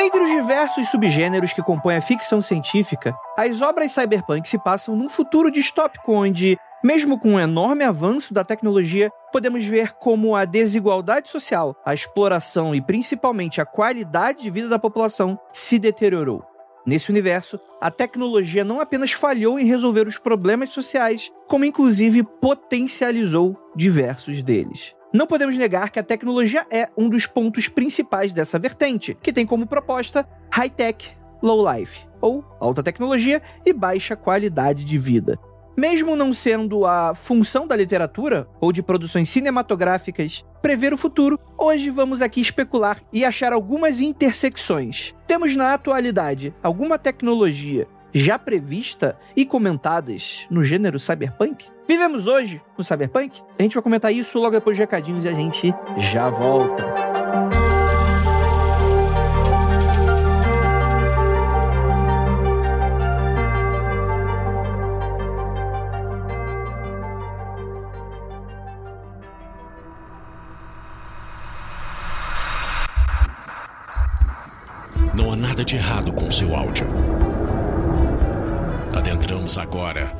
[0.00, 5.10] Dentre os diversos subgêneros que compõem a ficção científica, as obras cyberpunk se passam num
[5.10, 11.28] futuro distópico onde, mesmo com um enorme avanço da tecnologia, podemos ver como a desigualdade
[11.28, 16.42] social, a exploração e principalmente a qualidade de vida da população se deteriorou.
[16.86, 23.54] Nesse universo, a tecnologia não apenas falhou em resolver os problemas sociais, como inclusive potencializou
[23.76, 24.94] diversos deles.
[25.12, 29.44] Não podemos negar que a tecnologia é um dos pontos principais dessa vertente, que tem
[29.44, 31.10] como proposta high-tech,
[31.42, 35.36] low-life, ou alta tecnologia e baixa qualidade de vida.
[35.76, 41.90] Mesmo não sendo a função da literatura ou de produções cinematográficas prever o futuro, hoje
[41.90, 45.12] vamos aqui especular e achar algumas intersecções.
[45.26, 51.66] Temos na atualidade alguma tecnologia já prevista e comentadas no gênero cyberpunk?
[51.90, 53.42] Vivemos hoje no cyberpunk?
[53.58, 56.84] A gente vai comentar isso logo depois de recadinhos e a gente já volta.
[75.12, 76.86] Não há nada de errado com seu áudio.
[78.96, 80.19] Adentramos agora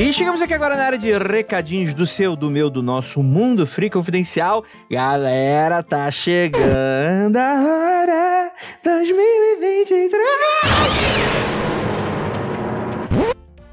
[0.00, 3.66] E chegamos aqui agora na área de recadinhos do seu, do meu, do nosso Mundo
[3.66, 4.64] Free Confidencial.
[4.88, 8.52] Galera, tá chegando a hora
[8.84, 11.37] 2023.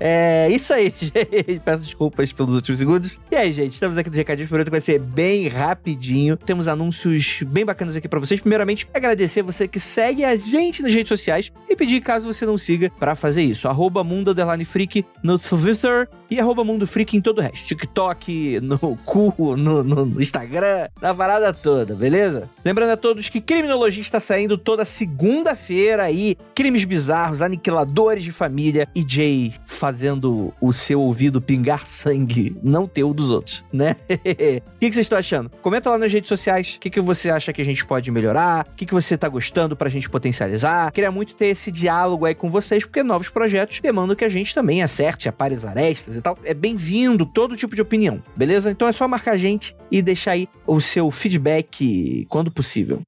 [0.08, 1.60] É isso aí, gente.
[1.66, 3.20] Peço desculpas pelos últimos segundos.
[3.32, 6.38] E aí, gente, estamos aqui no Recadinho Por que vai ser bem rapidinho.
[6.38, 8.40] Temos anúncios bem bacanas aqui para vocês.
[8.40, 12.56] Primeiramente, agradecer você que segue a gente nas redes sociais e pedir, caso você não
[12.56, 13.68] siga, para fazer isso.
[13.68, 17.68] Arroba Mundo Freak no Twitter e arroba Mundo Freak em todo o resto.
[17.68, 22.50] TikTok, no cu, no, no Instagram, na parada toda, beleza?
[22.64, 26.38] Lembrando a todos que Criminologia está saindo toda segunda-feira aí.
[26.54, 32.86] Crimes bizarros, aniquiladores de família e Jay fazendo fazendo o seu ouvido pingar sangue, não
[32.86, 33.96] ter o dos outros, né?
[34.76, 35.50] O que, que vocês estão achando?
[35.62, 38.68] Comenta lá nas redes sociais o que, que você acha que a gente pode melhorar,
[38.72, 40.92] o que, que você tá gostando pra gente potencializar.
[40.92, 44.54] Queria muito ter esse diálogo aí com vocês, porque novos projetos demandam que a gente
[44.54, 46.38] também acerte, apare as arestas e tal.
[46.44, 48.72] É bem-vindo todo tipo de opinião, beleza?
[48.72, 53.02] Então é só marcar a gente e deixar aí o seu feedback quando possível.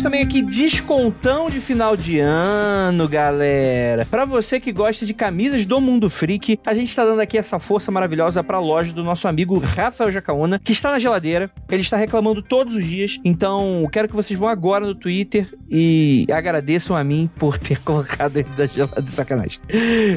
[0.00, 4.06] Temos também aqui descontão de final de ano, galera.
[4.06, 7.58] Para você que gosta de camisas do Mundo Freak, a gente está dando aqui essa
[7.58, 11.50] força maravilhosa para a loja do nosso amigo Rafael Jacaúna, que está na geladeira.
[11.68, 13.18] Ele está reclamando todos os dias.
[13.22, 18.38] Então, quero que vocês vão agora no Twitter e agradeçam a mim por ter colocado
[18.38, 19.10] ele da geladeira.
[19.10, 19.60] Sacanagem.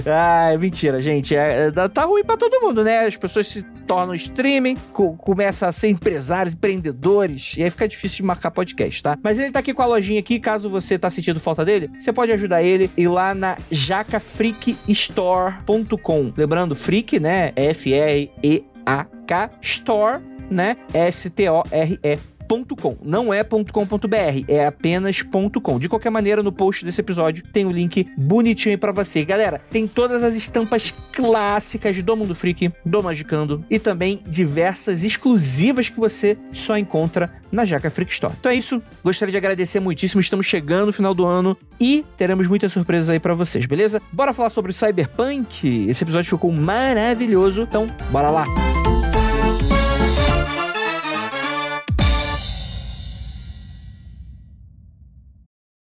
[0.06, 1.36] Ah, mentira, gente.
[1.36, 3.06] É, é, tá ruim para todo mundo, né?
[3.06, 8.18] As pessoas se tornam streaming, co começam a ser empresários, empreendedores, e aí fica difícil
[8.18, 9.18] de marcar podcast, tá?
[9.22, 12.14] Mas ele tá aqui com a lojinha aqui, caso você tá sentindo falta dele, você
[12.14, 16.34] pode ajudar ele ir lá na jacafreakstore.com.
[16.36, 17.54] Lembrando, freak, né?
[17.56, 20.76] F-R-E-A-K, store, né?
[20.94, 22.98] S-T-O-R-E .com.
[23.04, 25.80] Não é .com.br, é apenas .com.
[25.80, 29.24] De qualquer maneira, no post desse episódio tem o um link bonitinho pra você.
[29.24, 35.90] Galera, tem todas as estampas clássicas do Mundo Freak, do Magicando e também diversas exclusivas
[35.90, 38.34] que você só encontra na Jaca Freak Store.
[38.40, 38.82] Então é isso.
[39.04, 40.20] Gostaria de agradecer muitíssimo.
[40.20, 44.02] Estamos chegando no final do ano e teremos muitas surpresas aí para vocês, beleza?
[44.12, 45.88] Bora falar sobre Cyberpunk.
[45.88, 47.62] Esse episódio ficou maravilhoso.
[47.62, 48.46] Então, bora lá.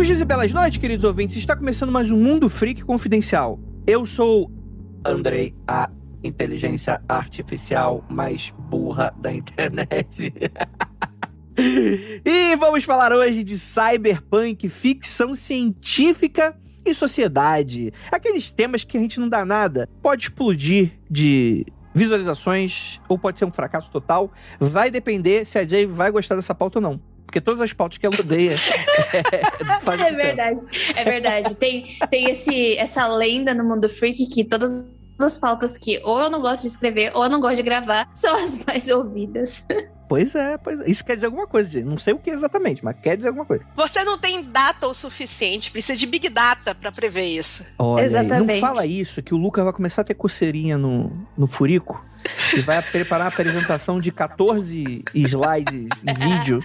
[0.00, 1.36] Longos dias e belas noites, queridos ouvintes.
[1.36, 3.60] Está começando mais um Mundo Freak Confidencial.
[3.86, 4.50] Eu sou
[5.04, 5.90] Andrei, a
[6.24, 10.32] inteligência artificial mais burra da internet.
[12.24, 17.92] e vamos falar hoje de cyberpunk, ficção científica e sociedade.
[18.10, 19.86] Aqueles temas que a gente não dá nada.
[20.00, 24.32] Pode explodir de visualizações ou pode ser um fracasso total.
[24.58, 27.09] Vai depender se a Jay vai gostar dessa pauta ou não.
[27.30, 28.56] Porque todas as pautas que ela odeia
[29.82, 30.60] fazem É verdade,
[30.96, 31.54] é verdade.
[31.54, 36.28] Tem, tem esse, essa lenda no mundo freak que todas as pautas que ou eu
[36.28, 39.64] não gosto de escrever ou eu não gosto de gravar são as mais ouvidas.
[40.08, 40.90] Pois é, pois é.
[40.90, 41.84] Isso quer dizer alguma coisa.
[41.84, 43.64] Não sei o que exatamente, mas quer dizer alguma coisa.
[43.76, 47.64] Você não tem data o suficiente, precisa de Big Data pra prever isso.
[47.78, 48.60] Olha, aí, Exatamente.
[48.60, 52.04] não fala isso, que o Lucas vai começar a ter coceirinha no, no furico
[52.56, 56.60] e vai preparar a apresentação de 14 slides em vídeo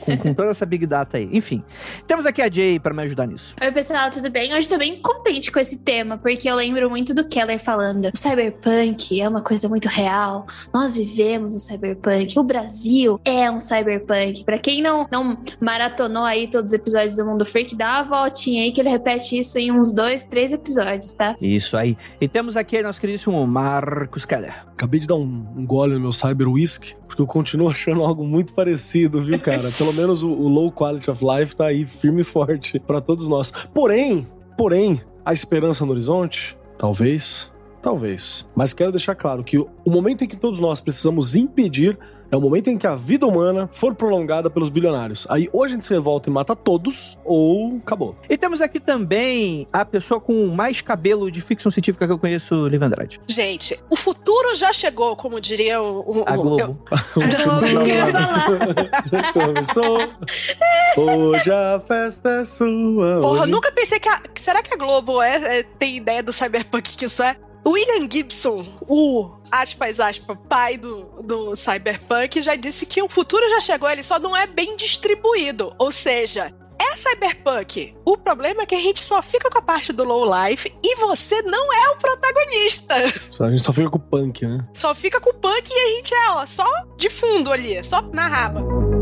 [0.00, 1.28] com, com toda essa Big Data aí.
[1.32, 1.62] Enfim,
[2.06, 3.54] temos aqui a Jay pra me ajudar nisso.
[3.60, 4.54] Oi, pessoal, tudo bem?
[4.54, 8.16] Hoje tô bem contente com esse tema, porque eu lembro muito do Keller falando: o
[8.16, 14.44] cyberpunk é uma coisa muito real, nós vivemos no cyberpunk, o Brasil é um cyberpunk.
[14.44, 18.62] Pra quem não, não maratonou aí todos os episódios do Mundo Freak, dá uma voltinha
[18.62, 21.36] aí que ele repete isso em uns dois, três episódios, tá?
[21.40, 21.96] Isso aí.
[22.20, 24.54] E temos aqui nosso queridíssimo Marcos Keller.
[24.72, 28.24] Acabei de dar um, um gole no meu Cyber Whisky, porque eu continuo achando algo
[28.24, 29.53] muito parecido, viu, cara?
[29.78, 33.28] Pelo menos o, o low quality of life tá aí firme e forte pra todos
[33.28, 33.52] nós.
[33.72, 37.53] Porém, porém, a esperança no horizonte, talvez,
[37.84, 38.48] talvez.
[38.56, 41.98] Mas quero deixar claro que o, momento em que todos nós precisamos impedir
[42.30, 45.26] é o momento em que a vida humana for prolongada pelos bilionários.
[45.30, 48.16] Aí ou a gente se revolta e mata todos, ou acabou.
[48.28, 52.66] E temos aqui também a pessoa com mais cabelo de ficção científica que eu conheço,
[52.66, 53.20] Liv Andrade.
[53.28, 56.22] Gente, o futuro já chegou, como diria o.
[56.22, 56.56] o- A Globo.
[56.56, 58.46] Globo, isso que eu ia falar.
[59.34, 59.98] Começou.
[60.96, 63.20] Hoje a festa é sua.
[63.20, 64.08] Porra, eu hoje- nunca pensei que.
[64.08, 67.36] A, será que a Globo é, é- tem ideia do cyberpunk que isso é?
[67.66, 73.60] William Gibson, o aspas, aspas, pai do, do cyberpunk, já disse que o futuro já
[73.60, 75.74] chegou, ele só não é bem distribuído.
[75.78, 77.94] Ou seja, é cyberpunk.
[78.04, 80.96] O problema é que a gente só fica com a parte do low life e
[80.96, 82.94] você não é o protagonista.
[83.40, 84.66] A gente só fica com o punk, né?
[84.74, 86.66] Só fica com o punk e a gente é, ó, só
[86.96, 88.93] de fundo ali, só na raba.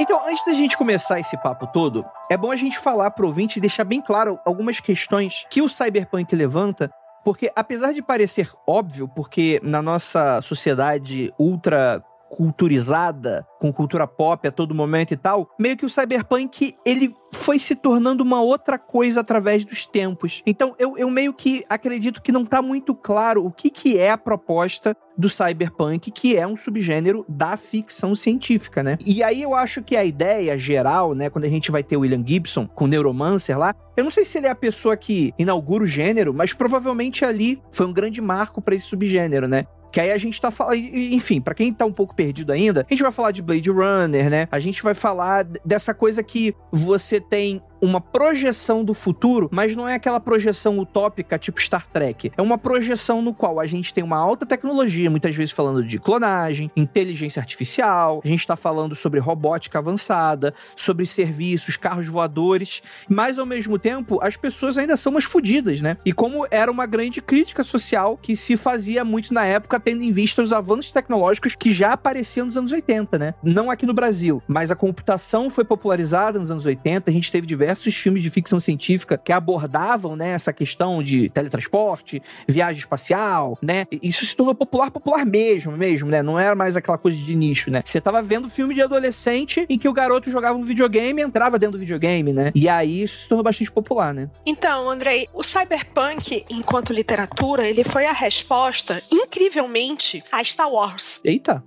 [0.00, 3.58] Então, antes da gente começar esse papo todo, é bom a gente falar pro ouvinte
[3.58, 6.90] e deixar bem claro algumas questões que o cyberpunk levanta,
[7.22, 14.52] porque apesar de parecer óbvio, porque na nossa sociedade ultra culturizada, com cultura pop a
[14.52, 19.20] todo momento e tal, meio que o cyberpunk, ele foi se tornando uma outra coisa
[19.20, 20.42] através dos tempos.
[20.46, 24.10] Então, eu, eu meio que acredito que não tá muito claro o que, que é
[24.10, 28.96] a proposta do cyberpunk, que é um subgênero da ficção científica, né?
[29.04, 32.00] E aí eu acho que a ideia geral, né, quando a gente vai ter o
[32.00, 35.34] William Gibson com o Neuromancer lá, eu não sei se ele é a pessoa que
[35.38, 39.66] inaugura o gênero, mas provavelmente ali foi um grande marco para esse subgênero, né?
[39.92, 40.76] Que aí a gente tá falando.
[40.76, 44.30] Enfim, pra quem tá um pouco perdido ainda, a gente vai falar de Blade Runner,
[44.30, 44.48] né?
[44.50, 49.88] A gente vai falar dessa coisa que você tem uma projeção do futuro, mas não
[49.88, 52.32] é aquela projeção utópica tipo Star Trek.
[52.36, 55.98] É uma projeção no qual a gente tem uma alta tecnologia, muitas vezes falando de
[55.98, 63.38] clonagem, inteligência artificial, a gente tá falando sobre robótica avançada, sobre serviços, carros voadores, mas
[63.38, 65.96] ao mesmo tempo as pessoas ainda são umas fodidas, né?
[66.04, 70.12] E como era uma grande crítica social que se fazia muito na época, tendo em
[70.12, 73.34] vista os avanços tecnológicos que já apareciam nos anos 80, né?
[73.42, 77.46] Não aqui no Brasil, mas a computação foi popularizada nos anos 80, a gente teve
[77.46, 83.86] diversos filmes de ficção científica que abordavam, né, essa questão de teletransporte, viagem espacial, né?
[84.02, 86.22] Isso se tornou popular, popular mesmo, mesmo, né?
[86.22, 87.82] Não era mais aquela coisa de nicho, né?
[87.84, 91.58] Você tava vendo filme de adolescente em que o garoto jogava um videogame e entrava
[91.58, 92.52] dentro do videogame, né?
[92.54, 94.28] E aí isso se tornou bastante popular, né?
[94.44, 101.20] Então, Andrei, o cyberpunk, enquanto literatura, ele foi a resposta, incrivelmente, a Star Wars.
[101.24, 101.62] Eita.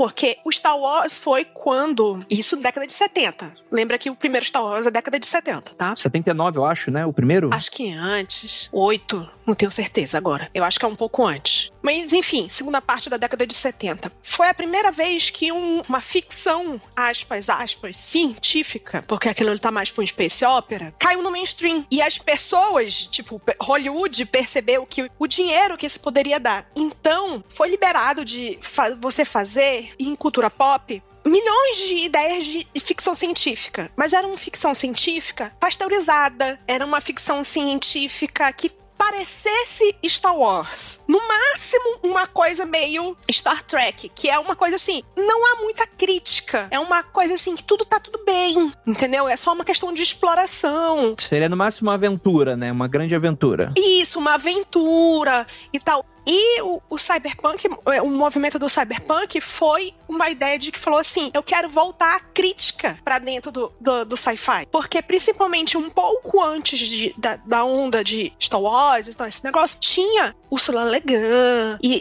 [0.00, 2.24] Porque o Star Wars foi quando.
[2.30, 3.52] Isso década de 70.
[3.70, 5.94] Lembra que o primeiro Star Wars é década de 70, tá?
[5.94, 7.04] 79, eu acho, né?
[7.04, 7.50] O primeiro?
[7.52, 8.70] Acho que antes.
[8.72, 9.28] Oito.
[9.46, 10.48] Não tenho certeza agora.
[10.54, 11.70] Eu acho que é um pouco antes.
[11.82, 14.10] Mas, enfim, segunda parte da década de 70.
[14.22, 19.90] Foi a primeira vez que um- uma ficção, aspas, aspas, científica, porque aquilo tá mais
[19.90, 21.84] pra um space opera, caiu no mainstream.
[21.90, 26.66] E as pessoas, tipo, Hollywood percebeu que o dinheiro que isso poderia dar.
[26.76, 33.14] Então, foi liberado de fa- você fazer em cultura pop milhões de ideias de ficção
[33.14, 38.70] científica, mas era uma ficção científica pasteurizada, era uma ficção científica que
[39.00, 41.00] parecesse Star Wars.
[41.08, 45.86] No máximo, uma coisa meio Star Trek, que é uma coisa assim, não há muita
[45.86, 46.68] crítica.
[46.70, 49.26] É uma coisa assim que tudo tá tudo bem, entendeu?
[49.26, 51.14] É só uma questão de exploração.
[51.18, 52.70] Seria no máximo uma aventura, né?
[52.70, 53.72] Uma grande aventura.
[53.74, 56.04] Isso, uma aventura e tal.
[56.26, 60.98] E o, o, cyberpunk, é, o movimento do cyberpunk foi uma ideia de que falou
[60.98, 64.66] assim: eu quero voltar a crítica para dentro do, do, do sci-fi.
[64.70, 69.78] Porque, principalmente um pouco antes de, da, da, onda de Star Wars, então, esse negócio,
[69.78, 72.00] tinha Ursula Le Guin e,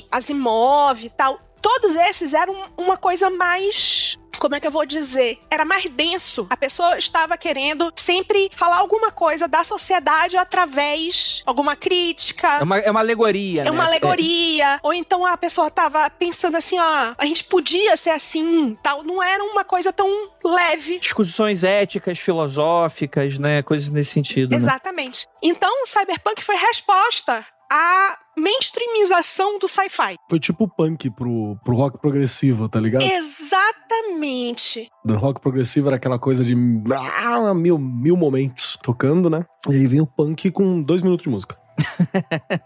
[0.00, 4.86] e Asimov e tal todos esses eram uma coisa mais como é que eu vou
[4.86, 5.40] dizer?
[5.50, 6.46] Era mais denso.
[6.48, 12.46] A pessoa estava querendo sempre falar alguma coisa da sociedade através alguma crítica.
[12.60, 13.62] É uma, é uma alegoria.
[13.62, 13.70] É né?
[13.70, 14.76] uma alegoria.
[14.76, 14.80] É.
[14.82, 19.02] Ou então a pessoa estava pensando assim, ó, a gente podia ser assim, tal.
[19.02, 20.08] Não era uma coisa tão
[20.44, 21.00] leve.
[21.00, 23.62] Discussões éticas, filosóficas, né?
[23.62, 24.50] Coisas nesse sentido.
[24.50, 24.56] Né?
[24.56, 25.26] Exatamente.
[25.26, 25.32] Né?
[25.42, 30.16] Então o cyberpunk foi resposta a mainstreamização do sci-fi.
[30.28, 33.02] Foi tipo punk pro, pro rock progressivo, tá ligado?
[33.02, 34.88] Exatamente.
[35.04, 36.54] Do rock progressivo era aquela coisa de
[36.94, 39.44] ah, mil, mil momentos tocando, né?
[39.68, 41.58] E aí vem o punk com dois minutos de música.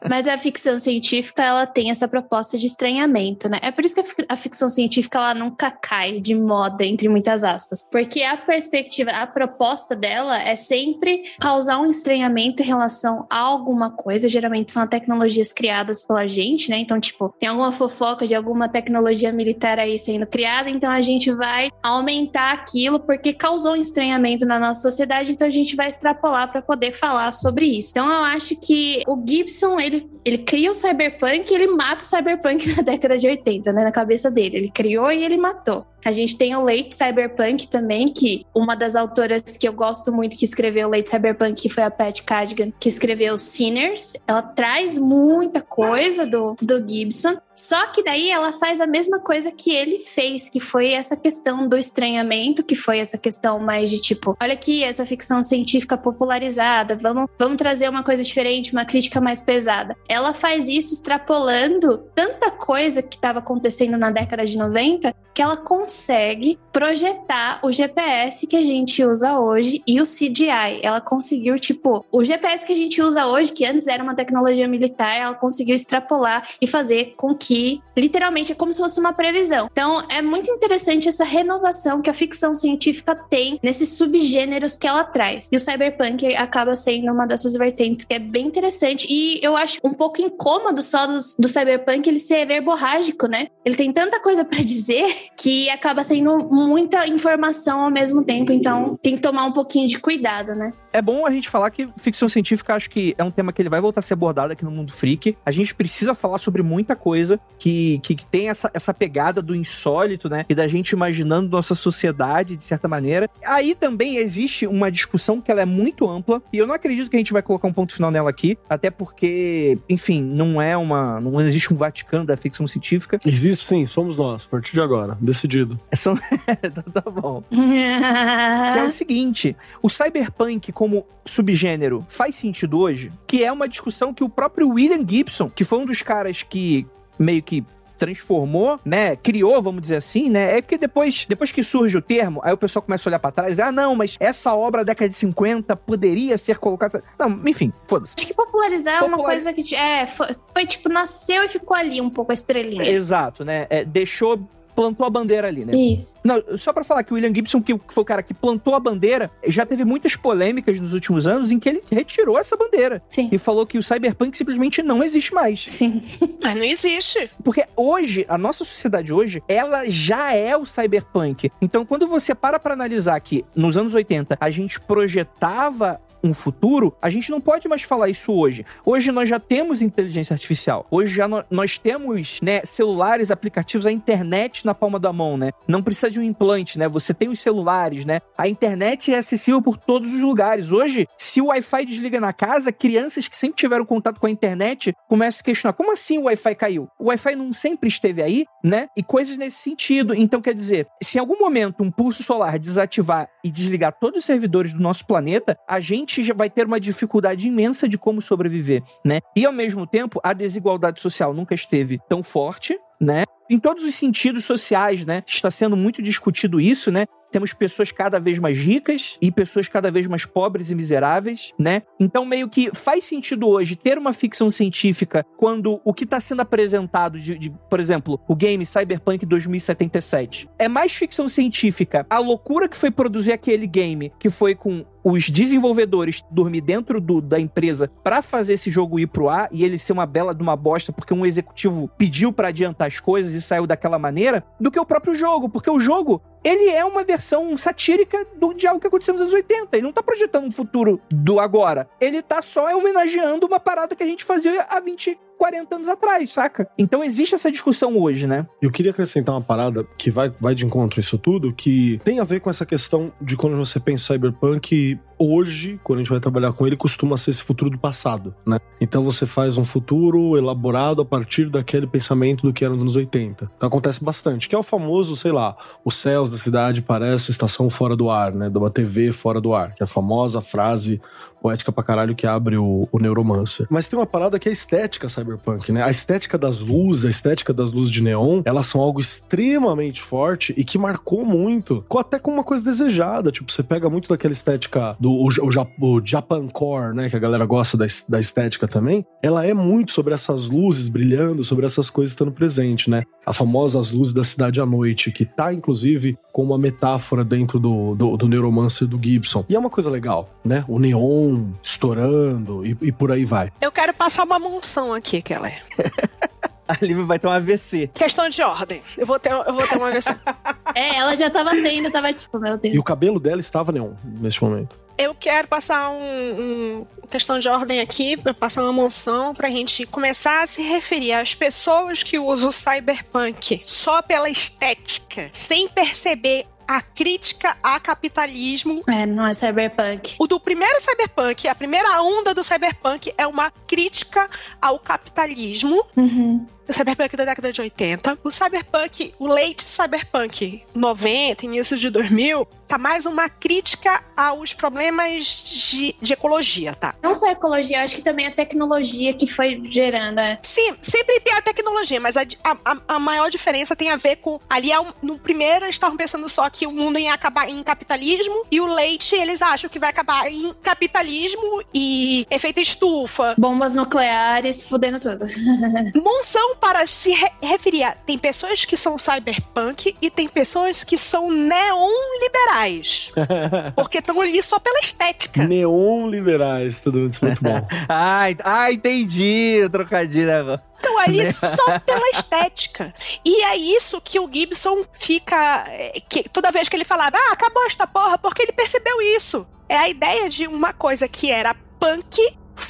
[0.09, 3.59] Mas a ficção científica, ela tem essa proposta de estranhamento, né?
[3.63, 7.85] É por isso que a ficção científica, ela nunca cai de moda, entre muitas aspas.
[7.91, 13.91] Porque a perspectiva, a proposta dela é sempre causar um estranhamento em relação a alguma
[13.91, 14.29] coisa.
[14.29, 16.79] Geralmente são tecnologias criadas pela gente, né?
[16.79, 21.31] Então, tipo, tem alguma fofoca de alguma tecnologia militar aí sendo criada, então a gente
[21.31, 26.51] vai aumentar aquilo porque causou um estranhamento na nossa sociedade, então a gente vai extrapolar
[26.51, 27.91] para poder falar sobre isso.
[27.91, 32.07] Então, eu acho que o Gibson, ele, ele cria o cyberpunk e ele mata o
[32.07, 33.85] cyberpunk na década de 80, né?
[33.85, 34.57] Na cabeça dele.
[34.57, 35.87] Ele criou e ele matou.
[36.05, 40.37] A gente tem o Late Cyberpunk também, que uma das autoras que eu gosto muito
[40.37, 44.15] que escreveu o Late Cyberpunk, que foi a Pat Cadigan, que escreveu Sinners.
[44.27, 47.37] Ela traz muita coisa do, do Gibson.
[47.55, 51.69] Só que daí ela faz a mesma coisa que ele fez, que foi essa questão
[51.69, 56.97] do estranhamento, que foi essa questão mais de tipo, olha aqui, essa ficção científica popularizada,
[56.97, 59.97] vamos, vamos trazer uma coisa diferente, uma crítica mais pesada.
[60.13, 65.57] Ela faz isso extrapolando tanta coisa que estava acontecendo na década de 90 que ela
[65.57, 70.81] consegue projetar o GPS que a gente usa hoje e o CGI.
[70.83, 74.69] Ela conseguiu, tipo, o GPS que a gente usa hoje, que antes era uma tecnologia
[74.69, 79.69] militar, ela conseguiu extrapolar e fazer com que, literalmente, é como se fosse uma previsão.
[79.71, 85.05] Então, é muito interessante essa renovação que a ficção científica tem nesses subgêneros que ela
[85.05, 85.49] traz.
[85.51, 89.07] E o cyberpunk acaba sendo uma dessas vertentes que é bem interessante.
[89.09, 93.47] E eu acho um pouco incômodo só do, do cyberpunk ele ser verborrágico, né?
[93.65, 98.99] Ele tem tanta coisa para dizer que acaba sendo muita informação ao mesmo tempo, então
[99.01, 100.73] tem que tomar um pouquinho de cuidado, né?
[100.93, 103.69] É bom a gente falar que ficção científica acho que é um tema que ele
[103.69, 105.37] vai voltar a ser abordado aqui no mundo freak.
[105.45, 109.55] A gente precisa falar sobre muita coisa que, que, que tem essa, essa pegada do
[109.55, 110.45] insólito, né?
[110.49, 113.29] E da gente imaginando nossa sociedade de certa maneira.
[113.47, 117.17] Aí também existe uma discussão que ela é muito ampla e eu não acredito que
[117.17, 121.21] a gente vai colocar um ponto final nela aqui, até porque, enfim, não é uma.
[121.21, 123.19] não existe um Vaticano da ficção científica.
[123.25, 125.81] Existe sim, somos nós, a partir de agora, decidido.
[125.95, 126.15] São...
[126.93, 127.43] tá bom.
[127.53, 133.13] é o seguinte: o cyberpunk como subgênero faz sentido hoje?
[133.25, 136.85] Que é uma discussão que o próprio William Gibson, que foi um dos caras que
[137.17, 137.65] meio que
[137.97, 139.15] transformou, né?
[139.15, 140.59] Criou, vamos dizer assim, né?
[140.59, 143.31] É porque depois, depois que surge o termo, aí o pessoal começa a olhar para
[143.31, 147.01] trás, ah, não, mas essa obra da década de 50 poderia ser colocada.
[147.17, 148.15] Não, enfim, foda-se.
[148.17, 152.01] Acho que popularizar é uma coisa que é, foi, foi, tipo, nasceu e ficou ali
[152.01, 152.91] um pouco a estrelinha.
[152.91, 153.69] Exato, né?
[153.71, 155.75] É, deixou plantou a bandeira ali, né?
[155.75, 156.17] Isso.
[156.23, 158.81] Não, só para falar que o William Gibson, que foi o cara que plantou a
[158.81, 163.03] bandeira, já teve muitas polêmicas nos últimos anos em que ele retirou essa bandeira.
[163.09, 163.29] Sim.
[163.31, 165.65] E falou que o cyberpunk simplesmente não existe mais.
[165.67, 166.03] Sim.
[166.43, 167.31] Mas não existe.
[167.43, 171.51] Porque hoje, a nossa sociedade hoje, ela já é o cyberpunk.
[171.61, 176.97] Então, quando você para pra analisar que nos anos 80 a gente projetava um futuro,
[177.01, 178.65] a gente não pode mais falar isso hoje.
[178.85, 180.87] Hoje nós já temos inteligência artificial.
[180.91, 185.51] Hoje já no, nós temos, né, celulares, aplicativos, a internet na palma da mão, né?
[185.67, 186.89] Não precisa de um implante, né?
[186.89, 188.21] Você tem os celulares, né?
[188.37, 190.71] A internet é acessível por todos os lugares.
[190.71, 194.93] Hoje, se o Wi-Fi desliga na casa, crianças que sempre tiveram contato com a internet
[195.09, 196.89] começam a questionar: como assim o Wi-Fi caiu?
[196.99, 198.89] O Wi-Fi não sempre esteve aí, né?
[198.97, 200.15] E coisas nesse sentido.
[200.15, 204.25] Então, quer dizer, se em algum momento um pulso solar desativar e desligar todos os
[204.25, 208.83] servidores do nosso planeta, a gente gente vai ter uma dificuldade imensa de como sobreviver,
[209.05, 209.21] né?
[209.37, 213.25] E ao mesmo tempo, a desigualdade social nunca esteve tão forte, né?
[213.51, 215.23] em todos os sentidos sociais, né?
[215.27, 217.05] Está sendo muito discutido isso, né?
[217.33, 221.83] temos pessoas cada vez mais ricas e pessoas cada vez mais pobres e miseráveis, né?
[221.99, 226.43] Então, meio que faz sentido hoje ter uma ficção científica quando o que está sendo
[226.43, 232.07] apresentado, de, de, por exemplo, o game Cyberpunk 2077, é mais ficção científica.
[232.11, 237.21] A loucura que foi produzir aquele game, que foi com os desenvolvedores dormir dentro do,
[237.21, 240.43] da empresa para fazer esse jogo ir pro ar e ele ser uma bela de
[240.43, 244.71] uma bosta porque um executivo pediu para adiantar as coisas e saiu daquela maneira, do
[244.71, 248.81] que o próprio jogo, porque o jogo ele é uma versão satírica do, de algo
[248.81, 249.77] que aconteceu nos anos 80.
[249.77, 251.89] Ele não tá projetando um futuro do agora.
[252.01, 256.33] Ele tá só homenageando uma parada que a gente fazia há 20, 40 anos atrás,
[256.33, 256.69] saca?
[256.79, 258.47] Então existe essa discussão hoje, né?
[258.63, 262.21] Eu queria acrescentar uma parada que vai, vai de encontro a isso tudo, que tem
[262.21, 266.21] a ver com essa questão de quando você pensa cyberpunk, hoje, quando a gente vai
[266.21, 268.59] trabalhar com ele, costuma ser esse futuro do passado, né?
[268.81, 272.97] Então você faz um futuro elaborado a partir daquele pensamento do que era nos anos
[272.97, 273.51] 80.
[273.57, 277.71] Então acontece bastante, que é o famoso, sei lá, os céus da cidade parecem estação
[277.71, 278.51] fora do ar, né?
[278.51, 281.01] De uma TV fora do ar, que é a famosa frase
[281.43, 283.67] poética pra caralho que abre o, o Neuromancer.
[283.69, 285.83] Mas tem uma parada que é a estética cyberpunk, né?
[285.83, 290.55] A estética das luzes, a estética das luzes de neon, elas são algo extremamente forte
[290.57, 293.33] e que marcou muito, até como uma coisa desejada.
[293.33, 297.11] Tipo, você pega muito daquela estética do o, o, o Japan Core, né?
[297.11, 299.05] Que a galera gosta da, da estética também.
[299.23, 303.05] Ela é muito sobre essas luzes brilhando, sobre essas coisas estando presente, né?
[303.25, 307.59] A famosa As Luzes da Cidade à Noite, que tá, inclusive, como uma metáfora dentro
[307.59, 309.45] do, do, do Neuromancer do Gibson.
[309.49, 310.65] E é uma coisa legal, né?
[310.69, 311.32] O neon
[311.63, 313.53] estourando e, e por aí vai.
[313.61, 315.63] Eu quero passar uma monção aqui, Keller.
[316.67, 317.91] A Lívia vai ter um AVC.
[317.93, 318.83] Questão de ordem.
[318.97, 320.11] Eu vou ter, eu vou ter um AVC.
[320.75, 322.75] é, ela já tava tendo, tava tipo, meu Deus.
[322.75, 324.79] E o cabelo dela estava neon neste momento.
[324.97, 329.85] Eu quero passar um, um questão de ordem aqui, para passar uma monção pra gente
[329.87, 336.47] começar a se referir às pessoas que usam o cyberpunk só pela estética, sem perceber
[336.67, 338.83] a crítica a capitalismo.
[338.89, 340.17] É, não é cyberpunk.
[340.19, 344.29] O do primeiro cyberpunk, a primeira onda do cyberpunk é uma crítica
[344.61, 345.85] ao capitalismo.
[345.97, 348.19] Uhum cyberpunk da década de 80.
[348.23, 355.25] O cyberpunk, o late cyberpunk 90, início de 2000, tá mais uma crítica aos problemas
[355.45, 356.95] de, de ecologia, tá?
[357.03, 360.21] Não só a ecologia, acho que também a tecnologia que foi gerando.
[360.21, 360.39] É.
[360.43, 364.41] Sim, sempre tem a tecnologia, mas a, a, a maior diferença tem a ver com.
[364.49, 368.45] Ali, é no primeiro, eles estavam pensando só que o mundo ia acabar em capitalismo,
[368.51, 373.35] e o leite, eles acham que vai acabar em capitalismo e efeito estufa.
[373.37, 375.27] Bombas nucleares, fudendo tudo.
[376.03, 377.93] Monção para se re referir a.
[377.93, 383.13] Tem pessoas que são cyberpunk e tem pessoas que são neon liberais.
[383.75, 385.45] porque estão ali só pela estética.
[385.45, 387.67] Neon liberais, tudo isso muito bom.
[387.89, 390.63] ai, ai, entendi o trocadilho agora.
[390.77, 392.93] Estão ali só pela estética.
[393.25, 395.65] E é isso que o Gibson fica.
[395.69, 399.47] É, que, toda vez que ele falava, ah, acabou esta porra, porque ele percebeu isso.
[399.69, 402.21] É a ideia de uma coisa que era punk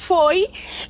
[0.03, 0.47] foi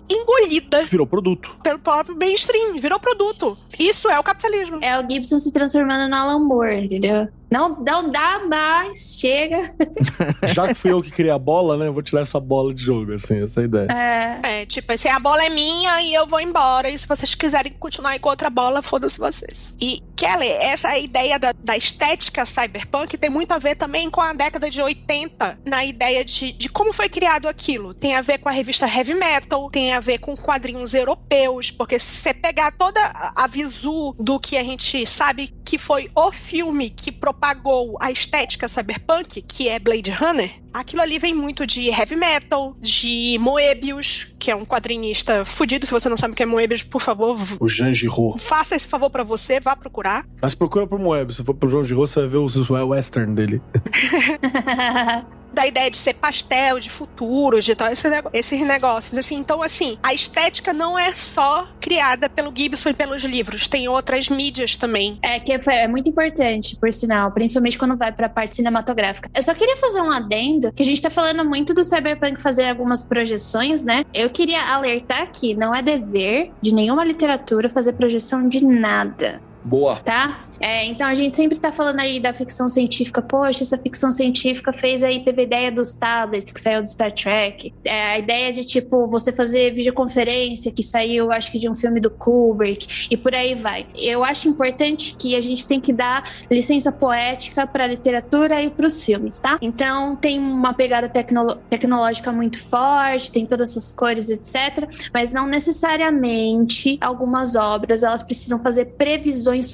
[0.10, 0.84] engolida.
[0.86, 1.56] Virou produto.
[1.62, 3.58] Pelo próprio mainstream, virou produto.
[3.78, 4.80] Isso é o capitalismo.
[4.82, 7.28] É o Gibson se transformando no Alan Moore, entendeu?
[7.54, 9.76] Não, não dá mais, chega.
[10.52, 11.86] Já que fui eu que criei a bola, né?
[11.88, 13.88] Eu vou tirar essa bola de jogo, assim, essa é a ideia.
[13.92, 16.90] É, é tipo, se a bola é minha e eu vou embora.
[16.90, 19.76] E se vocês quiserem continuar aí com outra bola, foda-se vocês.
[19.80, 24.34] E, Kelly, essa ideia da, da, estética cyberpunk tem muito a ver também com a
[24.34, 27.94] década de 80, na ideia de, de como foi criado aquilo.
[27.94, 32.00] Tem a ver com a revista Heavy Metal, tem a ver com quadrinhos europeus, porque
[32.00, 33.02] se você pegar toda
[33.36, 38.70] a visu do que a gente sabe que foi o filme que propagou a estética
[38.70, 44.50] cyberpunk, que é Blade Runner, aquilo ali vem muito de heavy metal, de Moebius, que
[44.50, 45.86] é um quadrinista fudido.
[45.86, 47.38] Se você não sabe o que é Moebius, por favor.
[47.60, 48.40] O Jean Giraud.
[48.40, 50.26] Faça esse favor para você, vá procurar.
[50.42, 51.36] Mas procura pro Moebius.
[51.36, 53.62] Se for pro Jean Giraud, você vai ver o western dele.
[55.54, 59.18] da ideia de ser pastel, de futuro, de tal, esse, esses negócios.
[59.18, 63.88] Assim, então, assim, a estética não é só criada pelo Gibson e pelos livros, tem
[63.88, 65.20] outras mídias também.
[65.22, 69.30] É que é muito importante, por sinal, principalmente quando vai pra parte cinematográfica.
[69.34, 72.70] Eu só queria fazer um adendo, que a gente tá falando muito do Cyberpunk fazer
[72.70, 74.04] algumas projeções, né?
[74.14, 79.42] Eu queria alertar que não é dever de nenhuma literatura fazer projeção de nada.
[79.64, 79.98] Boa.
[79.98, 80.46] Tá?
[80.60, 83.22] É, então a gente sempre tá falando aí da ficção científica.
[83.22, 87.14] Poxa, essa ficção científica fez aí, teve a ideia dos tablets que saiu do Star
[87.14, 87.74] Trek.
[87.84, 92.00] É, a ideia de, tipo, você fazer videoconferência que saiu, acho que de um filme
[92.00, 93.86] do Kubrick e por aí vai.
[93.96, 98.88] Eu acho importante que a gente tem que dar licença poética para literatura e para
[98.88, 99.58] os filmes, tá?
[99.62, 104.90] Então tem uma pegada tecno tecnológica muito forte, tem todas essas cores, etc.
[105.14, 109.66] Mas não necessariamente algumas obras elas precisam fazer previsões decisões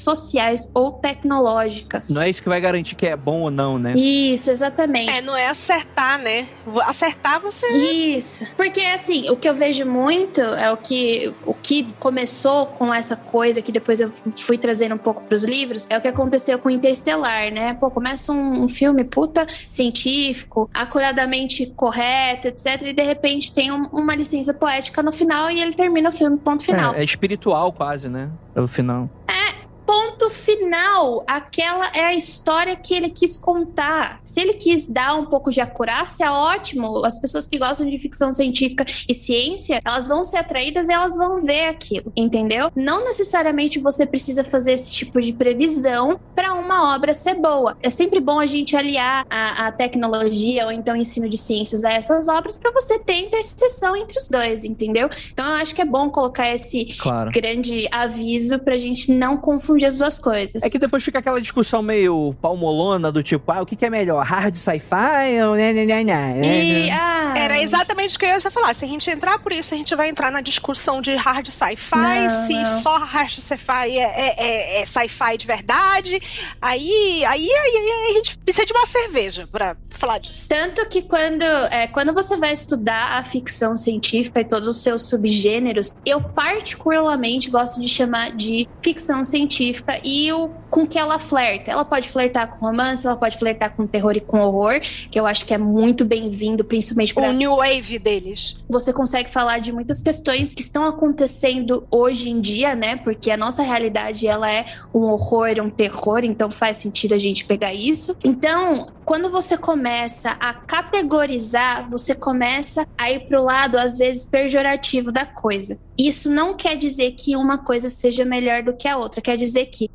[0.74, 2.10] ou tecnológicas.
[2.10, 3.94] Não é isso que vai garantir que é bom ou não, né?
[3.96, 5.18] Isso, exatamente.
[5.18, 6.48] É, não é acertar, né?
[6.84, 7.68] Acertar você.
[7.68, 8.46] Isso.
[8.56, 13.16] Porque assim, o que eu vejo muito é o que o que começou com essa
[13.16, 16.60] coisa que depois eu fui trazendo um pouco para os livros, é o que aconteceu
[16.60, 17.74] com Interestelar, né?
[17.74, 23.86] Pô, começa um, um filme puta científico, acuradamente correto, etc, e de repente tem um,
[23.88, 26.94] uma licença poética no final e ele termina o filme ponto final.
[26.94, 28.30] É, é espiritual quase, né?
[28.56, 29.10] É o final.
[29.28, 29.59] É,
[29.90, 34.20] ponto final, aquela é a história que ele quis contar.
[34.24, 37.04] Se ele quis dar um pouco de acurácia, ótimo.
[37.04, 41.18] As pessoas que gostam de ficção científica e ciência, elas vão ser atraídas e elas
[41.18, 42.70] vão ver aquilo, entendeu?
[42.76, 47.76] Não necessariamente você precisa fazer esse tipo de previsão para uma obra ser boa.
[47.82, 51.92] É sempre bom a gente aliar a, a tecnologia ou então ensino de ciências a
[51.92, 55.10] essas obras para você ter interseção entre os dois, entendeu?
[55.34, 57.32] Então eu acho que é bom colocar esse Claro.
[57.32, 60.64] grande aviso pra gente não confundir as duas coisas.
[60.64, 63.90] É que depois fica aquela discussão meio palmolona do tipo, ah, o que, que é
[63.90, 66.92] melhor, hard sci-fi ou né, né, né, né, E, né?
[66.92, 68.74] ah, Era exatamente o que eu ia falar.
[68.74, 72.30] Se a gente entrar por isso, a gente vai entrar na discussão de hard sci-fi,
[72.48, 72.82] se não.
[72.82, 74.36] só hard sci-fi é, é-
[74.80, 76.22] é- é sci-fi de verdade.
[76.62, 80.48] Aí, aí, aí, aí a gente precisa de uma cerveja pra falar disso.
[80.50, 85.04] Tanto que quando, é, quando você vai estudar a ficção científica e todos os seus
[85.10, 89.69] subgêneros, eu particularmente gosto de chamar de ficção científica
[90.04, 91.72] e o com que ela flerta.
[91.72, 95.26] Ela pode flertar com romance, ela pode flertar com terror e com horror, que eu
[95.26, 98.58] acho que é muito bem-vindo, principalmente O para new wave deles.
[98.70, 102.96] você consegue falar de muitas questões que estão acontecendo hoje em dia, né?
[102.98, 107.46] Porque a nossa realidade ela é um horror, um terror, então faz sentido a gente
[107.46, 108.16] pegar isso.
[108.24, 115.12] Então, quando você começa a categorizar, você começa a ir pro lado às vezes pejorativo
[115.12, 115.80] da coisa.
[115.98, 119.66] Isso não quer dizer que uma coisa seja melhor do que a outra, quer dizer
[119.66, 119.90] que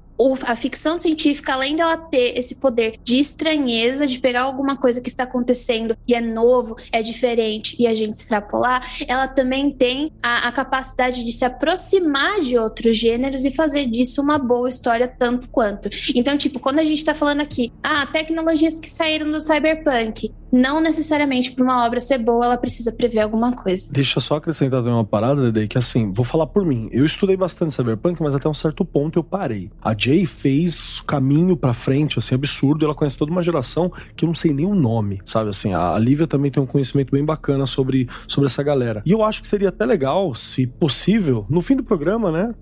[0.46, 5.08] a ficção científica, além dela ter esse poder de estranheza, de pegar alguma coisa que
[5.08, 10.48] está acontecendo e é novo, é diferente e a gente extrapolar, ela também tem a,
[10.48, 15.48] a capacidade de se aproximar de outros gêneros e fazer disso uma boa história tanto
[15.48, 15.88] quanto.
[16.14, 20.80] Então, tipo, quando a gente tá falando aqui, ah, tecnologias que saíram do cyberpunk, não
[20.80, 23.88] necessariamente para uma obra ser boa, ela precisa prever alguma coisa.
[23.90, 26.88] Deixa eu só acrescentar também uma parada, Dedei, que assim, vou falar por mim.
[26.92, 29.70] Eu estudei bastante Cyberpunk, mas até um certo ponto eu parei.
[29.82, 32.84] A Jay fez caminho pra frente, assim, absurdo.
[32.84, 35.50] Ela conhece toda uma geração que eu não sei nem o nome, sabe?
[35.50, 39.02] Assim, a Lívia também tem um conhecimento bem bacana sobre, sobre essa galera.
[39.04, 42.54] E eu acho que seria até legal, se possível, no fim do programa, né,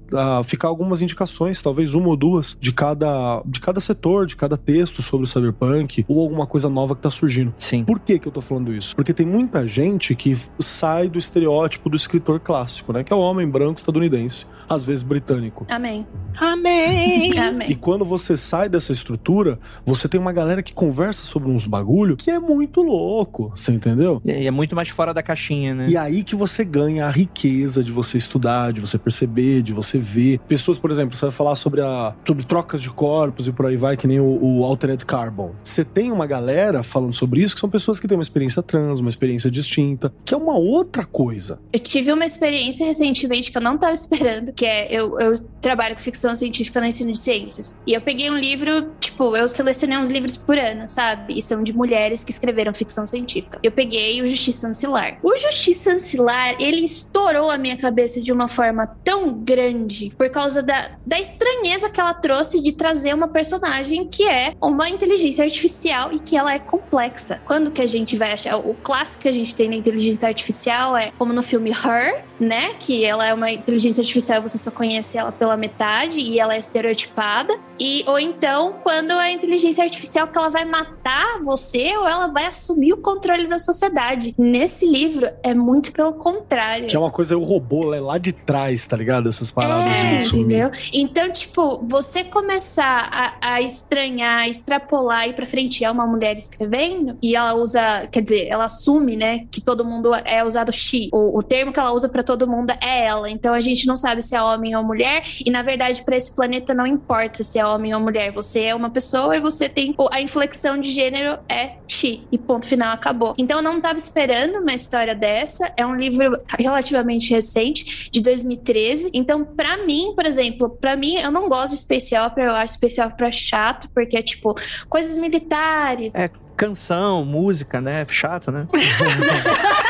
[0.45, 5.03] ficar algumas indicações, talvez uma ou duas, de cada, de cada setor, de cada texto
[5.03, 7.53] sobre o Cyberpunk, ou alguma coisa nova que tá surgindo.
[7.57, 7.82] Sim.
[7.85, 8.95] Por que que eu tô falando isso?
[8.95, 13.05] Porque tem muita gente que sai do estereótipo do escritor clássico, né?
[13.05, 15.67] Que é o homem branco estadunidense, às vezes britânico.
[15.71, 16.07] Amém.
[16.41, 17.33] Amém!
[17.35, 17.75] E Amém.
[17.77, 22.31] quando você sai dessa estrutura, você tem uma galera que conversa sobre uns bagulho que
[22.31, 24.21] é muito louco, você entendeu?
[24.25, 25.87] E é muito mais fora da caixinha, né?
[25.89, 29.99] E aí que você ganha a riqueza de você estudar, de você perceber, de você
[29.99, 30.39] ver.
[30.49, 33.77] Pessoas, por exemplo, você vai falar sobre, a, sobre trocas de corpos e por aí
[33.77, 35.53] vai, que nem o, o Alternate Carbon.
[35.63, 39.01] Você tem uma galera falando sobre isso que são pessoas que têm uma experiência trans,
[39.01, 41.59] uma experiência distinta, que é uma outra coisa.
[41.73, 45.97] Eu tive uma experiência recentemente que eu não estava esperando, que é eu, eu trabalho
[45.97, 47.81] com ficção científica no ensino de ciências.
[47.87, 51.39] E eu peguei um livro, tipo, eu selecionei uns livros por ano, sabe?
[51.39, 53.59] E são de mulheres que escreveram ficção científica.
[53.63, 55.19] Eu peguei o Justiça Ancilar.
[55.23, 60.63] O Justiça Ancilar, ele estourou a minha cabeça de uma forma tão grande por causa
[60.63, 66.13] da, da estranheza que ela trouxe de trazer uma personagem que é uma inteligência artificial
[66.13, 67.41] e que ela é complexa.
[67.53, 68.57] Quando que a gente vai achar?
[68.57, 72.75] O clássico que a gente tem na inteligência artificial é como no filme Her, né?
[72.79, 76.55] Que ela é uma inteligência artificial e você só conhece ela pela metade e ela
[76.55, 77.59] é estereotipada.
[77.79, 82.47] E, ou então, quando a inteligência artificial que ela vai matar você ou ela vai
[82.47, 84.35] assumir o controle da sociedade.
[84.39, 86.87] Nesse livro é muito pelo contrário.
[86.89, 89.29] Que é uma coisa, o robô lá- lá de trás, tá ligado?
[89.29, 90.43] Essas paradas É, de sumir.
[90.45, 90.71] entendeu?
[90.93, 93.09] Então, tipo, você começar
[93.41, 98.07] a, a estranhar, extrapolar e ir pra frente é uma mulher escrevendo e ela usa,
[98.11, 101.09] quer dizer, ela assume, né, que todo mundo é usado she.
[101.13, 103.29] O, o termo que ela usa pra todo mundo é ela.
[103.29, 106.33] Então a gente não sabe se é homem ou mulher e na verdade pra esse
[106.33, 108.33] planeta não importa se é homem ou mulher.
[108.33, 112.67] Você é uma pessoa e você tem a inflexão de gênero é she e ponto
[112.67, 113.35] final acabou.
[113.37, 115.71] Então eu não tava esperando uma história dessa.
[115.77, 119.11] É um livro relativamente recente de 2013.
[119.13, 122.75] Então, pra mim, por exemplo, pra mim, eu não gosto de Space Opera, eu acho
[122.75, 124.55] Space Opera chato, porque é tipo
[124.89, 126.15] coisas militares.
[126.15, 128.07] É canção, música, né?
[128.09, 128.67] Chato, né?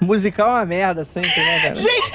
[0.06, 1.74] Musical é uma merda sempre, né, cara?
[1.74, 2.12] Gente,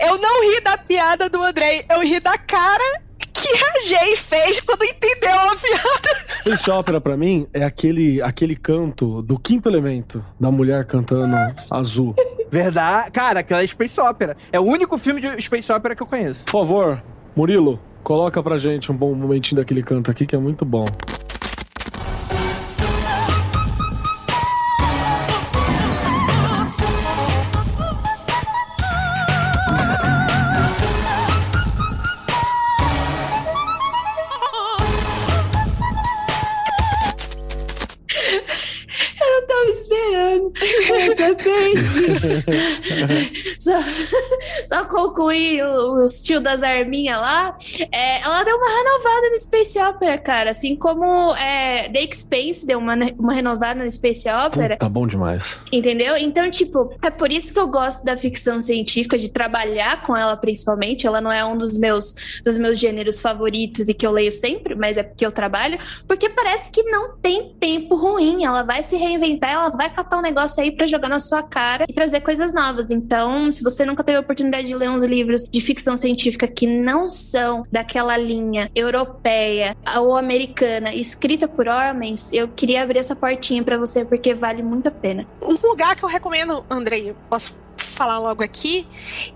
[0.00, 3.00] Eu não ri da piada do Andrei, eu ri da cara
[3.32, 6.26] que a Jay fez quando entendeu a piada.
[6.28, 11.36] Space Opera, pra mim, é aquele, aquele canto do quinto elemento da mulher cantando
[11.70, 12.14] azul.
[12.50, 13.10] Verdade.
[13.10, 14.36] Cara, aquela é Space Opera.
[14.52, 16.44] É o único filme de Space Opera que eu conheço.
[16.44, 17.02] Por favor,
[17.34, 20.84] Murilo, coloca pra gente um bom momentinho daquele canto aqui que é muito bom.
[41.10, 41.82] Perdi.
[43.58, 43.72] só,
[44.66, 47.54] só concluir o, o tio das arminhas lá.
[47.90, 50.50] É, ela deu uma renovada no Space Opera, cara.
[50.50, 54.76] Assim como é, The Expanse deu uma, uma renovada no Space Opera.
[54.76, 55.60] Tá bom demais.
[55.72, 56.16] Entendeu?
[56.16, 60.36] Então, tipo, é por isso que eu gosto da ficção científica, de trabalhar com ela
[60.36, 61.06] principalmente.
[61.06, 64.74] Ela não é um dos meus, dos meus gêneros favoritos e que eu leio sempre,
[64.74, 65.78] mas é porque eu trabalho.
[66.06, 68.44] Porque parece que não tem tempo ruim.
[68.44, 71.84] Ela vai se reinventar, ela vai catar um negócio aí pra jogar na sua cara
[71.88, 72.90] e trazer coisas novas.
[72.90, 76.66] Então, se você nunca teve a oportunidade de ler uns livros de ficção científica que
[76.66, 83.62] não são daquela linha europeia ou americana, escrita por homens, eu queria abrir essa portinha
[83.64, 85.26] pra você porque vale muito a pena.
[85.42, 88.86] Um lugar que eu recomendo, Andrei, posso falar logo aqui,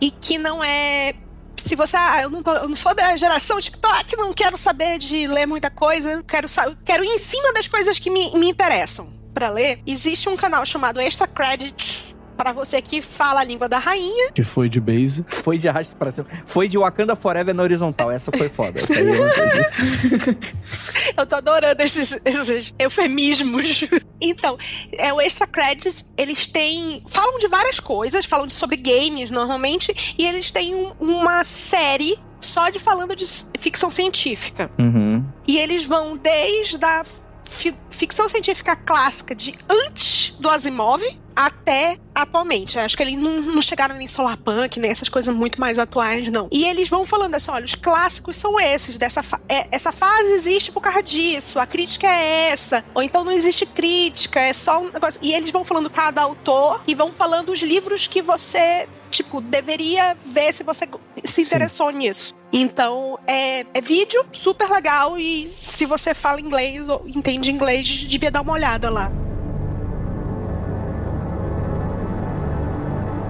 [0.01, 1.15] e que não é
[1.57, 4.99] se você, ah, eu não, tô- eu não sou da geração TikTok, não quero saber
[4.99, 6.47] de ler muita coisa, quero,
[6.85, 9.81] quero ir em cima das coisas que me, me interessam pra ler.
[9.87, 14.33] Existe um canal chamado Extra Credits para você que fala a língua da rainha.
[14.33, 15.25] Que foi de base.
[15.29, 16.27] Foi de arrasto pra cima.
[16.47, 18.11] Foi de Wakanda Forever na horizontal.
[18.11, 18.79] Essa foi foda.
[18.79, 20.37] Essa aí eu.
[21.19, 23.85] Eu tô adorando esses, esses eufemismos.
[24.21, 24.59] Então,
[24.93, 27.03] é o Extra Credits, eles têm.
[27.07, 32.19] Falam de várias coisas, falam de, sobre games normalmente, e eles têm um- uma série
[32.41, 33.25] só de falando de
[33.59, 34.71] ficção científica.
[34.79, 35.25] Uhum.
[35.47, 37.03] E eles vão desde a
[37.47, 41.03] ficção científica clássica de antes do Asimov
[41.35, 42.79] até atualmente.
[42.79, 46.49] Acho que eles não, não chegaram nem solarpunk, nem essas coisas muito mais atuais, não.
[46.51, 50.33] E eles vão falando assim, olha, os clássicos são esses, dessa fa- é- essa fase
[50.33, 54.81] existe por causa disso, a crítica é essa, ou então não existe crítica, é só
[54.81, 55.21] um negócio.
[55.23, 60.17] E eles vão falando cada autor e vão falando os livros que você, tipo, deveria
[60.27, 60.89] ver se você
[61.25, 62.35] se interessou nisso.
[62.53, 68.31] Então, é, é vídeo super legal e se você fala inglês ou entende inglês, devia
[68.31, 69.13] dar uma olhada lá.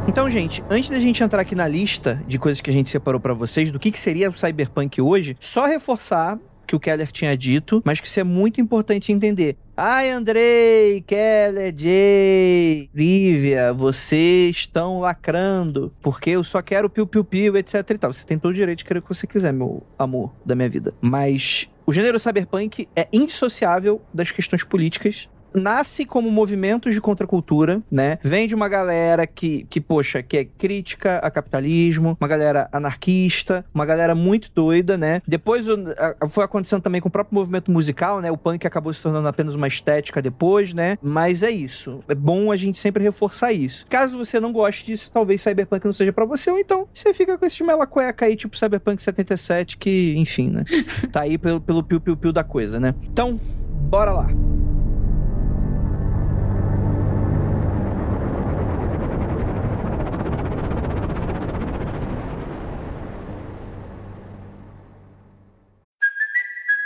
[0.09, 3.21] Então, gente, antes da gente entrar aqui na lista de coisas que a gente separou
[3.21, 7.37] pra vocês, do que, que seria o Cyberpunk hoje, só reforçar que o Keller tinha
[7.37, 9.57] dito, mas que isso é muito importante entender.
[9.79, 17.99] Ai, Andrei, Keller, Jay, Lívia, vocês estão lacrando, porque eu só quero piu-piu-piu, etc e
[17.99, 18.11] tal.
[18.11, 20.71] Você tem todo o direito de querer o que você quiser, meu amor da minha
[20.71, 20.95] vida.
[20.99, 28.19] Mas o gênero cyberpunk é indissociável das questões políticas nasce como movimentos de contracultura, né?
[28.23, 33.65] Vem de uma galera que, que, poxa, que é crítica a capitalismo, uma galera anarquista,
[33.75, 35.21] uma galera muito doida, né?
[35.27, 35.77] Depois o-
[36.21, 38.31] a- foi acontecendo também com o próprio movimento musical, né?
[38.31, 40.99] O punk acabou se tornando apenas uma estética depois, né?
[41.03, 42.01] Mas é isso.
[42.09, 43.87] É bom a gente sempre reforçar isso.
[43.89, 47.37] Caso você não goste disso, talvez Cyberpunk não seja pra você, ou então você fica
[47.39, 50.65] com esse mela cueca aí, tipo Cyberpunk 77, que, enfim, né?
[51.13, 52.95] Tá aí pelo, pelo piu-piu-piu da coisa, né?
[53.11, 53.41] Então,
[53.89, 54.29] bora lá.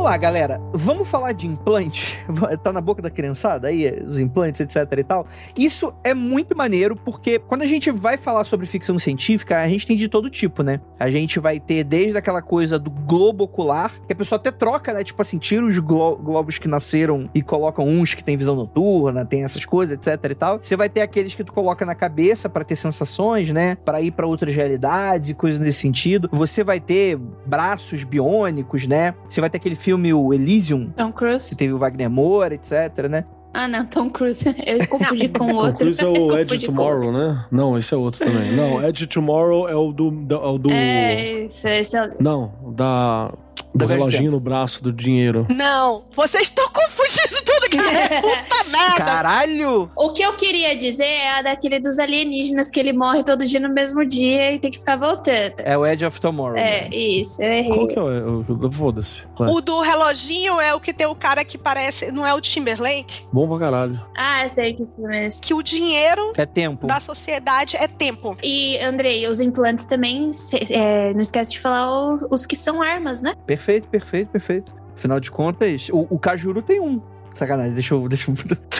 [0.00, 0.60] Vamos lá, galera.
[0.72, 2.18] Vamos falar de implante.
[2.62, 5.26] Tá na boca da criançada aí, os implantes, etc e tal.
[5.56, 9.86] Isso é muito maneiro porque quando a gente vai falar sobre ficção científica, a gente
[9.86, 10.80] tem de todo tipo, né?
[10.98, 14.92] A gente vai ter desde aquela coisa do globo ocular, que a pessoa até troca,
[14.92, 15.04] né?
[15.04, 19.24] Tipo assim, tira os glo- globos que nasceram e colocam uns que tem visão noturna,
[19.24, 20.58] tem essas coisas, etc e tal.
[20.62, 23.76] Você vai ter aqueles que tu coloca na cabeça pra ter sensações, né?
[23.84, 26.28] Pra ir pra outras realidades e coisas nesse sentido.
[26.32, 29.14] Você vai ter braços biônicos, né?
[29.28, 31.56] Você vai ter aquele filme o Elysium, Tom que Cruise?
[31.56, 33.24] teve o Wagner Moura, etc, né?
[33.52, 34.44] Ah, não, Tom Cruise.
[34.64, 35.78] Eu confundi com o Tom outro.
[35.78, 37.44] Cruise é o Edge Tomorrow, né?
[37.50, 38.54] Não, esse é outro também.
[38.54, 40.10] Não, Edge Tomorrow é o do.
[40.12, 42.12] da- é o do É, esse, esse é...
[42.20, 43.32] Não, da.
[43.74, 45.46] Do reloginho no braço do dinheiro.
[45.48, 48.20] Não, vocês estão confundindo tudo, cara.
[48.20, 48.96] Puta merda.
[48.96, 49.90] Caralho!
[49.96, 53.60] O que eu queria dizer é a daquele dos alienígenas que ele morre todo dia
[53.60, 55.54] no mesmo dia e tem que ficar voltando.
[55.58, 56.56] É o Edge of Tomorrow.
[56.56, 56.88] É, né?
[56.90, 57.86] isso, eu Qual errei.
[57.88, 58.40] que é o.
[58.66, 59.22] o- Foda-se.
[59.38, 59.48] Vai.
[59.50, 62.10] O do reloginho é o que tem o cara que parece.
[62.12, 63.24] Não é o Timberlake?
[63.32, 64.00] Bom pra caralho.
[64.16, 65.40] Ah, eu sei que filme é esse.
[65.40, 66.86] Que o dinheiro É tempo.
[66.86, 68.36] da sociedade é tempo.
[68.42, 70.30] E, Andrei, os implantes também,
[70.70, 73.34] é, não esquece de falar o- os que são armas, né?
[73.46, 74.72] Perfeito, perfeito, perfeito.
[74.96, 77.00] Afinal de contas, o, o Cajuru tem um.
[77.34, 78.08] Sacanagem, deixa eu.
[78.08, 78.34] Deixa eu...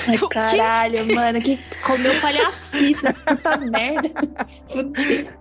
[0.09, 4.11] Ai, caralho, mano, que comeu palhacito, essa puta merda.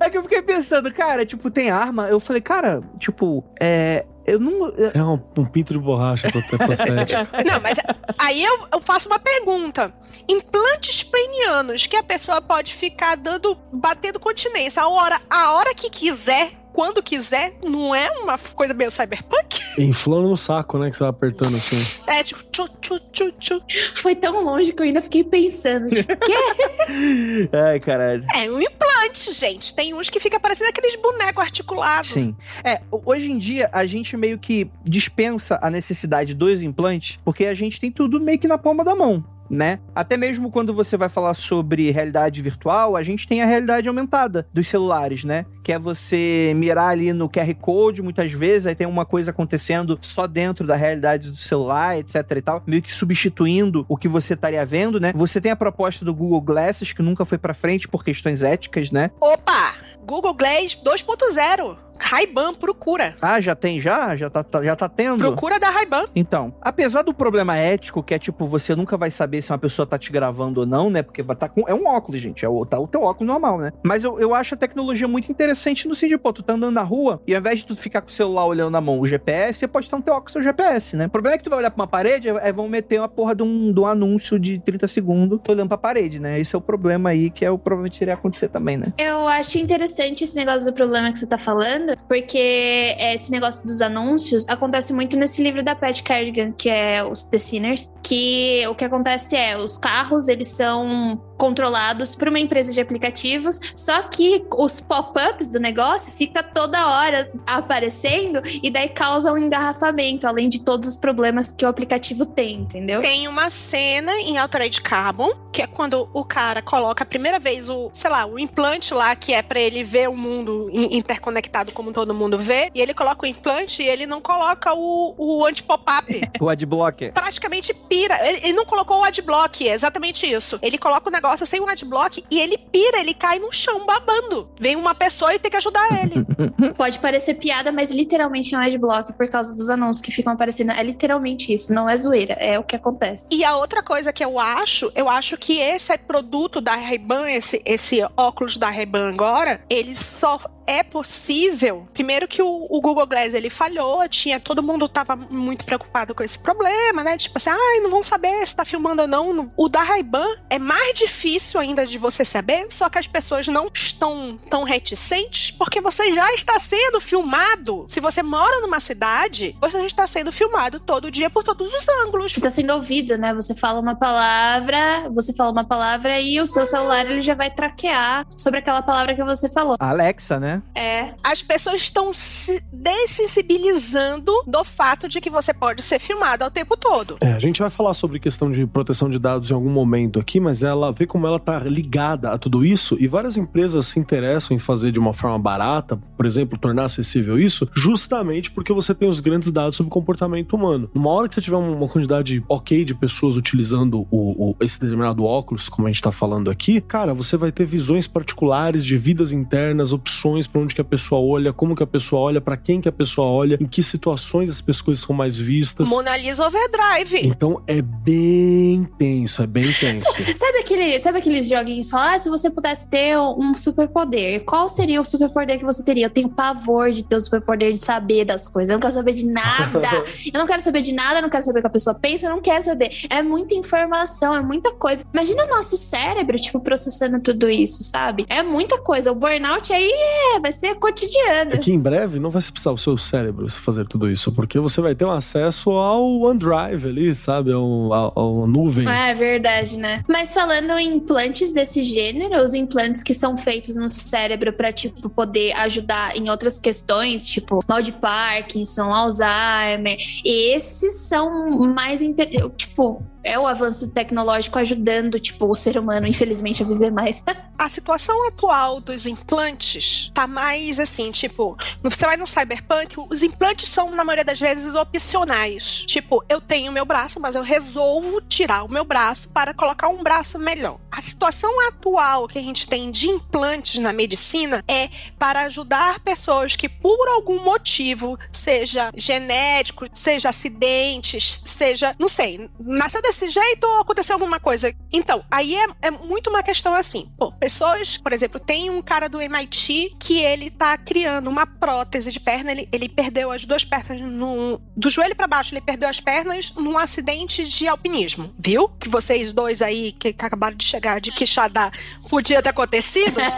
[0.00, 2.08] É que eu fiquei pensando, cara, tipo, tem arma.
[2.08, 4.06] Eu falei, cara, tipo, é.
[4.26, 4.68] Eu não.
[4.70, 7.20] eu- É um, um pinto de borracha pro prostético.
[7.46, 7.78] Não, mas
[8.18, 9.92] aí eu, eu faço uma pergunta.
[10.26, 15.90] Implantes penianos que a pessoa pode ficar dando, batendo continência a hora, a hora que
[15.90, 19.58] quiser, quando quiser, não é uma coisa meio cyberpunk?
[19.82, 20.88] Inflando no saco, né?
[20.88, 22.00] Que você vai apertando assim.
[22.06, 23.62] É tipo, tchu, tchu, tchu, tchu.
[23.96, 25.92] Foi tão longe que eu ainda fiquei pensando.
[25.92, 27.50] Tipo, que?
[27.52, 28.24] Ai, caralho.
[28.32, 29.74] É um implante, gente.
[29.74, 32.10] Tem uns que fica parecendo aqueles bonecos articulados.
[32.10, 32.36] Sim.
[32.62, 37.54] É, hoje em dia a gente meio que dispensa a necessidade dos implantes, porque a
[37.54, 39.24] gente tem tudo meio que na palma da mão.
[39.50, 39.80] Né?
[39.94, 44.46] Até mesmo quando você vai falar sobre realidade virtual, a gente tem a realidade aumentada
[44.52, 45.46] dos celulares, né?
[45.62, 49.98] Que é você mirar ali no QR Code muitas vezes, aí tem uma coisa acontecendo
[50.02, 54.34] só dentro da realidade do celular, etc e tal, meio que substituindo o que você
[54.34, 55.12] estaria vendo, né?
[55.14, 58.90] Você tem a proposta do Google Glasses, que nunca foi pra frente por questões éticas,
[58.90, 59.10] né?
[59.20, 59.74] Opa!
[60.08, 61.76] Google Glass 2.0.
[62.00, 63.14] Ray-Ban, procura.
[63.20, 64.16] Ah, já tem já?
[64.16, 65.18] Já tá, tá- já tá tendo?
[65.18, 66.06] Procura da Ray-Ban.
[66.14, 69.86] Então, apesar do problema ético, que é tipo, você nunca vai saber se uma pessoa
[69.86, 71.02] tá te gravando ou não, né?
[71.02, 71.64] Porque tá com.
[71.68, 72.44] É um óculos, gente.
[72.44, 73.72] É o, tá o teu óculos normal, né?
[73.82, 76.82] Mas eu, eu acho a tecnologia muito interessante no sentido, pô, tu tá andando na
[76.82, 79.58] rua e ao invés de tu ficar com o celular olhando na mão o GPS,
[79.58, 81.06] você pode estar no teu óculos o GPS, né?
[81.06, 83.34] O problema é que tu vai olhar pra uma parede, é, vão meter uma porra
[83.34, 86.38] de um, de um anúncio de 30 segundos tô olhando pra parede, né?
[86.38, 88.92] Esse é o problema aí que é o provavelmente iria acontecer também, né?
[88.98, 93.80] Eu acho interessante esse negócio do problema que você tá falando, porque esse negócio dos
[93.80, 98.74] anúncios acontece muito nesse livro da Pat Cardigan, que é os The Sinners, que o
[98.74, 104.44] que acontece é, os carros, eles são controlados por uma empresa de aplicativos, só que
[104.56, 110.64] os pop-ups do negócio fica toda hora aparecendo e daí causa um engarrafamento, além de
[110.64, 113.00] todos os problemas que o aplicativo tem, entendeu?
[113.00, 117.68] Tem uma cena em Altered Carbon, que é quando o cara coloca a primeira vez
[117.68, 121.72] o, sei lá, o implante lá, que é pra ele ver o mundo in- interconectado
[121.78, 125.46] como todo mundo vê, e ele coloca o implante e ele não coloca o, o
[125.46, 126.08] anti-pop-up.
[126.40, 127.12] O adblocker.
[127.12, 128.16] praticamente pira.
[128.26, 130.58] Ele, ele não colocou o adblock, é exatamente isso.
[130.62, 134.48] Ele coloca o negócio sem o adblock e ele pira, ele cai no chão babando.
[134.58, 136.24] Vem uma pessoa e tem que ajudar ele.
[136.74, 140.72] Pode parecer piada, mas literalmente é um adblock por causa dos anúncios que ficam aparecendo.
[140.72, 143.28] É literalmente isso, não é zoeira, é o que acontece.
[143.30, 147.28] e a outra coisa que eu acho, eu acho que esse é produto da Ray-Ban,
[147.30, 151.88] esse, esse óculos da Ray-Ban agora, ele só é possível.
[151.94, 156.22] Primeiro que o, o Google Glass ele falhou, tinha todo mundo tava muito preocupado com
[156.22, 157.16] esse problema, né?
[157.16, 159.50] Tipo assim, ai, não vão saber se tá filmando ou não.
[159.56, 163.70] O da Ray-Ban é mais difícil ainda de você saber, só que as pessoas não
[163.72, 167.86] estão tão reticentes porque você já está sendo filmado.
[167.88, 171.88] Se você mora numa cidade, você já está sendo filmado todo dia por todos os
[172.04, 172.34] ângulos.
[172.34, 173.32] Você tá sendo ouvido, né?
[173.32, 177.50] Você fala uma palavra, você fala uma palavra e o seu celular ele já vai
[177.50, 179.76] traquear sobre aquela palavra que você falou.
[179.80, 180.57] Alexa, né?
[180.74, 181.14] É.
[181.22, 186.76] as pessoas estão se dessensibilizando do fato de que você pode ser filmado ao tempo
[186.76, 187.16] todo.
[187.20, 190.40] É, a gente vai falar sobre questão de proteção de dados em algum momento aqui,
[190.40, 194.56] mas ela vê como ela tá ligada a tudo isso e várias empresas se interessam
[194.56, 199.08] em fazer de uma forma barata, por exemplo, tornar acessível isso, justamente porque você tem
[199.08, 200.90] os grandes dados sobre o comportamento humano.
[200.94, 205.24] Uma hora que você tiver uma quantidade ok de pessoas utilizando o, o- esse determinado
[205.24, 209.32] óculos, como a gente tá falando aqui, cara, você vai ter visões particulares de vidas
[209.32, 212.80] internas, opções para onde que a pessoa olha, como que a pessoa olha, para quem
[212.80, 215.88] que a pessoa olha, em que situações as pessoas são mais vistas.
[215.88, 217.26] Mona Lisa Overdrive.
[217.26, 220.06] Então é bem tenso, é bem tenso.
[220.36, 224.68] Sabe, aquele, sabe aqueles joguinhos que falam, ah, se você pudesse ter um superpoder, qual
[224.68, 226.06] seria o superpoder que você teria?
[226.06, 228.70] Eu tenho pavor de ter o superpoder de saber das coisas.
[228.70, 229.80] Eu não quero saber de nada.
[230.32, 232.26] eu não quero saber de nada, eu não quero saber o que a pessoa pensa,
[232.26, 232.90] eu não quero saber.
[233.10, 235.04] É muita informação, é muita coisa.
[235.12, 238.26] Imagina o nosso cérebro, tipo, processando tudo isso, sabe?
[238.28, 239.12] É muita coisa.
[239.12, 239.92] O burnout aí
[240.36, 241.52] É, vai ser cotidiano.
[241.54, 244.58] É que em breve não vai se precisar o seu cérebro fazer tudo isso, porque
[244.58, 247.52] você vai ter um acesso ao OneDrive ali, sabe?
[247.52, 248.86] Ao, ao, ao nuvem.
[248.86, 250.02] Ah, é verdade, né?
[250.08, 255.08] Mas falando em implantes desse gênero, os implantes que são feitos no cérebro para tipo
[255.08, 262.26] poder ajudar em outras questões, tipo mal de Parkinson, Alzheimer, esses são mais inte-
[262.56, 267.22] tipo é o avanço tecnológico ajudando tipo o ser humano infelizmente a viver mais.
[267.58, 273.68] A situação atual dos implantes tá mais assim, tipo, você vai no cyberpunk, os implantes
[273.68, 275.84] são, na maioria das vezes, opcionais.
[275.84, 280.04] Tipo, eu tenho meu braço, mas eu resolvo tirar o meu braço para colocar um
[280.04, 280.78] braço melhor.
[280.88, 284.88] A situação atual que a gente tem de implantes na medicina é
[285.18, 293.02] para ajudar pessoas que, por algum motivo, seja genético, seja acidentes, seja, não sei, nasceu
[293.08, 294.74] desse jeito ou aconteceu alguma coisa.
[294.92, 297.10] Então, aí é, é muito uma questão assim.
[297.16, 302.12] Pô, pessoas, por exemplo, tem um cara do MIT que ele tá criando uma prótese
[302.12, 305.88] de perna, ele, ele perdeu as duas pernas no, do joelho para baixo, ele perdeu
[305.88, 308.32] as pernas num acidente de alpinismo.
[308.38, 308.68] Viu?
[308.68, 311.72] Que vocês dois aí que acabaram de chegar de Quixadá
[312.08, 313.18] podia ter acontecido.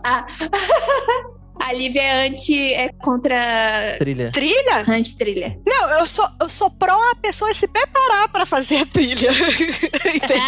[1.60, 4.30] a, Lívia é anti é contra Trilha.
[4.32, 4.84] Trilha?
[4.88, 5.58] anti-trilha.
[5.66, 9.30] Não, eu sou, eu sou pró a pessoa se preparar pra fazer a trilha.
[10.14, 10.40] Entendeu?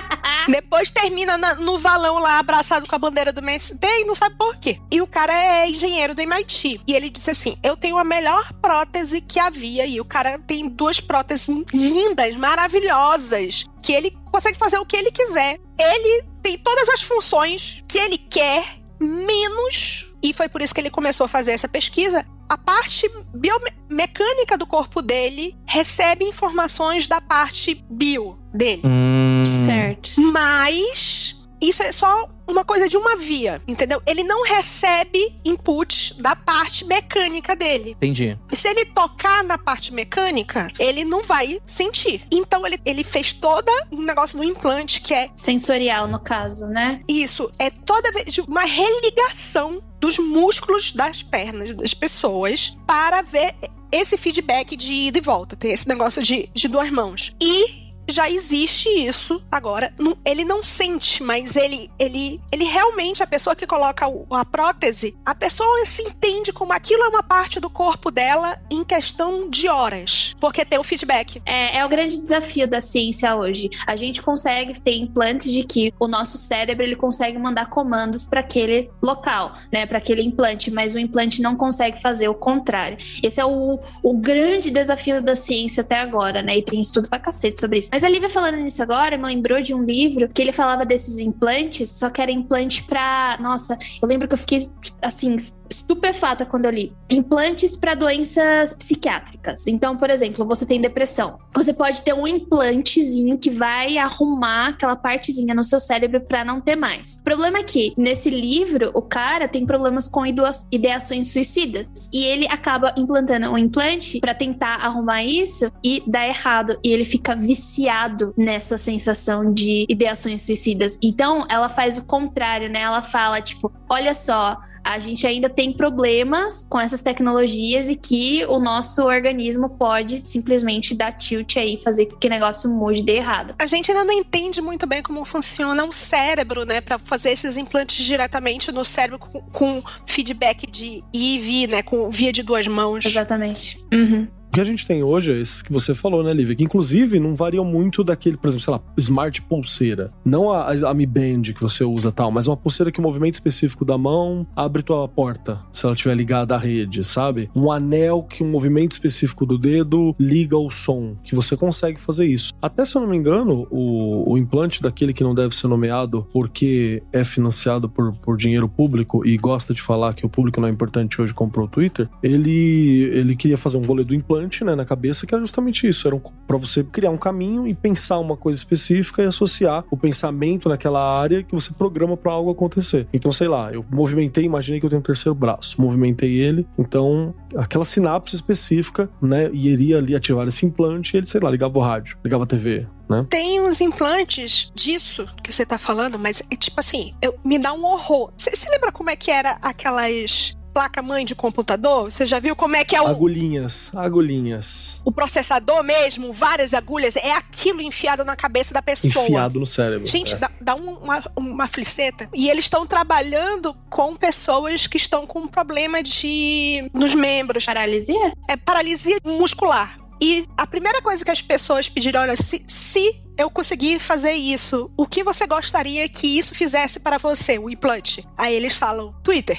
[0.48, 4.36] Depois termina na- no valão lá, abraçado com a bandeira do MST e não sabe
[4.36, 4.78] por quê.
[4.90, 6.80] E o cara é engenheiro do MIT.
[6.86, 9.86] E ele disse assim: Eu tenho a melhor prótese que havia.
[9.86, 13.64] E o cara tem duas próteses lindas, maravilhosas.
[13.82, 15.58] Que ele consegue fazer o que ele quiser.
[15.78, 18.64] Ele tem todas as funções que ele quer,
[18.98, 20.09] menos.
[20.22, 22.26] E foi por isso que ele começou a fazer essa pesquisa.
[22.48, 28.82] A parte biomecânica do corpo dele recebe informações da parte bio dele.
[28.84, 30.10] Hum, Certo.
[30.20, 34.02] Mas isso é só uma coisa de uma via, entendeu?
[34.06, 37.90] Ele não recebe inputs da parte mecânica dele.
[37.90, 38.36] Entendi.
[38.50, 42.26] E se ele tocar na parte mecânica, ele não vai sentir.
[42.30, 47.00] Então ele, ele fez todo um negócio do implante que é Sensorial, no caso, né?
[47.08, 53.54] isso, é toda vez uma religação dos músculos das pernas das pessoas para ver
[53.92, 55.56] esse feedback de ida e volta.
[55.56, 57.34] Tem esse negócio de, de duas mãos.
[57.40, 59.92] E já existe isso agora.
[59.98, 64.44] Não- ele não sente, mas ele, ele, ele realmente, a pessoa que coloca o- a
[64.44, 69.48] prótese, a pessoa se entende como aquilo é uma parte do corpo dela em questão
[69.48, 70.34] de horas.
[70.40, 71.40] Porque tem o feedback.
[71.46, 73.70] É, é o grande desafio da ciência hoje.
[73.86, 78.40] A gente consegue ter implantes de que o nosso cérebro ele consegue mandar comandos para
[78.40, 82.96] aquele local, né, para aquele implante, mas o implante não consegue fazer o contrário.
[83.22, 86.56] Esse é o, o grande desafio da ciência até agora, né?
[86.58, 87.88] E tem estudo pra cacete sobre isso.
[87.92, 91.18] Mas a Lívia falando nisso agora, me lembrou de um livro que ele falava desses
[91.18, 93.38] implantes, só que era implante pra.
[93.40, 94.58] Nossa, eu lembro que eu fiquei
[95.02, 95.36] assim
[95.70, 96.92] estupefata quando eu li.
[97.08, 99.66] Implantes para doenças psiquiátricas.
[99.66, 101.38] Então, por exemplo, você tem depressão.
[101.54, 106.60] Você pode ter um implantezinho que vai arrumar aquela partezinha no seu cérebro para não
[106.60, 107.16] ter mais.
[107.16, 112.46] O problema é que nesse livro o cara tem problemas com ideações suicidas e ele
[112.48, 118.32] acaba implantando um implante para tentar arrumar isso e dá errado e ele fica viciado
[118.36, 120.98] nessa sensação de ideações suicidas.
[121.02, 122.80] Então, ela faz o contrário, né?
[122.80, 128.44] Ela fala tipo, olha só, a gente ainda tem problemas com essas tecnologias e que
[128.46, 133.54] o nosso organismo pode simplesmente dar tilt aí, fazer que o negócio mude de errado.
[133.58, 136.80] A gente ainda não entende muito bem como funciona o cérebro, né?
[136.80, 141.82] Pra fazer esses implantes diretamente no cérebro com, com feedback de IV, né?
[141.82, 143.04] Com via de duas mãos.
[143.04, 143.82] Exatamente.
[143.92, 144.39] Uhum.
[144.50, 146.56] O que a gente tem hoje é esses que você falou, né, Lívia?
[146.56, 150.10] Que inclusive não variam muito daquele, por exemplo, sei lá, smart pulseira.
[150.24, 153.34] Não a, a Mi Band que você usa tal, mas uma pulseira que o movimento
[153.34, 157.48] específico da mão abre tua porta, se ela estiver ligada à rede, sabe?
[157.54, 162.26] Um anel que um movimento específico do dedo liga o som, que você consegue fazer
[162.26, 162.52] isso.
[162.60, 166.26] Até se eu não me engano, o, o implante daquele que não deve ser nomeado
[166.32, 170.66] porque é financiado por, por dinheiro público e gosta de falar que o público não
[170.66, 174.74] é importante hoje comprou o Twitter, ele, ele queria fazer um rolê do implante né,
[174.74, 176.06] na cabeça, que era justamente isso.
[176.06, 179.96] Era um, para você criar um caminho e pensar uma coisa específica e associar o
[179.96, 183.06] pensamento naquela área que você programa para algo acontecer.
[183.12, 187.34] Então, sei lá, eu movimentei, imaginei que eu tenho um terceiro braço, movimentei ele, então
[187.56, 191.82] aquela sinapse específica, né, iria ali ativar esse implante e ele, sei lá, ligava o
[191.82, 193.26] rádio, ligava a TV, né?
[193.28, 197.72] Tem uns implantes disso que você tá falando, mas é tipo assim, eu, me dá
[197.72, 198.32] um horror.
[198.36, 202.10] Você se lembra como é que era aquelas placa-mãe de computador?
[202.10, 205.00] Você já viu como é que é o, Agulhinhas, agulhinhas.
[205.04, 206.32] o processador mesmo?
[206.32, 207.16] Várias agulhas?
[207.16, 209.24] É aquilo enfiado na cabeça da pessoa.
[209.24, 210.06] Enfiado no cérebro.
[210.06, 210.36] Gente, é.
[210.36, 212.28] dá, dá um- uma, uma fliceta.
[212.34, 216.90] E eles estão trabalhando com pessoas que estão com problema de.
[216.94, 217.64] nos membros.
[217.64, 218.32] Paralisia?
[218.48, 219.98] É paralisia muscular.
[220.22, 224.90] E a primeira coisa que as pessoas pediram, olha, se, se eu conseguir fazer isso,
[224.94, 228.26] o que você gostaria que isso fizesse para você, o implante?
[228.36, 229.58] Aí eles falam, Twitter.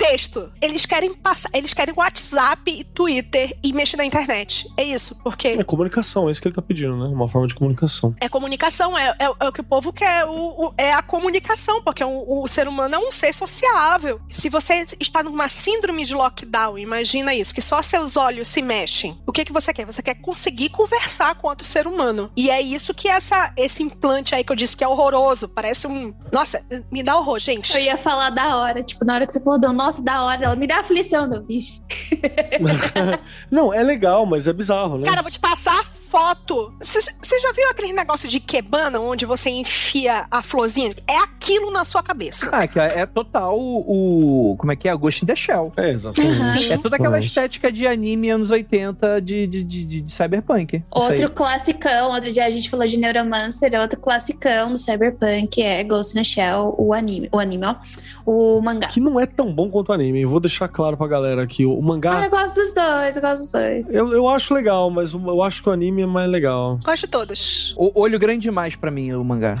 [0.00, 0.50] Texto.
[0.62, 4.66] Eles querem passar, eles querem WhatsApp e Twitter e mexer na internet.
[4.76, 7.04] É isso, porque É comunicação, é isso que ele tá pedindo, né?
[7.14, 8.14] Uma forma de comunicação.
[8.20, 11.82] é comunicação, é, é- é o que o povo quer, o- o- é a comunicação,
[11.82, 14.20] porque o, o ser humano é um ser sociável.
[14.30, 19.18] Se você está numa síndrome de lockdown, imagina isso, que só seus olhos se mexem.
[19.26, 19.84] O que, que você quer?
[19.84, 22.30] Você quer conseguir conversar com outro ser humano.
[22.36, 25.86] E é isso que essa, esse implante aí que eu disse que é horroroso, parece
[25.86, 26.14] um...
[26.32, 27.74] Nossa, me dá horror, gente.
[27.74, 30.44] Eu ia falar da hora, tipo, na hora que você falou, deu, nossa, da hora,
[30.44, 31.82] ela me dá aflição, meu bicho.
[33.50, 35.06] não, é legal, mas é bizarro, né?
[35.06, 36.72] Cara, eu vou te passar a foto.
[36.80, 40.94] Você já viu aquele negócio de quebana, onde você enfia a florzinha?
[41.08, 42.50] É aquilo na sua cabeça.
[42.52, 44.96] Ah, que é, é total o, o- Como é que é?
[44.96, 45.72] Ghost in the Shell.
[45.76, 46.72] É, exatamente.
[46.72, 50.82] É toda aquela estética de anime anos 80 de, de, de, de- de cyberpunk.
[50.90, 56.12] Outro classicão, outro dia a gente falou de Neuromancer, outro classicão do Cyberpunk é Ghost
[56.12, 57.28] in the Shell, o anime.
[57.32, 57.76] O anime, ó.
[58.26, 58.88] O mangá.
[58.88, 60.24] Que não é tão bom quanto o anime.
[60.24, 62.24] Vou deixar claro pra galera que o Ah, mangá.
[62.24, 63.94] eu gosto dos dois, eu gosto dos dois.
[63.94, 66.78] Eu, eu acho legal, mas eu acho que o anime é mais legal.
[66.84, 67.74] Gosto de todos.
[67.76, 69.56] O olho grande demais pra mim, o mangá.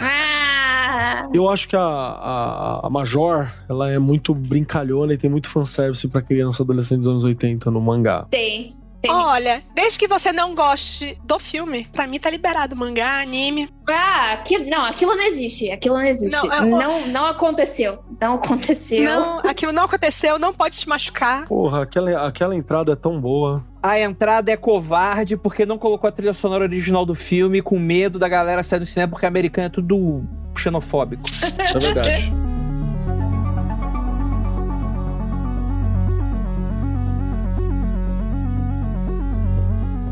[0.00, 1.28] Ah!
[1.32, 6.08] Eu acho que a, a, a Major, ela é muito brincalhona e tem muito fanservice
[6.08, 8.26] pra criança e adolescente dos anos 80 no mangá.
[8.30, 8.76] Tem.
[9.06, 9.14] Tem.
[9.14, 13.68] Olha, desde que você não goste do filme, pra mim tá liberado mangá, anime.
[13.88, 15.70] Ah, aquilo, não, aquilo não existe.
[15.70, 16.46] Aquilo não existe.
[16.46, 17.98] Não, é- Não, não, aconteceu.
[18.20, 19.04] Não aconteceu.
[19.04, 21.44] Não, aquilo não aconteceu, não pode te machucar.
[21.46, 23.64] Porra, aquela, aquela entrada é tão boa.
[23.82, 28.18] A entrada é covarde porque não colocou a trilha sonora original do filme com medo
[28.18, 30.24] da galera sair do cinema porque americano é tudo
[30.56, 31.22] xenofóbico.
[31.58, 32.32] É verdade.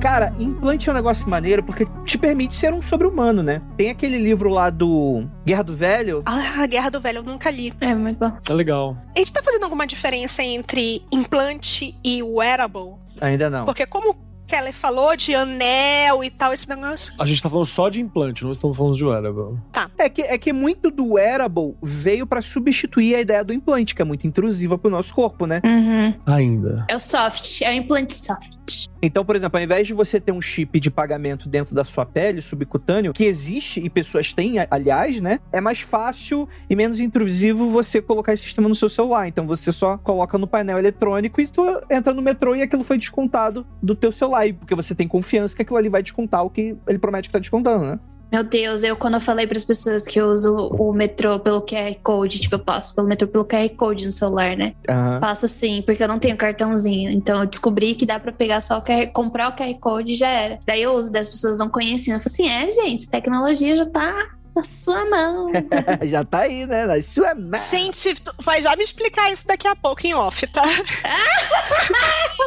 [0.04, 3.62] Cara, implante é um negócio maneiro porque te permite ser um sobre-humano, né?
[3.74, 6.22] Tem aquele livro lá do Guerra do Velho.
[6.26, 7.72] Ah, a Guerra do Velho eu nunca li.
[7.80, 8.36] É muito bom.
[8.46, 8.98] É legal.
[9.16, 12.96] A gente tá fazendo alguma diferença entre implante e wearable?
[13.18, 13.64] Ainda não.
[13.64, 14.14] Porque como
[14.54, 17.12] Keller falou de anel e tal, esse negócio.
[17.18, 19.58] A gente tá falando só de implante, não estamos falando de wearable.
[19.98, 24.02] É que, é que muito do wearable veio pra substituir a ideia do implante, que
[24.02, 25.60] é muito intrusiva pro nosso corpo, né?
[25.64, 26.14] Uhum.
[26.24, 26.84] Ainda.
[26.86, 28.54] É o soft, é o implante soft.
[29.02, 32.06] Então, por exemplo, ao invés de você ter um chip de pagamento dentro da sua
[32.06, 35.40] pele, subcutâneo, que existe e pessoas têm, aliás, né?
[35.52, 39.28] É mais fácil e menos intrusivo você colocar esse sistema no seu celular.
[39.28, 42.96] Então você só coloca no painel eletrônico e tu entra no metrô e aquilo foi
[42.96, 44.43] descontado do teu celular.
[44.46, 47.32] E Porque você tem confiança que aquilo ali vai descontar o que ele promete que
[47.32, 47.98] tá descontando, né?
[48.34, 51.62] Meu Deus, eu quando eu falei para as pessoas que eu uso o metrô pelo
[51.62, 54.74] QR Code, tipo, eu passo pelo metrô pelo QR Code no celular, né?
[54.88, 55.20] Aham.
[55.20, 57.12] Passo sim, porque eu não tenho cartãozinho.
[57.12, 60.16] Então eu descobri que dá pra pegar só o QR, comprar o QR Code e
[60.16, 60.58] já era.
[60.66, 62.16] Daí eu uso, das pessoas não conheciam.
[62.16, 64.16] Eu falei assim: é, gente, tecnologia já tá
[64.54, 65.50] na sua mão.
[66.04, 66.98] Já tá aí, né?
[66.98, 67.58] Isso é merda.
[67.58, 70.62] Gente, vai já me explicar isso daqui a pouco em off, tá?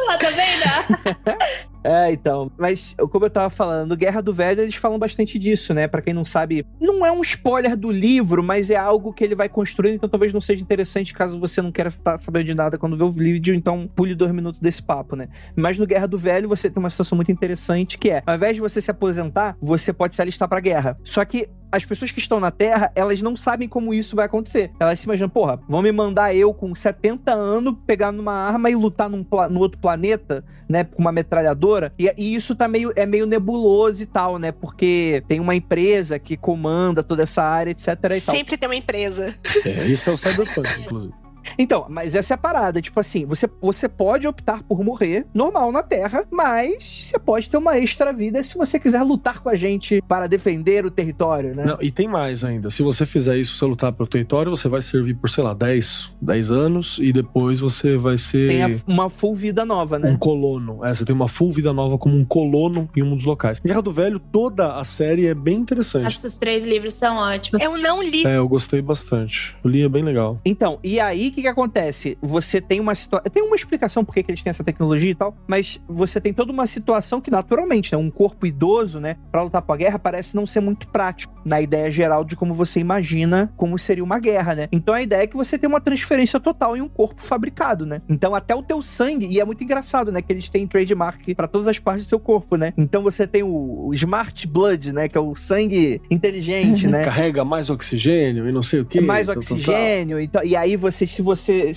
[0.06, 1.68] Lá, tá vendo?
[1.84, 2.50] É, então.
[2.58, 5.86] Mas, como eu tava falando, Guerra do Velho, eles falam bastante disso, né?
[5.86, 9.34] Pra quem não sabe, não é um spoiler do livro, mas é algo que ele
[9.34, 12.78] vai construindo, então talvez não seja interessante caso você não queira estar sabendo de nada
[12.78, 15.28] quando vê o vídeo, então pule dois minutos desse papo, né?
[15.56, 18.54] Mas no Guerra do Velho, você tem uma situação muito interessante que é, ao invés
[18.56, 20.98] de você se aposentar, você pode se alistar pra guerra.
[21.04, 24.70] Só que as pessoas que estão na Terra, elas não sabem como isso vai acontecer.
[24.80, 28.74] Elas se imaginam, porra, vão me mandar eu com 70 anos pegar numa arma e
[28.74, 31.92] lutar num pla- no outro planeta, né, com uma metralhadora.
[31.98, 36.18] E, e isso tá meio, é meio nebuloso e tal, né, porque tem uma empresa
[36.18, 38.34] que comanda toda essa área, etc e tal.
[38.34, 39.34] Sempre tem uma empresa.
[39.64, 41.12] É, isso é o Cyberpunk, inclusive.
[41.58, 42.80] Então, mas essa é a parada.
[42.80, 47.56] Tipo assim, você, você pode optar por morrer normal na Terra, mas você pode ter
[47.56, 51.64] uma extra vida se você quiser lutar com a gente para defender o território, né?
[51.64, 52.70] Não, e tem mais ainda.
[52.70, 56.14] Se você fizer isso, você lutar pelo território, você vai servir por, sei lá, 10,
[56.20, 60.10] 10 anos e depois você vai ser Tem a- uma full vida nova, né?
[60.10, 60.84] um colono.
[60.84, 63.60] É, você tem uma full vida nova como um colono em um dos locais.
[63.60, 66.08] Guerra do Velho, toda a série é bem interessante.
[66.14, 67.60] Esses três livros são ótimos.
[67.62, 68.26] Eu não li.
[68.26, 69.56] É, eu gostei bastante.
[69.62, 70.40] O li é bem legal.
[70.44, 72.18] Então, e aí, que que acontece?
[72.20, 73.30] Você tem uma situação.
[73.30, 76.52] Tem uma explicação por que, eles têm essa tecnologia e tal, mas você tem toda
[76.52, 77.98] uma situação que, naturalmente, né?
[77.98, 79.16] Um corpo idoso, né?
[79.30, 82.80] Pra lutar pra guerra parece não ser muito prático na ideia geral de como você
[82.80, 84.68] imagina como seria uma guerra, né?
[84.72, 88.02] Então a ideia é que você tem uma transferência total em um corpo fabricado, né?
[88.08, 90.20] Então até o teu sangue, e é muito engraçado, né?
[90.20, 92.72] Que eles têm trademark para todas as partes do seu corpo, né?
[92.76, 95.08] Então você tem o, o Smart Blood, né?
[95.08, 97.04] Que é o sangue inteligente, né?
[97.04, 98.98] Carrega mais oxigênio e não sei o que.
[98.98, 100.20] É mais oxigênio.
[100.20, 101.72] Então, e aí você, se você.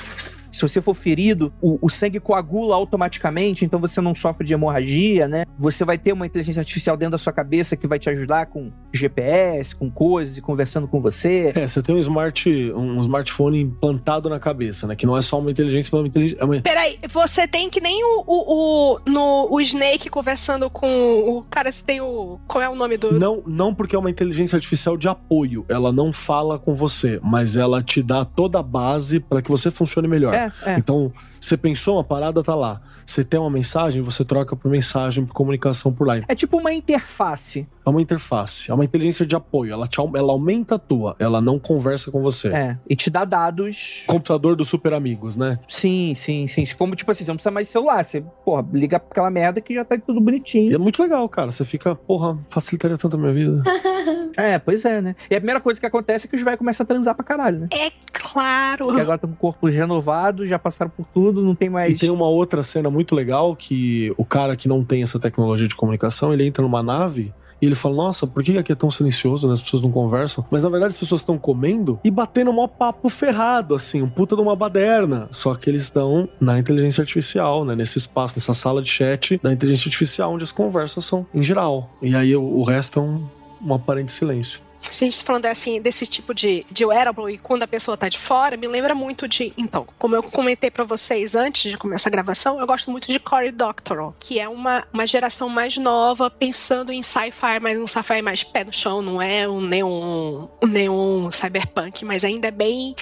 [0.51, 5.27] Se você for ferido, o, o, sangue coagula automaticamente, então você não sofre de hemorragia,
[5.27, 5.45] né?
[5.57, 8.71] Você vai ter uma inteligência artificial dentro da sua cabeça que vai te ajudar com
[8.93, 11.53] GPS, com coisas e conversando com você.
[11.55, 14.95] É, você tem um smart, um smartphone implantado na cabeça, né?
[14.95, 16.41] Que não é só uma inteligência, mas uma inteligência.
[16.41, 16.61] É uma...
[16.61, 21.71] Peraí, você tem que nem o, o, o, no, o Snake conversando com o cara,
[21.71, 22.39] você tem o.
[22.47, 23.17] Qual é o nome do.
[23.17, 25.65] Não, não porque é uma inteligência artificial de apoio.
[25.69, 29.71] Ela não fala com você, mas ela te dá toda a base para que você
[29.71, 30.33] funcione melhor.
[30.33, 30.77] É, é.
[30.77, 31.11] Então,
[31.41, 32.79] você pensou uma parada, tá lá.
[33.03, 36.17] Você tem uma mensagem, você troca por mensagem, por comunicação por lá.
[36.27, 37.67] É tipo uma interface.
[37.83, 39.73] É uma interface, é uma inteligência de apoio.
[39.73, 42.49] Ela, te, ela aumenta a tua, ela não conversa com você.
[42.49, 44.03] É, e te dá dados.
[44.05, 45.57] Computador dos super amigos, né?
[45.67, 46.63] Sim, sim, sim.
[46.77, 48.05] Como, tipo assim, você não precisa mais de celular.
[48.05, 50.71] Você, porra, liga pra aquela merda que já tá tudo bonitinho.
[50.71, 51.51] E é muito legal, cara.
[51.51, 53.63] Você fica, porra, facilitaria tanto a minha vida.
[54.37, 55.15] é, pois é, né?
[55.29, 57.61] E a primeira coisa que acontece é que os velhos começam a transar pra caralho,
[57.61, 57.69] né?
[57.73, 58.85] É claro.
[58.85, 61.93] Porque agora estão com o corpo renovado, já passaram por tudo, não tem mais.
[61.93, 65.67] E tem uma outra cena muito legal que o cara que não tem essa tecnologia
[65.67, 68.89] de comunicação, ele entra numa nave e ele fala: Nossa, por que aqui é tão
[68.89, 69.53] silencioso, né?
[69.53, 70.43] As pessoas não conversam.
[70.49, 74.35] Mas na verdade as pessoas estão comendo e batendo um papo ferrado, assim, um puta
[74.35, 75.27] de uma baderna.
[75.31, 77.75] Só que eles estão na inteligência artificial, né?
[77.75, 81.89] Nesse espaço, nessa sala de chat da inteligência artificial, onde as conversas são em geral.
[82.01, 83.27] E aí o, o resto é um,
[83.63, 84.59] um aparente silêncio
[84.89, 87.95] se a gente tá falando assim, desse tipo de, de wearable e quando a pessoa
[87.95, 89.53] tá de fora, me lembra muito de.
[89.57, 93.19] Então, como eu comentei para vocês antes de começar a gravação, eu gosto muito de
[93.19, 98.21] Cory Doctorow, que é uma, uma geração mais nova, pensando em sci-fi, mas um sci-fi
[98.21, 102.95] mais pé no chão, não é um neon, um neon cyberpunk, mas ainda é bem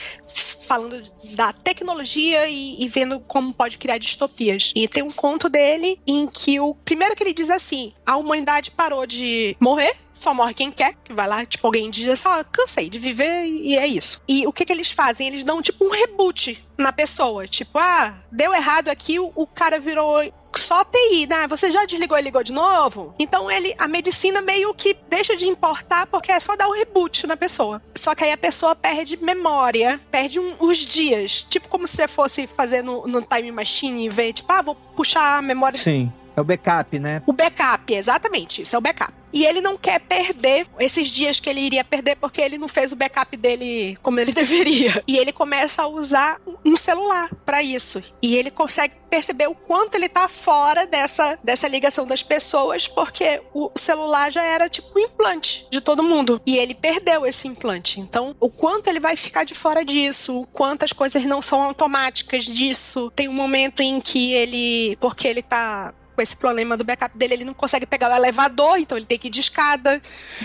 [0.70, 1.02] falando
[1.34, 4.72] da tecnologia e, e, vendo como pode criar distopias.
[4.76, 8.70] E tem um conto dele em que o primeiro que ele diz assim: a humanidade
[8.70, 12.44] parou de morrer, só morre quem quer, que vai lá, tipo, alguém diz assim, ah,
[12.44, 14.22] cansei de viver e é isso.
[14.28, 15.28] E o que que eles fazem?
[15.28, 17.48] Eles dão, tipo, um reboot na pessoa.
[17.48, 20.22] Tipo, ah, deu errado aqui, o cara virou
[20.56, 21.48] só TI, né?
[21.48, 23.14] Você já desligou e ligou de novo?
[23.20, 27.28] Então ele, a medicina meio que deixa de importar porque é só dar um reboot
[27.28, 27.82] na pessoa.
[27.96, 31.46] Só que aí a pessoa perde memória, perde um, os dias.
[31.50, 34.76] Tipo como se você fosse fazer no, no time machine e ver, tipo, ah, vou
[34.76, 35.78] puxar a memória.
[35.78, 36.12] Sim.
[36.40, 37.22] É o backup, né?
[37.28, 38.62] O backup, exatamente.
[38.62, 39.14] Isso é o backup.
[39.32, 42.92] E ele não quer perder esses dias que ele iria perder porque ele não fez
[42.92, 45.04] o backup dele como ele deveria.
[45.08, 48.02] E ele começa a usar um celular para isso.
[48.22, 53.42] E ele consegue perceber o quanto ele tá fora dessa, dessa ligação das pessoas, porque
[53.54, 56.42] o celular já era tipo um implante de todo mundo.
[56.46, 58.00] E ele perdeu esse implante.
[58.00, 61.62] Então, o quanto ele vai ficar de fora disso, o quanto as coisas não são
[61.62, 63.12] automáticas disso.
[63.16, 67.36] Tem um momento em que ele, porque ele tá com esse problema do backup dele,
[67.36, 70.02] ele não consegue pegar o elevador, então ele tem que ir de escada.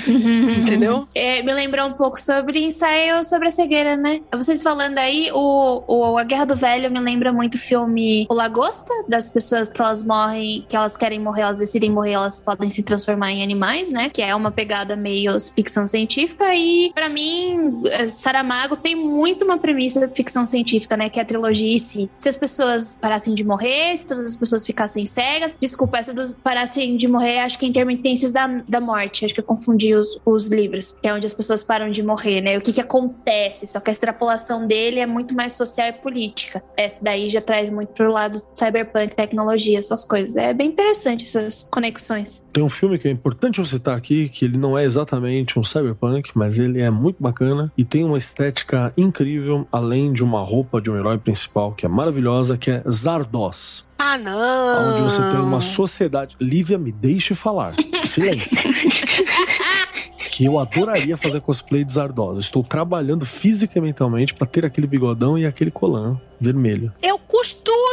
[0.06, 0.50] Uhum.
[0.50, 1.08] entendeu?
[1.12, 4.20] É, me lembrou um pouco sobre ensaio sobre a cegueira, né?
[4.32, 8.34] Vocês falando aí, o, o A Guerra do Velho me lembra muito o filme O
[8.34, 12.70] Lagosta, das pessoas que elas morrem, que elas querem morrer, elas decidem morrer, elas podem
[12.70, 14.08] se transformar em animais, né?
[14.08, 16.54] Que é uma pegada meio ficção científica.
[16.54, 21.08] E para mim, Saramago tem muito uma premissa de ficção científica, né?
[21.08, 22.08] Que é a trilogia si.
[22.16, 26.34] Se as pessoas parassem de morrer, se todas as pessoas ficassem cegas, Desculpa, essa dos
[26.34, 29.24] parassem de morrer, acho que é intermitências da, da morte.
[29.24, 32.42] Acho que eu confundi os, os livros, que é onde as pessoas param de morrer,
[32.42, 32.58] né?
[32.58, 33.66] O que que acontece?
[33.66, 36.62] Só que a extrapolação dele é muito mais social e política.
[36.76, 40.36] Essa daí já traz muito pro lado cyberpunk, tecnologia, essas coisas.
[40.36, 42.44] É bem interessante essas conexões.
[42.52, 45.64] Tem um filme que é importante eu citar aqui, que ele não é exatamente um
[45.64, 50.78] cyberpunk, mas ele é muito bacana e tem uma estética incrível, além de uma roupa
[50.78, 53.86] de um herói principal que é maravilhosa, que é Zardoz.
[54.06, 54.90] Ah, não!
[54.90, 56.36] Onde você tem uma sociedade.
[56.38, 57.74] Lívia, me deixe falar.
[58.04, 58.50] Silêncio.
[60.30, 62.38] que eu adoraria fazer cosplay de Zardoz.
[62.38, 66.92] estou trabalhando física e mentalmente para ter aquele bigodão e aquele colã vermelho.
[67.02, 67.83] Eu costuro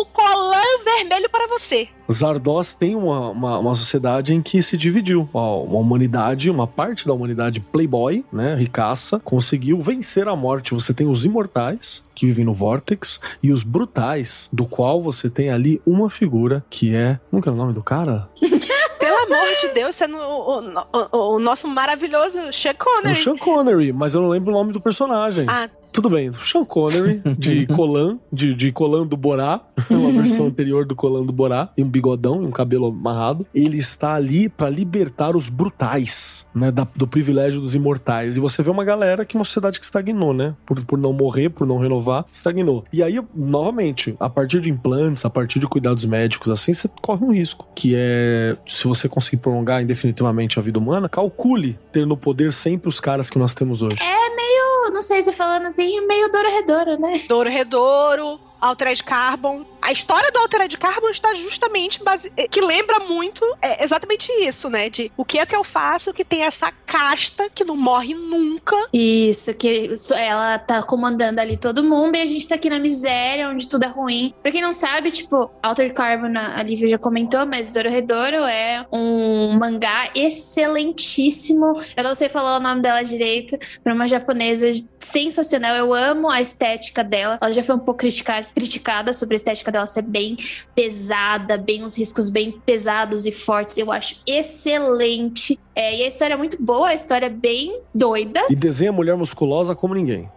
[0.00, 1.88] o colã vermelho para você.
[2.10, 5.28] Zardoz tem uma, uma, uma, sociedade em que se dividiu.
[5.32, 10.72] Uma humanidade, uma parte da humanidade playboy, né, ricaça, conseguiu vencer a morte.
[10.72, 15.50] Você tem os imortais, que vivem no Vortex, e os brutais, do qual você tem
[15.50, 17.18] ali uma figura que é...
[17.30, 18.28] Como que é o nome do cara?
[18.98, 23.12] Pelo amor de Deus, você não, o, o, o, o, nosso maravilhoso Sean Connery.
[23.12, 25.46] O Sean Connery, mas eu não lembro o nome do personagem.
[25.48, 29.60] Ah, Tudo bem, Sean Connery, de Colan, de, de Colan do Borá,
[29.90, 33.46] uma versão anterior do Colan do Borá, e um bigodão e um cabelo amarrado.
[33.54, 38.36] Ele está ali para libertar os brutais, né, da- do privilégio dos imortais.
[38.36, 41.12] E você vê uma galera que é uma sociedade que estagnou, né, por, por não
[41.12, 42.84] morrer, por não renovar, estagnou.
[42.92, 47.24] E aí, novamente, a partir de implantes, a partir de cuidados médicos, assim, você corre
[47.24, 52.16] um risco, que é, se você conseguir prolongar indefinitivamente a vida humana, calcule ter no
[52.16, 53.96] poder sempre os caras que nós temos hoje.
[54.00, 54.67] É meio,
[54.98, 57.12] não sei se falando assim, meio Dora Redora, né?
[57.28, 59.64] Douro Redouro, Altered Carbon.
[59.88, 62.30] A história do Altered Carbon está justamente base...
[62.36, 64.90] eh, que lembra muito é, exatamente isso, né?
[64.90, 68.76] De o que é que eu faço que tem essa casta que não morre nunca.
[68.92, 73.48] Isso, que ela tá comandando ali todo mundo e a gente tá aqui na miséria,
[73.48, 74.34] onde tudo é ruim.
[74.42, 79.56] Pra quem não sabe, tipo, Altered Carbon, a Lívia já comentou, mas Dororedoro é um
[79.58, 81.72] mangá excelentíssimo.
[81.96, 84.70] Eu não sei falar o nome dela direito, pra uma japonesa
[85.00, 85.74] sensacional.
[85.74, 87.38] Eu amo a estética dela.
[87.40, 90.36] Ela já foi um pouco criticada, criticada sobre a estética dela ser bem
[90.74, 93.76] pesada, bem os riscos bem pesados e fortes.
[93.76, 95.58] Eu acho excelente.
[95.74, 98.40] É, e a história é muito boa, a história é bem doida.
[98.50, 100.28] E desenha mulher musculosa como ninguém.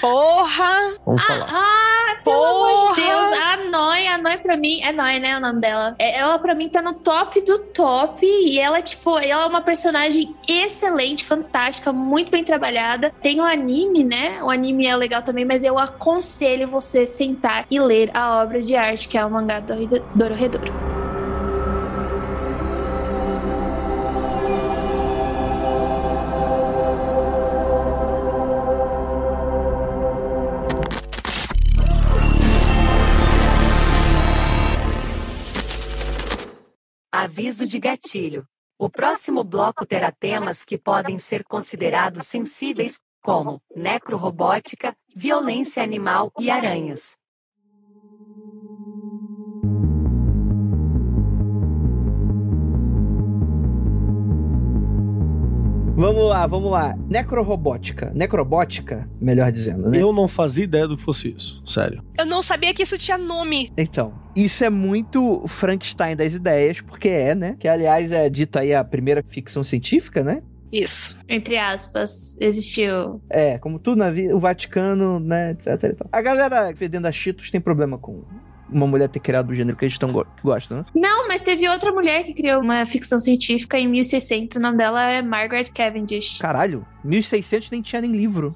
[0.00, 0.94] Porra!
[1.04, 1.46] Vamos falar.
[1.50, 2.94] Ah, pelo amor Porra!
[2.94, 5.94] de Deus, a Noi, a Noi pra mim, é Noi, né, o nome dela.
[5.98, 9.60] É, Ela pra mim tá no top do top e ela, tipo, ela é uma
[9.60, 13.12] personagem excelente, fantástica, muito bem trabalhada.
[13.22, 17.78] Tem o anime, né, o anime é legal também, mas eu aconselho você sentar e
[17.78, 19.74] ler a obra de arte, que é o mangá do
[20.14, 20.99] Dororedoro.
[37.22, 38.46] Aviso de gatilho.
[38.78, 46.50] O próximo bloco terá temas que podem ser considerados sensíveis, como necrorobótica, violência animal e
[46.50, 47.19] aranhas.
[56.00, 56.96] Vamos lá, vamos lá.
[57.10, 58.10] Necrorobótica.
[58.14, 60.00] Necrobótica, melhor dizendo, né?
[60.00, 62.02] Eu não fazia ideia do que fosse isso, sério.
[62.18, 63.70] Eu não sabia que isso tinha nome.
[63.76, 67.54] Então, isso é muito Frankenstein das ideias, porque é, né?
[67.58, 70.42] Que, aliás, é dito aí a primeira ficção científica, né?
[70.72, 71.18] Isso.
[71.28, 73.20] Entre aspas, existiu.
[73.28, 76.08] É, como tudo na vida, o Vaticano, né, etc e tal.
[76.10, 78.22] A galera fedendo a Cheetos tem problema com
[78.72, 80.84] uma mulher ter criado o gênero que eles tão go gostam, né?
[80.94, 84.56] Não, mas teve outra mulher que criou uma ficção científica em 1600.
[84.56, 86.38] O nome dela é Margaret Cavendish.
[86.38, 88.54] Caralho, 1600 nem tinha nem livro.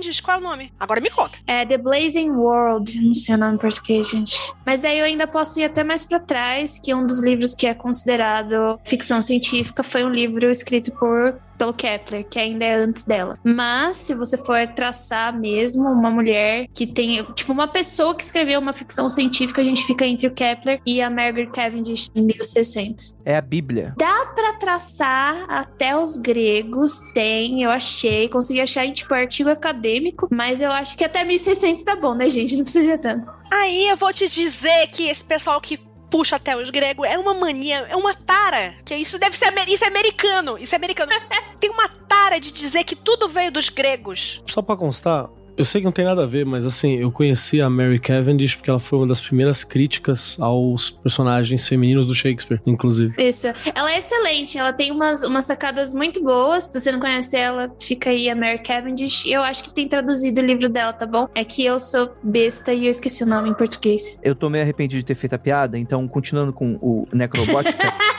[0.00, 0.72] Diz qual é o nome.
[0.80, 1.38] Agora me conta.
[1.46, 4.52] É The Blazing World, não sei o nome em português, gente.
[4.66, 7.68] Mas daí eu ainda posso ir até mais pra trás, que um dos livros que
[7.68, 13.04] é considerado ficção científica foi um livro escrito por pelo Kepler, que ainda é antes
[13.04, 13.38] dela.
[13.44, 18.58] Mas se você for traçar mesmo uma mulher que tem, tipo, uma pessoa que escreveu
[18.58, 23.14] uma ficção científica, a gente fica entre o Kepler e a Margaret Cavendish em 1600.
[23.26, 23.94] É a Bíblia.
[23.98, 30.28] Dá pra traçar até os gregos, tem, eu achei, consegui achar em tipo artigo acadêmico,
[30.30, 32.56] mas eu acho que até 1600 tá bom, né, gente?
[32.56, 33.28] Não precisa tanto.
[33.52, 35.76] Aí eu vou te dizer que esse pessoal que
[36.10, 38.74] puxa até os gregos é uma mania, é uma tara.
[38.84, 41.12] Que isso deve ser isso é americano, isso é americano.
[41.60, 44.42] Tem uma tara de dizer que tudo veio dos gregos.
[44.46, 45.28] Só pra constar,
[45.60, 48.56] eu sei que não tem nada a ver, mas assim, eu conheci a Mary Cavendish
[48.56, 53.14] porque ela foi uma das primeiras críticas aos personagens femininos do Shakespeare, inclusive.
[53.22, 53.46] Isso.
[53.74, 56.64] Ela é excelente, ela tem umas, umas sacadas muito boas.
[56.64, 59.26] Se você não conhece ela, fica aí a Mary Cavendish.
[59.26, 61.28] Eu acho que tem traduzido o livro dela, tá bom?
[61.34, 64.18] É que eu sou besta e eu esqueci o nome em português.
[64.22, 67.92] Eu tô meio arrependido de ter feito a piada, então, continuando com o Necrobótica.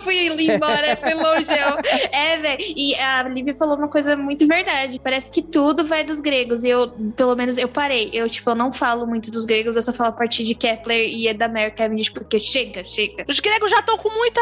[0.00, 1.50] Eu fui embora, fui longe.
[2.12, 2.58] É, velho.
[2.76, 4.98] E a Lívia falou uma coisa muito verdade.
[5.02, 6.64] Parece que tudo vai dos gregos.
[6.64, 8.10] E eu, pelo menos, eu parei.
[8.12, 11.08] Eu, tipo, eu não falo muito dos gregos, eu só falo a partir de Kepler
[11.08, 13.24] e é da Mary Cavendish, porque chega, chega.
[13.28, 14.40] Os gregos já estão com muita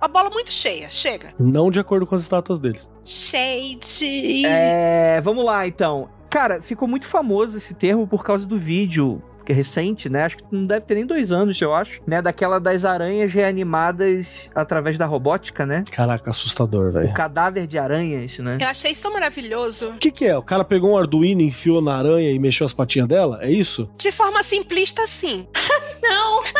[0.00, 0.88] a bola muito cheia.
[0.90, 1.34] Chega.
[1.38, 2.90] Não de acordo com as estátuas deles.
[3.04, 4.44] Shade.
[4.46, 6.08] é, vamos lá, então.
[6.28, 9.20] Cara, ficou muito famoso esse termo por causa do vídeo
[9.52, 10.24] recente, né?
[10.24, 12.20] Acho que não deve ter nem dois anos, eu acho, né?
[12.22, 15.84] Daquela das aranhas reanimadas através da robótica, né?
[15.90, 17.12] Caraca, assustador, O velho.
[17.14, 18.58] cadáver de aranhas, né?
[18.60, 19.90] Eu achei isso tão maravilhoso.
[19.90, 20.36] O que, que é?
[20.36, 23.38] O cara pegou um Arduino, enfiou na aranha e mexeu as patinhas dela?
[23.42, 23.88] É isso?
[23.98, 25.46] De forma simplista, sim.
[26.02, 26.40] Não!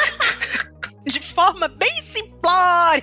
[1.07, 2.40] De forma bem simplista.
[2.41, 3.03] Explore.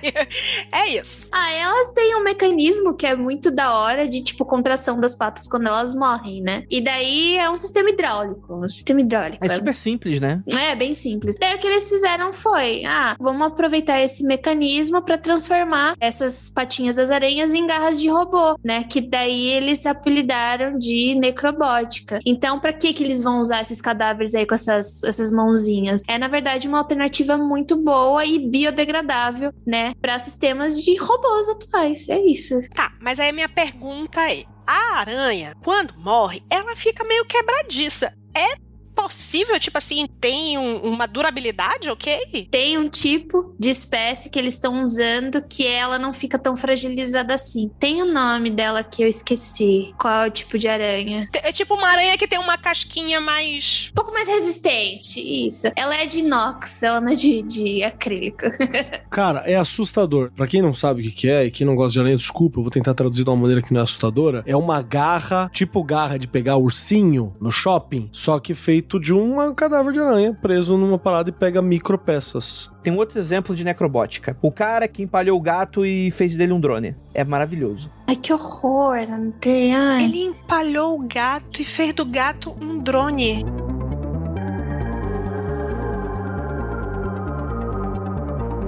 [0.72, 1.28] É isso.
[1.32, 5.46] Ah, elas têm um mecanismo que é muito da hora de, tipo, contração das patas
[5.48, 6.64] quando elas morrem, né?
[6.70, 8.54] E daí é um sistema hidráulico.
[8.64, 9.44] Um sistema hidráulico.
[9.44, 10.42] É super simples, né?
[10.46, 11.36] É, bem simples.
[11.38, 16.96] Daí o que eles fizeram foi: ah, vamos aproveitar esse mecanismo para transformar essas patinhas
[16.96, 18.84] das aranhas em garras de robô, né?
[18.84, 22.20] Que daí eles apelidaram de necrobótica.
[22.26, 26.02] Então, para que que eles vão usar esses cadáveres aí com essas, essas mãozinhas?
[26.08, 29.27] É, na verdade, uma alternativa muito boa e biodegradável,
[29.66, 29.94] né?
[30.00, 32.08] Para sistemas de robôs atuais.
[32.08, 32.60] É isso.
[32.74, 38.12] Tá, mas aí minha pergunta é: a aranha, quando morre, ela fica meio quebradiça.
[38.36, 38.67] É
[39.02, 42.48] possível, tipo assim, tem um- uma durabilidade, ok?
[42.50, 47.34] Tem um tipo de espécie que eles estão usando que ela não fica tão fragilizada
[47.34, 47.70] assim.
[47.78, 49.94] Tem o nome dela que eu esqueci.
[49.98, 51.28] Qual é o tipo de aranha?
[51.42, 53.88] É tipo uma aranha que tem uma casquinha mais.
[53.92, 55.68] Um pouco mais resistente, isso.
[55.76, 58.46] Ela é de inox, ela não é de, de acrílico.
[59.10, 60.30] Cara, é assustador.
[60.34, 62.58] Pra quem não sabe o que que é e quem não gosta de aranha, desculpa,
[62.58, 64.42] eu vou tentar traduzir de uma maneira que não é assustadora.
[64.46, 69.52] É uma garra, tipo garra de pegar ursinho no shopping, só que feito de um
[69.52, 72.70] cadáver de aranha preso numa parada e pega micropeças.
[72.80, 74.36] Tem um outro exemplo de necrobótica.
[74.40, 76.94] O cara que empalhou o gato e fez dele um drone.
[77.12, 77.90] É maravilhoso.
[78.06, 79.74] Ai, que horror, não tem.
[79.74, 80.04] Ai.
[80.04, 83.44] Ele empalhou o gato e fez do gato um drone.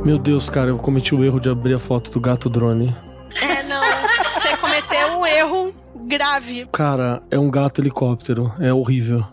[0.05, 2.97] Meu Deus, cara, eu cometi o erro de abrir a foto do gato drone.
[3.43, 3.83] É, não.
[4.25, 5.75] Você cometeu um erro
[6.07, 6.67] grave.
[6.73, 8.53] Cara, é um gato helicóptero.
[8.59, 9.25] É horrível.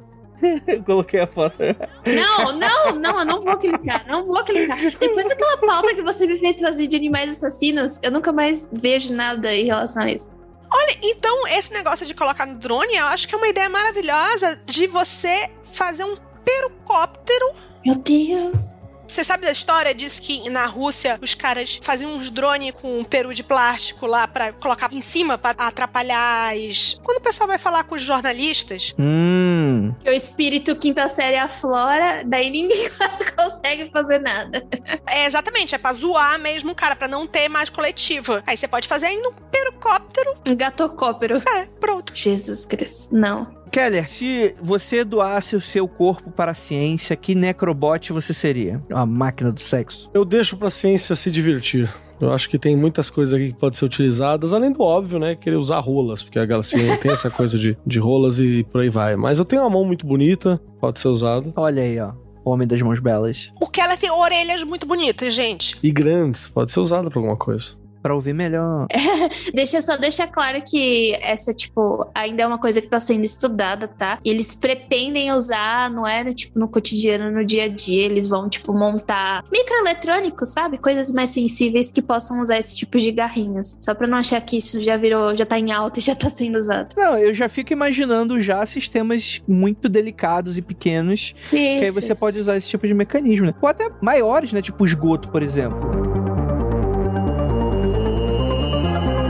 [0.68, 1.58] Eu coloquei a foto.
[2.06, 4.78] Não, não, não, eu não vou clicar, não vou clicar.
[5.00, 9.14] Depois daquela pauta que você me fez fazer de animais assassinos, eu nunca mais vejo
[9.14, 10.36] nada em relação a isso.
[10.72, 14.60] Olha, então esse negócio de colocar no drone, eu acho que é uma ideia maravilhosa
[14.66, 17.54] de você fazer um perocóptero.
[17.86, 18.87] Meu Deus.
[19.08, 19.94] Você sabe da história?
[19.96, 24.28] Diz que na Rússia os caras faziam uns drones com um peru de plástico lá
[24.28, 27.00] pra colocar em cima pra atrapalhar as.
[27.04, 29.94] Quando o pessoal vai falar com os jornalistas, Hum.
[30.06, 32.90] O espírito quinta série aflora, daí ninguém
[33.38, 34.66] consegue fazer nada.
[35.08, 38.44] é exatamente, é pra zoar mesmo o cara, pra não ter mais coletiva.
[38.46, 40.34] Aí você pode fazer aí no perocóptero.
[40.46, 41.42] Um gatocópero.
[41.56, 42.14] É, pronto.
[42.16, 43.16] Jesus Cristo.
[43.16, 43.57] Não.
[43.68, 48.82] Keller, se você doasse o seu corpo para a ciência, que necrobot você seria?
[48.90, 50.10] Uma máquina do sexo.
[50.14, 51.90] Eu deixo pra ciência se divertir.
[52.20, 55.36] Eu acho que tem muitas coisas aqui que podem ser utilizadas, além do óbvio, né?
[55.36, 58.90] Querer usar rolas, porque a Galaxia tem essa coisa de, de rolas e por aí
[58.90, 59.16] vai.
[59.16, 61.54] Mas eu tenho uma mão muito bonita, pode ser usada.
[61.56, 62.14] Olha aí, ó.
[62.44, 63.52] O Homem das Mãos Belas.
[63.62, 65.78] O Keller tem orelhas muito bonitas, gente.
[65.84, 67.76] E grandes, pode ser usada pra alguma coisa.
[68.08, 68.88] Pra ouvir melhor.
[69.54, 73.26] Deixa eu só deixar claro que essa, tipo, ainda é uma coisa que tá sendo
[73.26, 74.18] estudada, tá?
[74.24, 78.06] E eles pretendem usar, não é, no, tipo, no cotidiano, no dia a dia.
[78.06, 80.78] Eles vão, tipo, montar microeletrônicos, sabe?
[80.78, 83.78] Coisas mais sensíveis que possam usar esse tipo de garrinhas.
[83.82, 86.30] Só pra não achar que isso já virou, já tá em alta e já tá
[86.30, 86.96] sendo usado.
[86.96, 92.14] Não, eu já fico imaginando já sistemas muito delicados e pequenos, que aí Isso, você
[92.14, 92.22] isso.
[92.22, 93.54] pode usar esse tipo de mecanismo, né?
[93.62, 94.62] Ou até maiores, né?
[94.62, 96.07] Tipo esgoto, por exemplo.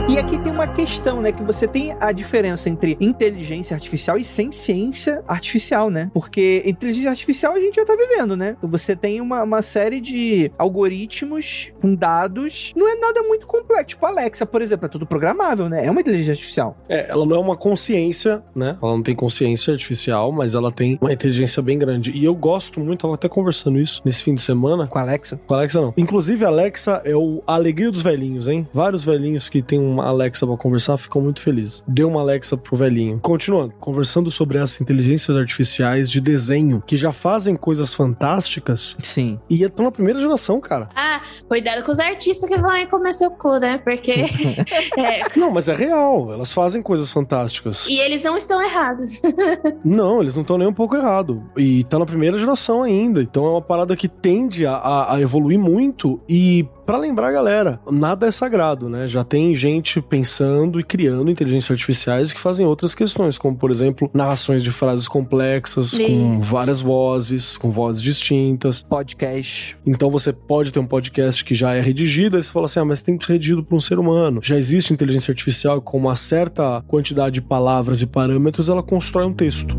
[0.08, 1.30] E aqui tem uma questão, né?
[1.30, 6.10] Que você tem a diferença entre inteligência artificial e ciência artificial, né?
[6.14, 8.56] Porque inteligência artificial a gente já tá vivendo, né?
[8.62, 12.72] Você tem uma, uma série de algoritmos com dados.
[12.74, 13.88] Não é nada muito complexo.
[13.88, 15.84] Tipo, Alexa, por exemplo, é tudo programável, né?
[15.84, 16.78] É uma inteligência artificial.
[16.88, 18.78] É, ela não é uma consciência, né?
[18.82, 22.12] Ela não tem consciência artificial, mas ela tem uma inteligência bem grande.
[22.12, 24.86] E eu gosto muito, tava até conversando isso nesse fim de semana.
[24.86, 25.38] Com a Alexa.
[25.46, 25.92] Com a Alexa não.
[25.98, 28.66] Inclusive, a Alexa é o, a alegria dos velhinhos, hein?
[28.72, 31.82] Vários velhinhos que tem uma Alexa pra conversar ficam muito felizes.
[31.86, 33.18] Deu uma Alexa pro velhinho.
[33.20, 39.38] Continuando, conversando sobre essas inteligências artificiais de desenho que já fazem coisas fantásticas Sim.
[39.48, 40.88] e estão na primeira geração, cara.
[40.94, 43.78] Ah, cuidado com os artistas que vão aí comer seu cu, né?
[43.78, 44.12] Porque.
[44.98, 46.32] é, Não, mas é real.
[46.32, 47.86] Elas fazem coisas fantásticas.
[47.88, 49.20] e eles não estão errados.
[49.84, 51.42] Não, eles não estão nem um pouco errado.
[51.56, 53.22] E tá na primeira geração ainda.
[53.22, 56.20] Então é uma parada que tende a, a- a evoluir muito.
[56.28, 59.06] E pra lembrar a galera, nada é sagrado, né?
[59.06, 64.10] Já tem gente pensando e criando inteligências artificiais que fazem outras questões, como por exemplo,
[64.14, 66.50] narrações de frases complexas, com Isso.
[66.50, 68.82] várias vozes, com vozes distintas.
[68.82, 69.76] Podcast.
[69.86, 72.86] Então você pode ter um podcast que já é redigido, aí você fala assim: ah,
[72.86, 74.40] mas tem que ser redigido por um ser humano.
[74.42, 79.34] Já existe inteligência artificial com uma certa quantidade de palavras e parâmetros, ela constrói um
[79.34, 79.76] texto.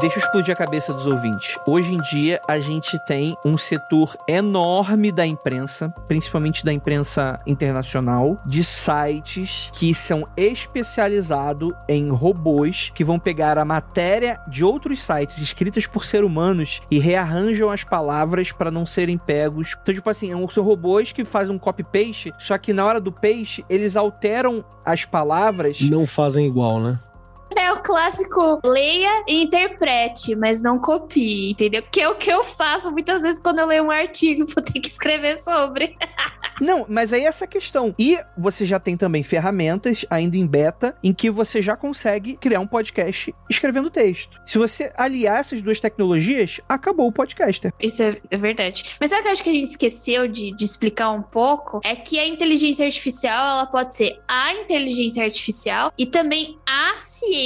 [0.00, 1.58] Deixa eu explodir a cabeça dos ouvintes.
[1.66, 8.38] Hoje em dia, a gente tem um setor enorme da imprensa, principalmente da imprensa internacional,
[8.46, 15.36] de sites que são especializados em robôs que vão pegar a matéria de outros sites
[15.36, 19.76] escritas por seres humanos e rearranjam as palavras para não serem pegos.
[19.82, 23.66] Então, tipo assim, são robôs que fazem um copy-paste, só que na hora do paste,
[23.68, 25.78] eles alteram as palavras.
[25.82, 26.98] Não fazem igual, né?
[27.56, 31.82] É o clássico leia e interprete, mas não copie, entendeu?
[31.90, 34.80] Que é o que eu faço muitas vezes quando eu leio um artigo, vou ter
[34.80, 35.96] que escrever sobre.
[36.60, 37.94] Não, mas aí é essa questão.
[37.98, 42.60] E você já tem também ferramentas, ainda em beta, em que você já consegue criar
[42.60, 44.38] um podcast escrevendo texto.
[44.44, 47.72] Se você aliar essas duas tecnologias, acabou o podcaster.
[47.80, 48.84] Isso é, é verdade.
[49.00, 51.80] Mas sabe o que eu acho que a gente esqueceu de, de explicar um pouco?
[51.82, 57.39] É que a inteligência artificial, ela pode ser a inteligência artificial e também a ciência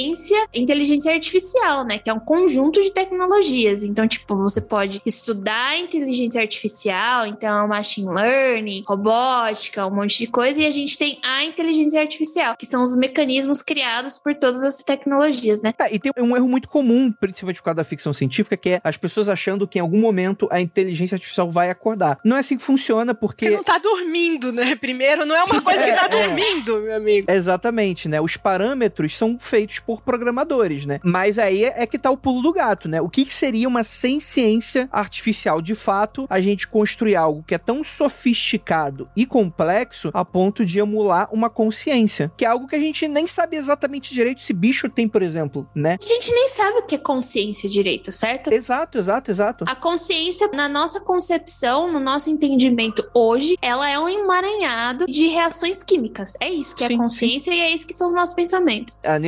[0.53, 1.97] inteligência artificial, né?
[1.97, 3.83] Que é um conjunto de tecnologias.
[3.83, 10.61] Então, tipo, você pode estudar inteligência artificial, então machine learning, robótica, um monte de coisa,
[10.61, 14.77] e a gente tem a inteligência artificial, que são os mecanismos criados por todas as
[14.77, 15.73] tecnologias, né?
[15.79, 18.81] É, e tem um erro muito comum, principalmente por causa da ficção científica, que é
[18.83, 22.19] as pessoas achando que em algum momento a inteligência artificial vai acordar.
[22.23, 23.45] Não é assim que funciona, porque.
[23.45, 24.75] Porque não tá dormindo, né?
[24.75, 26.27] Primeiro, não é uma coisa que tá É, é.
[26.27, 27.31] dormindo, meu amigo.
[27.31, 28.21] Exatamente, né?
[28.21, 30.99] Os parâmetros são feitos por programadores, né?
[31.03, 33.01] Mas aí é que tá o pulo do gato, né?
[33.01, 35.61] O que, que seria uma sem ciência artificial?
[35.61, 40.79] De fato, a gente construir algo que é tão sofisticado e complexo a ponto de
[40.79, 44.89] emular uma consciência, que é algo que a gente nem sabe exatamente direito se bicho
[44.89, 45.97] tem, por exemplo, né?
[46.01, 48.51] A gente nem sabe o que é consciência direito, certo?
[48.51, 49.65] Exato, exato, exato.
[49.67, 55.83] A consciência, na nossa concepção, no nosso entendimento hoje, ela é um emaranhado de reações
[55.83, 56.35] químicas.
[56.39, 58.99] É isso que é Sim, a consciência e é isso que são os nossos pensamentos.
[59.03, 59.19] a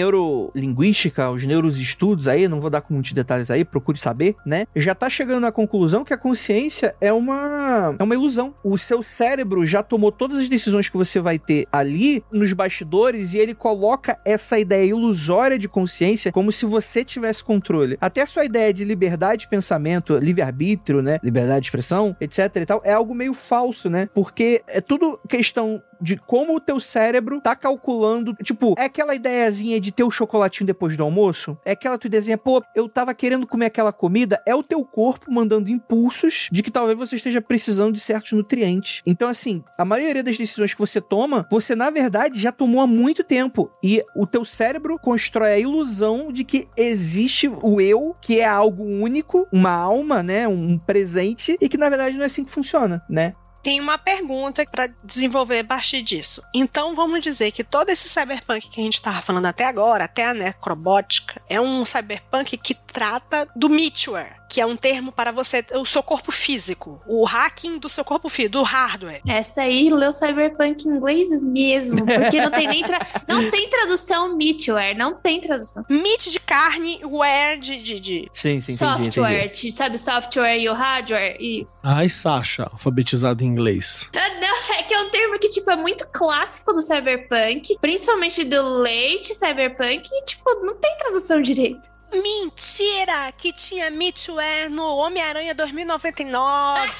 [0.56, 4.66] neurolinguística, os neuroestudos aí, não vou dar com muitos detalhes aí, procure saber, né?
[4.76, 8.54] Já tá chegando à conclusão que a consciência é uma é uma ilusão.
[8.64, 13.34] O seu cérebro já tomou todas as decisões que você vai ter ali nos bastidores
[13.34, 17.98] e ele coloca essa ideia ilusória de consciência como se você tivesse controle.
[18.00, 21.20] Até a sua ideia de liberdade de pensamento, livre-arbítrio, né?
[21.24, 24.10] Liberdade de expressão, etc e tal, é algo meio falso, né?
[24.14, 28.34] Porque é tudo questão de como o teu cérebro tá calculando.
[28.44, 31.58] Tipo, é aquela ideiazinha de ter o chocolatinho depois do almoço?
[31.66, 34.42] É aquela tua ideiazinha, pô, eu tava querendo comer aquela comida.
[34.46, 39.02] É o teu corpo mandando impulsos de que talvez você esteja precisando de certos nutrientes.
[39.06, 42.88] Então, assim, a maioria das decisões que você toma, você na verdade já tomou há
[42.88, 43.72] muito tempo.
[43.84, 48.84] E o teu cérebro constrói a ilusão de que existe o eu, que é algo
[48.84, 50.48] único, uma alma, né?
[50.48, 53.34] Um presente, e que na verdade não é assim que funciona, né?
[53.64, 56.42] Tem uma pergunta para desenvolver a partir disso.
[56.54, 60.26] Então, vamos dizer que todo esse cyberpunk que a gente tava falando até agora, até
[60.26, 65.66] a necrobótica, é um cyberpunk que trata do middleware, que é um termo para você,
[65.74, 69.22] o seu corpo físico, o hacking do seu corpo físico, do hardware.
[69.28, 73.00] Essa aí leu Cyberpunk em inglês mesmo, porque não tem nem tra...
[73.28, 75.86] não tem tradução meatware, não tem tradução.
[75.90, 77.78] Meat de carne, ware de.
[77.82, 78.30] de, de...
[78.32, 81.38] Sim, sim, software, tipo, sabe o software e o hardware?
[81.40, 81.82] Isso.
[81.86, 84.10] Ai, Sasha, alfabetizado em inglês.
[84.16, 88.44] Ah, Não, é que é um termo que, tipo, é muito clássico do Cyberpunk, principalmente
[88.44, 91.97] do late Cyberpunk, e, tipo, não tem tradução direito.
[92.12, 93.32] Mentira!
[93.38, 96.92] Que tinha Meatware no Homem-Aranha 2099.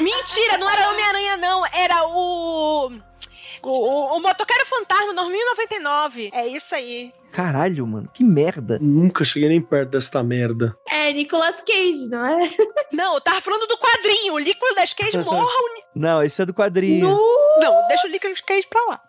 [0.00, 1.66] Mentira, não era Homem-Aranha, não.
[1.66, 2.90] Era o.
[3.64, 6.30] O, o, o Motoqueiro Fantasma 2099.
[6.32, 7.12] É isso aí.
[7.30, 8.78] Caralho, mano, que merda.
[8.82, 10.76] Nunca cheguei nem perto desta merda.
[10.88, 12.50] É Nicolas Cage, não é?
[12.92, 14.34] Não, eu tava falando do quadrinho.
[14.34, 15.46] O Nicolas Cage morra.
[15.46, 17.08] o- Não, esse é do quadrinho.
[17.58, 19.00] Não, deixa o Nicolas Cage pra lá.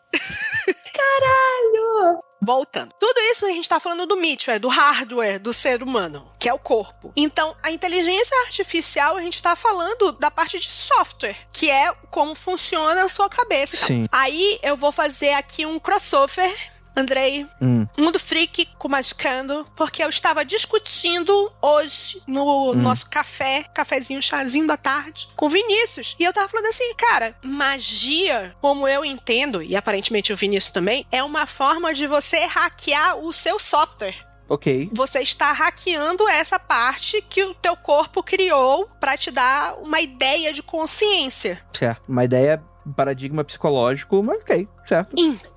[0.94, 2.20] Caralho!
[2.46, 2.94] Voltando.
[3.00, 6.54] Tudo isso a gente tá falando do middleware, do hardware do ser humano, que é
[6.54, 7.12] o corpo.
[7.16, 12.36] Então, a inteligência artificial, a gente tá falando da parte de software, que é como
[12.36, 13.78] funciona a sua cabeça.
[13.78, 14.08] Sim.
[14.12, 16.54] Aí eu vou fazer aqui um crossover,
[16.96, 17.88] Andrei, Hum.
[17.98, 22.76] Mundo Freak com Magicando, porque eu estava discutindo hoje no Hum.
[22.76, 26.16] nosso café, cafezinho, chazinho da tarde, com o Vinícius.
[26.20, 31.06] E eu tava falando assim, cara, magia, como eu entendo, e aparentemente o Vinícius também,
[31.12, 34.16] é uma forma de você hackear o seu software.
[34.48, 34.89] Ok.
[34.94, 40.52] Você está hackeando essa parte que o teu corpo criou para te dar uma ideia
[40.54, 41.60] de consciência.
[41.74, 42.04] Certo.
[42.08, 42.62] Uma ideia,
[42.96, 45.14] paradigma psicológico, mas ok, certo.
[45.18, 45.53] Então,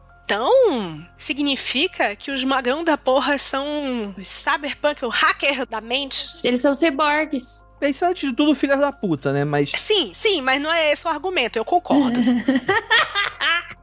[1.16, 6.28] significa que os magão da porra são os cyberpunk, o hacker da mente?
[6.42, 7.66] Eles são cyborgs.
[7.80, 9.44] Isso é, antes de tudo filha da puta, né?
[9.44, 9.70] Mas.
[9.76, 12.18] Sim, sim, mas não é esse o argumento, eu concordo.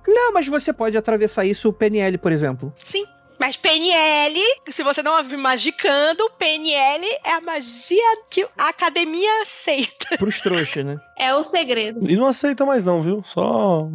[0.06, 2.74] Não, mas você pode atravessar isso o PNL, por exemplo.
[2.78, 3.06] sim.
[3.40, 4.40] Mas PNL,
[4.70, 10.18] se você não ouvir magicando, PNL é a magia que a academia aceita.
[10.18, 10.98] Pros trouxas, né?
[11.18, 12.10] É o segredo.
[12.10, 13.22] E não aceita mais não, viu?
[13.24, 13.88] Só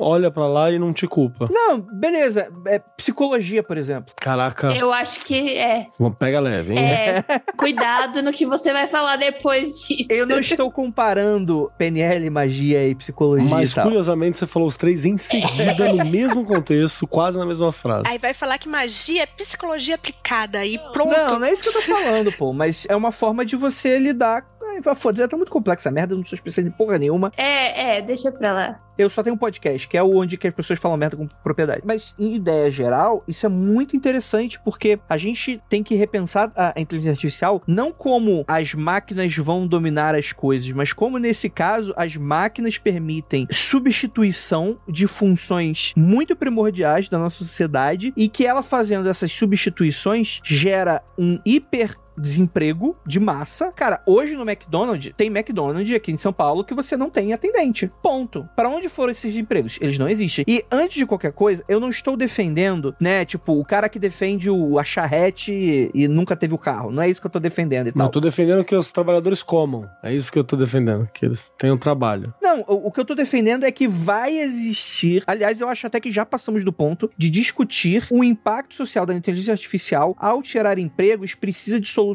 [0.00, 1.48] olha pra lá e não te culpa.
[1.50, 2.48] Não, beleza.
[2.66, 4.14] É psicologia, por exemplo.
[4.20, 5.88] Caraca, Eu acho que é.
[6.18, 6.78] pega leve, hein?
[6.78, 7.24] É,
[7.56, 10.06] cuidado no que você vai falar depois disso.
[10.10, 13.84] Eu não estou comparando PNL, magia e psicologia Mas e tal.
[13.84, 18.04] curiosamente você falou os três em seguida, no mesmo contexto, quase na mesma frase.
[18.08, 21.10] Aí vai falar que magia é psicologia aplicada e pronto.
[21.10, 22.52] Não, não é isso que eu tô falando, pô.
[22.52, 24.44] Mas é uma forma de você lidar.
[24.84, 27.32] Ai, Foda-se, tá muito complexa merda, eu não sou especialista em porra nenhuma.
[27.36, 28.80] É, é, deixa pra lá.
[28.96, 31.82] Eu só tenho um podcast, que é onde que as pessoas falam merda com propriedade.
[31.84, 36.66] Mas, em ideia geral, isso é muito interessante, porque a gente tem que repensar a
[36.76, 41.92] a inteligência artificial não como as máquinas vão dominar as coisas, mas como, nesse caso,
[41.96, 49.08] as máquinas permitem substituição de funções muito primordiais da nossa sociedade e que ela fazendo
[49.08, 53.72] essas substituições gera um hiper desemprego de massa.
[53.72, 57.90] Cara, hoje no McDonald's, tem McDonald's aqui em São Paulo que você não tem atendente.
[58.02, 58.48] Ponto.
[58.54, 59.78] Pra onde foram esses empregos?
[59.80, 60.44] Eles não existem.
[60.46, 64.48] E antes de qualquer coisa, eu não estou defendendo, né, tipo, o cara que defende
[64.50, 66.90] o, a charrete e, e nunca teve o carro.
[66.90, 68.06] Não é isso que eu tô defendendo e Não, tal.
[68.06, 69.88] eu tô defendendo que os trabalhadores comam.
[70.02, 72.32] É isso que eu tô defendendo, que eles tenham trabalho.
[72.42, 75.22] Não, o, o que eu tô defendendo é que vai existir.
[75.26, 79.14] Aliás, eu acho até que já passamos do ponto de discutir o impacto social da
[79.14, 82.05] inteligência artificial ao tirar empregos, precisa de soluções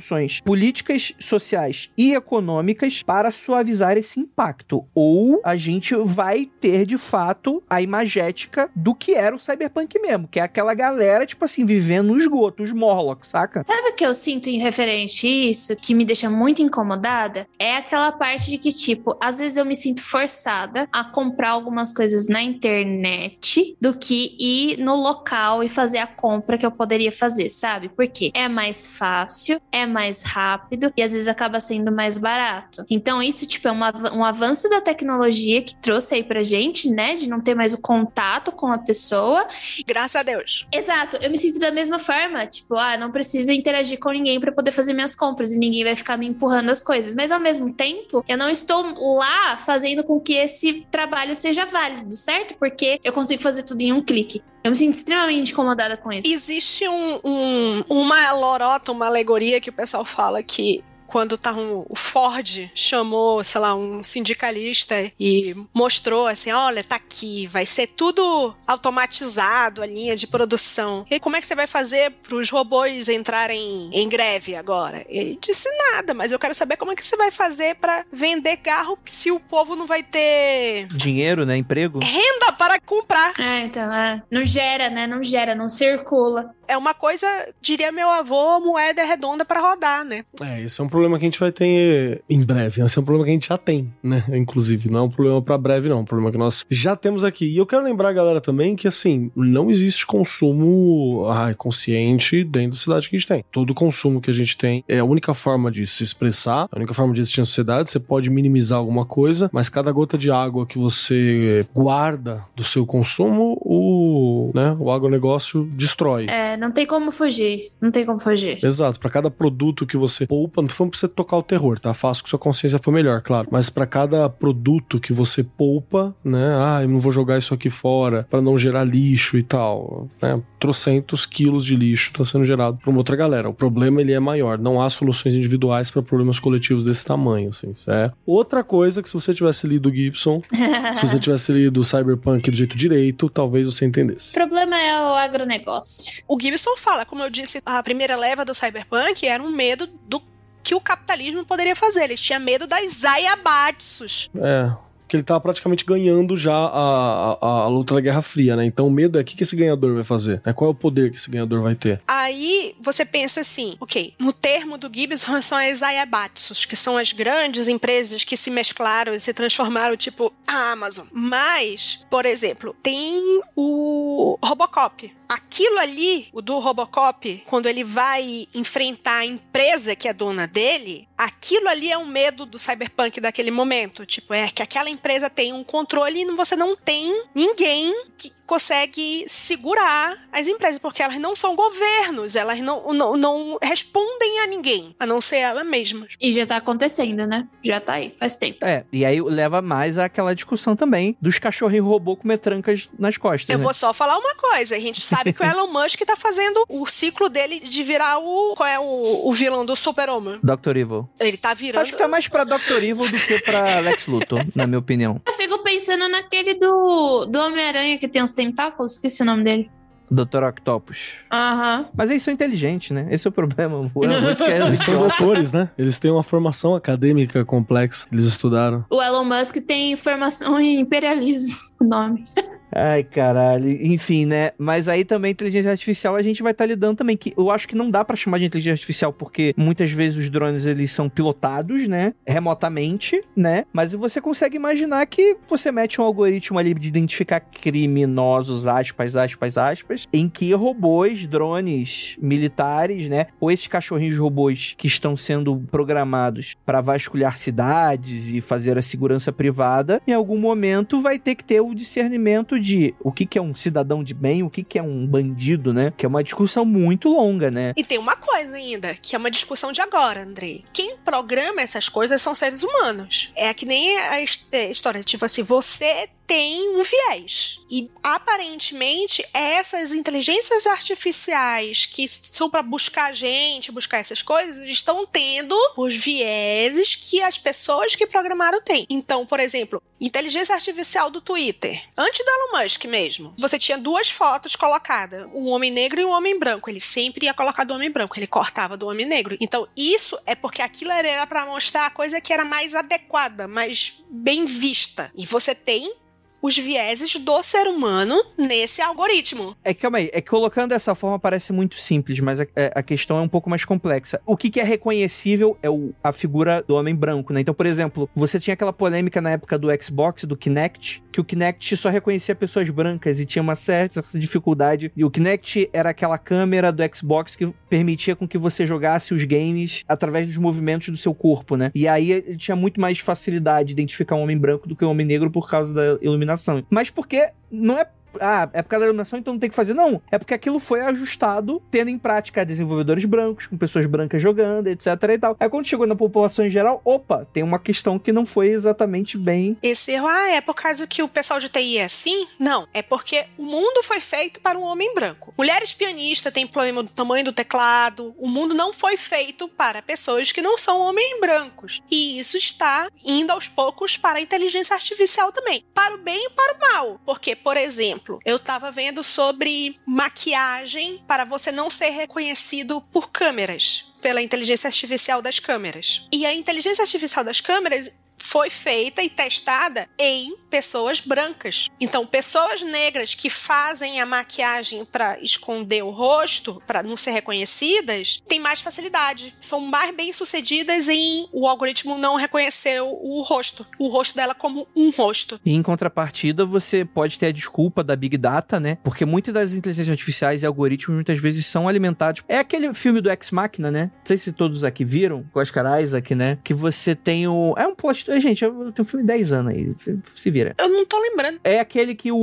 [0.44, 4.86] políticas, sociais e econômicas para suavizar esse impacto.
[4.94, 10.28] Ou a gente vai ter de fato a imagética do que era o cyberpunk mesmo,
[10.28, 13.64] que é aquela galera, tipo assim, vivendo no esgoto, os Morlocks, saca?
[13.66, 17.48] Sabe o que eu sinto em referente a isso, que me deixa muito incomodada?
[17.58, 21.94] É aquela parte de que, tipo, às vezes eu me sinto forçada a comprar algumas
[21.94, 27.12] coisas na internet do que ir no local e fazer a compra que eu poderia
[27.12, 27.90] fazer, sabe?
[27.90, 32.86] Porque é mais fácil, é mais rápido e às vezes acaba sendo mais barato.
[32.90, 36.90] Então, isso, tipo, é um, av- um avanço da tecnologia que trouxe aí pra gente,
[36.90, 37.16] né?
[37.16, 39.48] De não ter mais o contato com a pessoa
[39.86, 40.68] Graças a Deus.
[40.72, 44.52] Exato, eu me sinto da mesma forma, tipo, ah, não preciso interagir com ninguém pra
[44.52, 47.14] poder fazer minhas compras e ninguém vai ficar me empurrando as coisas.
[47.14, 52.14] Mas ao mesmo tempo, eu não estou lá fazendo com que esse trabalho seja válido,
[52.16, 52.56] certo?
[52.58, 54.42] Porque eu consigo fazer tudo em um clique.
[54.64, 56.28] Eu me sinto extremamente incomodada com isso.
[56.28, 61.86] Existe um, um- uma lorota, uma alegoria que o pessoal fala que quando tá um,
[61.90, 67.88] o Ford chamou, sei lá, um sindicalista e mostrou assim, olha, tá aqui, vai ser
[67.88, 71.06] tudo automatizado, a linha de produção.
[71.12, 75.06] E como é que você vai fazer para os robôs entrarem em greve agora?
[75.10, 78.58] Ele disse nada, mas eu quero saber como é que você vai fazer para vender
[78.58, 81.58] carro se o povo não vai ter Dinheiro, né?
[81.58, 82.00] Emprego.
[82.00, 83.34] renda para comprar.
[83.38, 84.24] É, então, é.
[84.32, 85.06] Não gera, né?
[85.08, 86.56] Não gera, não circula.
[86.72, 87.28] É uma coisa,
[87.62, 90.24] diria meu avô, moeda é redonda para rodar, né?
[90.42, 92.82] É, esse é um problema que a gente vai ter em breve.
[92.82, 94.24] Esse é um problema que a gente já tem, né?
[94.32, 95.98] Inclusive, não é um problema pra breve, não.
[95.98, 97.46] É um problema que nós já temos aqui.
[97.46, 102.78] E eu quero lembrar a galera também que, assim, não existe consumo ai, consciente dentro
[102.78, 103.44] da cidade que a gente tem.
[103.52, 106.94] Todo consumo que a gente tem é a única forma de se expressar, a única
[106.94, 107.90] forma de existir na sociedade.
[107.90, 112.86] Você pode minimizar alguma coisa, mas cada gota de água que você guarda do seu
[112.86, 116.28] consumo, o, né, o agronegócio destrói.
[116.30, 117.72] É, não tem como fugir.
[117.82, 118.64] Não tem como fugir.
[118.64, 121.80] Exato, pra cada produto que você poupa, não tô falando pra você tocar o terror,
[121.80, 121.94] tá?
[121.94, 123.48] Faço que sua consciência for melhor, claro.
[123.52, 126.56] Mas pra cada produto que você poupa, né?
[126.58, 130.42] Ah, eu não vou jogar isso aqui fora pra não gerar lixo e tal, né?
[130.60, 133.50] Trocentos quilos de lixo tá sendo gerado por uma outra galera.
[133.50, 137.74] O problema ele é maior, não há soluções individuais pra problemas coletivos desse tamanho, assim.
[137.88, 140.42] É outra coisa que se você tivesse lido o Gibson,
[140.96, 144.34] se você tivesse lido o Cyberpunk do jeito direito, talvez você O entendesse.
[144.34, 146.24] problema é o agronegócio.
[146.28, 150.22] O Gibson fala, como eu disse, a primeira leva do Cyberpunk era um medo do
[150.64, 152.04] que o capitalismo poderia fazer.
[152.04, 154.30] Ele tinha medo das Zaiabatsus.
[154.36, 154.72] É.
[155.08, 158.64] Que ele tava praticamente ganhando já a, a, a luta da Guerra Fria, né?
[158.64, 160.42] Então o medo é o que, que esse ganhador vai fazer?
[160.46, 160.54] Né?
[160.54, 162.02] Qual é o poder que esse ganhador vai ter?
[162.08, 167.12] Aí você pensa assim, ok, no termo do Gibson são as Zaiabatsus, que são as
[167.12, 171.08] grandes empresas que se mesclaram e se transformaram, tipo a Amazon.
[171.12, 175.14] Mas, por exemplo, tem o Robocop.
[175.32, 181.08] Aquilo ali, o do Robocop, quando ele vai enfrentar a empresa que é dona dele,
[181.18, 184.06] aquilo ali é um medo do cyberpunk daquele momento.
[184.06, 189.24] Tipo, é que aquela empresa tem um controle e você não tem ninguém que consegue
[189.30, 194.94] segurar as empresas, porque elas não são governos, elas não, não, não respondem a ninguém,
[195.00, 196.06] a não ser ela mesma.
[196.20, 197.48] E já tá acontecendo, né?
[197.64, 198.66] Já tá aí, faz tempo.
[198.66, 203.50] É, e aí leva mais àquela discussão também dos cachorrinhos robô comer trancas nas costas.
[203.50, 203.64] Eu né?
[203.64, 204.76] vou só falar uma coisa.
[204.76, 208.56] A gente sabe que o Elon Musk tá fazendo o ciclo dele de virar o.
[208.58, 210.42] Qual é o, o vilão do Super-Homem?
[210.44, 210.76] Dr.
[210.76, 211.10] Evil.
[211.22, 211.84] Ele tá virando.
[211.84, 212.84] Acho que tá mais pra Dr.
[212.84, 215.22] Evil do que pra Lex Luthor, na minha opinião.
[215.26, 219.72] Eu fico pensando naquele do, do Homem-Aranha que tem os tentáculos, esqueci o nome dele.
[220.12, 220.44] Dr.
[220.44, 220.98] Octopus.
[221.32, 221.86] Aham.
[221.96, 223.08] Mas eles são inteligentes, né?
[223.10, 223.78] Esse é o problema.
[223.96, 225.70] Musk é Eles são doutores, né?
[225.78, 228.06] Eles têm uma formação acadêmica complexa.
[228.12, 228.84] Eles estudaram.
[228.90, 232.26] O Elon Musk tem formação em imperialismo, o nome.
[232.74, 233.70] Ai, caralho.
[233.70, 234.52] Enfim, né?
[234.58, 237.76] Mas aí também inteligência artificial a gente vai estar lidando também que eu acho que
[237.76, 241.88] não dá pra chamar de inteligência artificial porque muitas vezes os drones eles são pilotados,
[241.88, 243.66] né, remotamente, né?
[243.74, 249.58] Mas você consegue imaginar que você mete um algoritmo ali de identificar criminosos, aspas, aspas,
[249.58, 256.56] aspas, em que robôs, drones militares, né, ou esses cachorrinhos robôs que estão sendo programados
[256.66, 261.62] para vasculhar cidades e fazer a segurança privada, em algum momento vai ter que ter
[261.62, 264.84] o discernimento de o que, que é um cidadão de bem, o que, que é
[264.84, 265.94] um bandido, né?
[265.96, 267.74] Que é uma discussão muito longa, né?
[267.76, 270.64] E tem uma coisa ainda, que é uma discussão de agora, Andrei.
[270.74, 273.32] Quem programa essas coisas são seres humanos.
[273.36, 274.22] É que nem a
[274.52, 277.60] é, história, tipo assim, você tem um viés.
[277.70, 285.06] E aparentemente essas inteligências artificiais que são para buscar a gente, buscar essas coisas, estão
[285.06, 288.86] tendo os vieses que as pessoas que programaram têm.
[288.90, 291.84] Então, por exemplo, inteligência artificial do Twitter.
[291.98, 296.12] Antes do Elon Musk mesmo, você tinha duas fotos colocadas, um homem negro e um
[296.12, 296.70] homem branco.
[296.70, 299.38] Ele sempre ia colocar do homem branco, ele cortava do homem negro.
[299.40, 304.04] Então, isso é porque aquilo era para mostrar a coisa que era mais adequada, mais
[304.10, 305.12] bem vista.
[305.16, 305.94] E você tem
[306.42, 309.56] os vieses do ser humano nesse algoritmo.
[309.64, 312.72] É que, calma aí, é que colocando dessa forma parece muito simples, mas a, é-
[312.76, 314.20] a questão é um pouco mais complexa.
[314.26, 317.42] O que, que é reconhecível é o- a figura do homem branco, né?
[317.42, 321.24] Então, por exemplo, você tinha aquela polêmica na época do Xbox, do Kinect, que o
[321.24, 324.92] Kinect só reconhecia pessoas brancas e tinha uma certa dificuldade.
[324.96, 329.24] E o Kinect era aquela câmera do Xbox que permitia com que você jogasse os
[329.26, 331.72] games através dos movimentos do seu corpo, né?
[331.76, 334.90] E aí ele tinha muito mais facilidade de identificar um homem branco do que um
[334.90, 336.31] homem negro por causa da iluminação.
[336.70, 337.86] Mas porque não é
[338.20, 339.74] ah, é por causa da iluminação, então não tem que fazer.
[339.74, 344.68] Não, é porque aquilo foi ajustado, tendo em prática desenvolvedores brancos, com pessoas brancas jogando,
[344.68, 345.38] etc e tal.
[345.40, 349.18] Aí quando chegou na população em geral, opa, tem uma questão que não foi exatamente
[349.18, 349.58] bem.
[349.62, 352.28] Esse erro, ah, é por causa que o pessoal de TI é assim?
[352.40, 355.34] Não, é porque o mundo foi feito para um homem branco.
[355.38, 358.14] Mulheres pianistas têm problema do tamanho do teclado.
[358.18, 361.82] O mundo não foi feito para pessoas que não são homens brancos.
[361.90, 365.64] E isso está indo aos poucos para a inteligência artificial também.
[365.74, 367.02] Para o bem e para o mal.
[367.06, 373.94] Porque, por exemplo, eu estava vendo sobre maquiagem para você não ser reconhecido por câmeras.
[374.02, 376.08] Pela inteligência artificial das câmeras.
[376.12, 377.92] E a inteligência artificial das câmeras
[378.22, 381.70] foi feita e testada em pessoas brancas.
[381.80, 388.22] Então, pessoas negras que fazem a maquiagem para esconder o rosto, para não ser reconhecidas,
[388.28, 389.36] têm mais facilidade.
[389.40, 394.92] São mais bem-sucedidas em o algoritmo não reconhecer o, rosto, o rosto dela como um
[394.92, 395.40] rosto.
[395.46, 398.78] E em contrapartida, você pode ter a desculpa da Big Data, né?
[398.84, 402.24] Porque muitas das inteligências artificiais e algoritmos muitas vezes são alimentados.
[402.28, 403.92] É aquele filme do Ex Machina, né?
[403.94, 406.38] Não sei se todos aqui viram, com Oscar Isaac, né?
[406.44, 407.54] Que você tem o.
[407.58, 408.11] É um plot.
[408.20, 409.76] Gente, eu tenho um filme de 10 anos aí.
[410.16, 410.54] Se vira.
[410.60, 411.40] Eu não tô lembrando.
[411.44, 412.18] É aquele que o,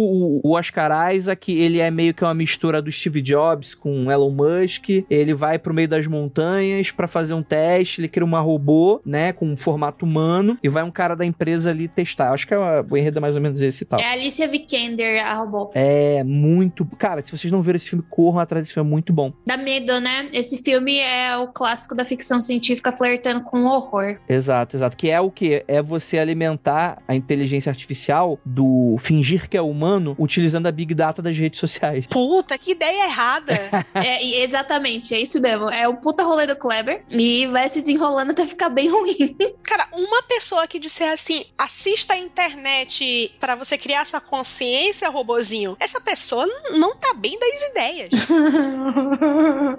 [0.45, 4.89] o- Oscar Isaac, ele é meio que uma mistura do Steve Jobs com Elon Musk.
[5.09, 9.33] Ele vai pro meio das montanhas pra fazer um teste, ele cria uma robô, né,
[9.33, 12.33] com um formato humano, e vai um cara da empresa ali testar.
[12.33, 13.99] Acho que é o enredo é mais ou menos esse e tal.
[14.01, 15.71] É a Alicia Vikander, a robô.
[15.75, 16.85] É muito.
[16.99, 19.33] Cara, se vocês não viram esse filme, corram atrás desse filme, é muito bom.
[19.47, 20.29] Dá medo, né?
[20.33, 24.17] Esse filme é o clássico da ficção científica flertando com o horror.
[24.29, 24.97] Exato, exato.
[24.97, 25.65] Que é o que?
[25.67, 31.23] É você alimentar a inteligência artificial do fingir que é humano utilizando a Big Data
[31.23, 32.07] das redes sociais.
[32.11, 33.59] Puta, que ideia errada.
[33.95, 35.69] É, exatamente, é isso mesmo.
[35.71, 39.37] É o puta rolê do Kleber e vai se desenrolando até ficar bem ruim.
[39.63, 45.77] Cara, uma pessoa que disser assim, assista a internet pra você criar sua consciência, robozinho,
[45.81, 46.47] essa pessoa
[46.79, 48.11] não tá bem das ideias.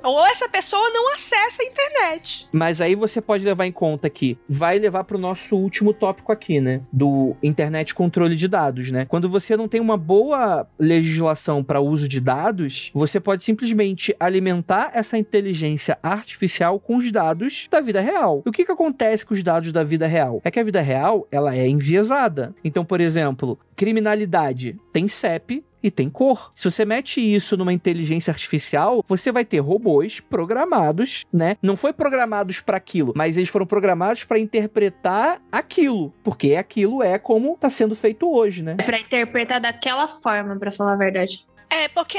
[0.04, 2.48] Ou essa pessoa não acessa a internet.
[2.52, 6.60] Mas aí você pode levar em conta que vai levar pro nosso último tópico aqui,
[6.60, 6.82] né?
[6.91, 9.06] Do internet controle de dados, né?
[9.06, 14.91] Quando você não tem uma boa legislação para uso de dados, você pode simplesmente alimentar
[14.94, 18.44] essa inteligência artificial com os dados da vida real.
[18.45, 20.41] E o que que acontece com os dados da vida real?
[20.44, 22.53] É que a vida real, ela é enviesada.
[22.64, 26.52] Então, por exemplo, criminalidade tem CEP, e tem cor.
[26.56, 31.58] Se você mete isso numa inteligência artificial, você vai ter robôs programados, né?
[31.62, 37.18] Não foi programados para aquilo, mas eles foram programados para interpretar aquilo, porque aquilo é
[37.18, 38.76] como tá sendo feito hoje, né?
[38.78, 41.46] É pra interpretar daquela forma, pra falar a verdade.
[41.70, 42.18] É, porque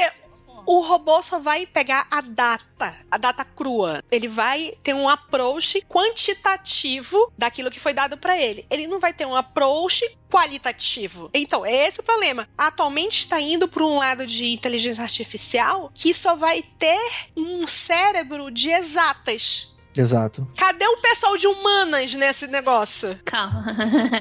[0.65, 4.01] o robô só vai pegar a data, a data crua.
[4.11, 8.65] Ele vai ter um approach quantitativo daquilo que foi dado para ele.
[8.69, 11.29] Ele não vai ter um approach qualitativo.
[11.33, 12.47] Então, é esse o problema.
[12.57, 16.99] Atualmente está indo para um lado de inteligência artificial que só vai ter
[17.35, 19.75] um cérebro de exatas.
[19.95, 20.47] Exato.
[20.55, 23.19] Cadê o pessoal de humanas nesse negócio?
[23.25, 23.65] Calma.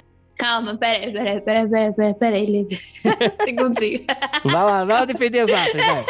[0.41, 2.67] Calma, peraí, peraí, peraí, peraí, peraí, peraí.
[3.45, 4.01] Segundinho.
[4.43, 6.07] Vai lá, vai lá defender exatas, vai.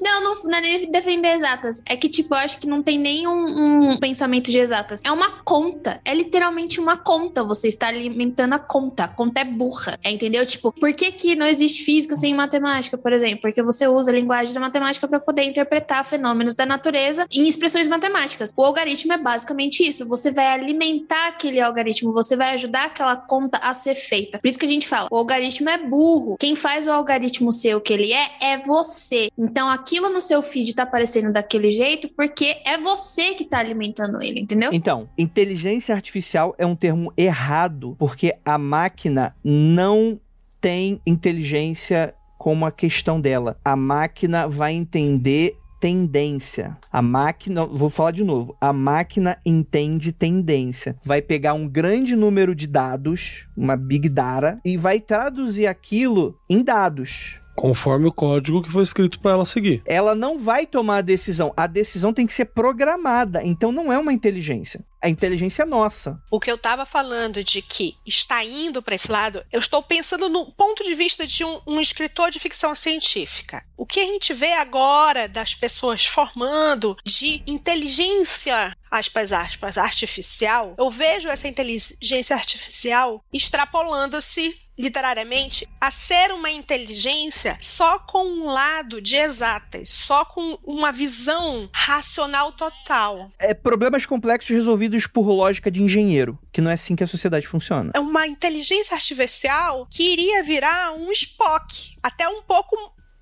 [0.00, 1.82] Não, não, não é nem defender exatas.
[1.84, 5.02] É que, tipo, eu acho que não tem nenhum um pensamento de exatas.
[5.04, 6.00] É uma conta.
[6.06, 7.44] É literalmente uma conta.
[7.44, 9.04] Você está alimentando a conta.
[9.04, 9.98] A conta é burra.
[10.02, 10.46] É, entendeu?
[10.46, 13.40] Tipo, por que, que não existe física sem matemática, por exemplo?
[13.42, 17.88] Porque você usa a linguagem da matemática para poder interpretar fenômenos da natureza em expressões
[17.88, 18.54] matemáticas.
[18.56, 20.08] O algoritmo é basicamente isso.
[20.08, 24.38] Você vai alimentar aquele algoritmo, você vai ajudar aquela conta a ser feita.
[24.38, 26.36] Por isso que a gente fala, o algoritmo é burro.
[26.38, 29.30] Quem faz o algoritmo ser o que ele é, é você.
[29.36, 34.22] Então aquilo no seu feed tá aparecendo daquele jeito porque é você que tá alimentando
[34.22, 34.70] ele, entendeu?
[34.72, 40.20] Então, inteligência artificial é um termo errado, porque a máquina não
[40.60, 43.58] tem inteligência como a questão dela.
[43.64, 46.76] A máquina vai entender tendência.
[46.92, 50.96] A máquina, vou falar de novo, a máquina entende tendência.
[51.04, 56.62] Vai pegar um grande número de dados, uma big data, e vai traduzir aquilo em
[56.62, 57.40] dados.
[57.56, 59.82] Conforme o código que foi escrito para ela seguir.
[59.86, 61.52] Ela não vai tomar a decisão.
[61.56, 63.42] A decisão tem que ser programada.
[63.42, 64.84] Então não é uma inteligência.
[65.00, 66.20] A inteligência é nossa.
[66.30, 70.28] O que eu tava falando de que está indo para esse lado, eu estou pensando
[70.28, 73.64] no ponto de vista de um, um, escritor de ficção científica.
[73.76, 80.90] O que a gente vê agora das pessoas formando de inteligência, aspas, aspas, artificial, eu
[80.90, 89.16] vejo essa inteligência artificial extrapolando-se literariamente, a ser uma inteligência só com um lado de
[89.16, 93.30] exatas, só com uma visão racional total.
[93.38, 97.46] É problemas complexos resolvidos por lógica de engenheiro, que não é assim que a sociedade
[97.46, 97.92] funciona.
[97.94, 102.76] É uma inteligência artificial que iria virar um Spock, até um pouco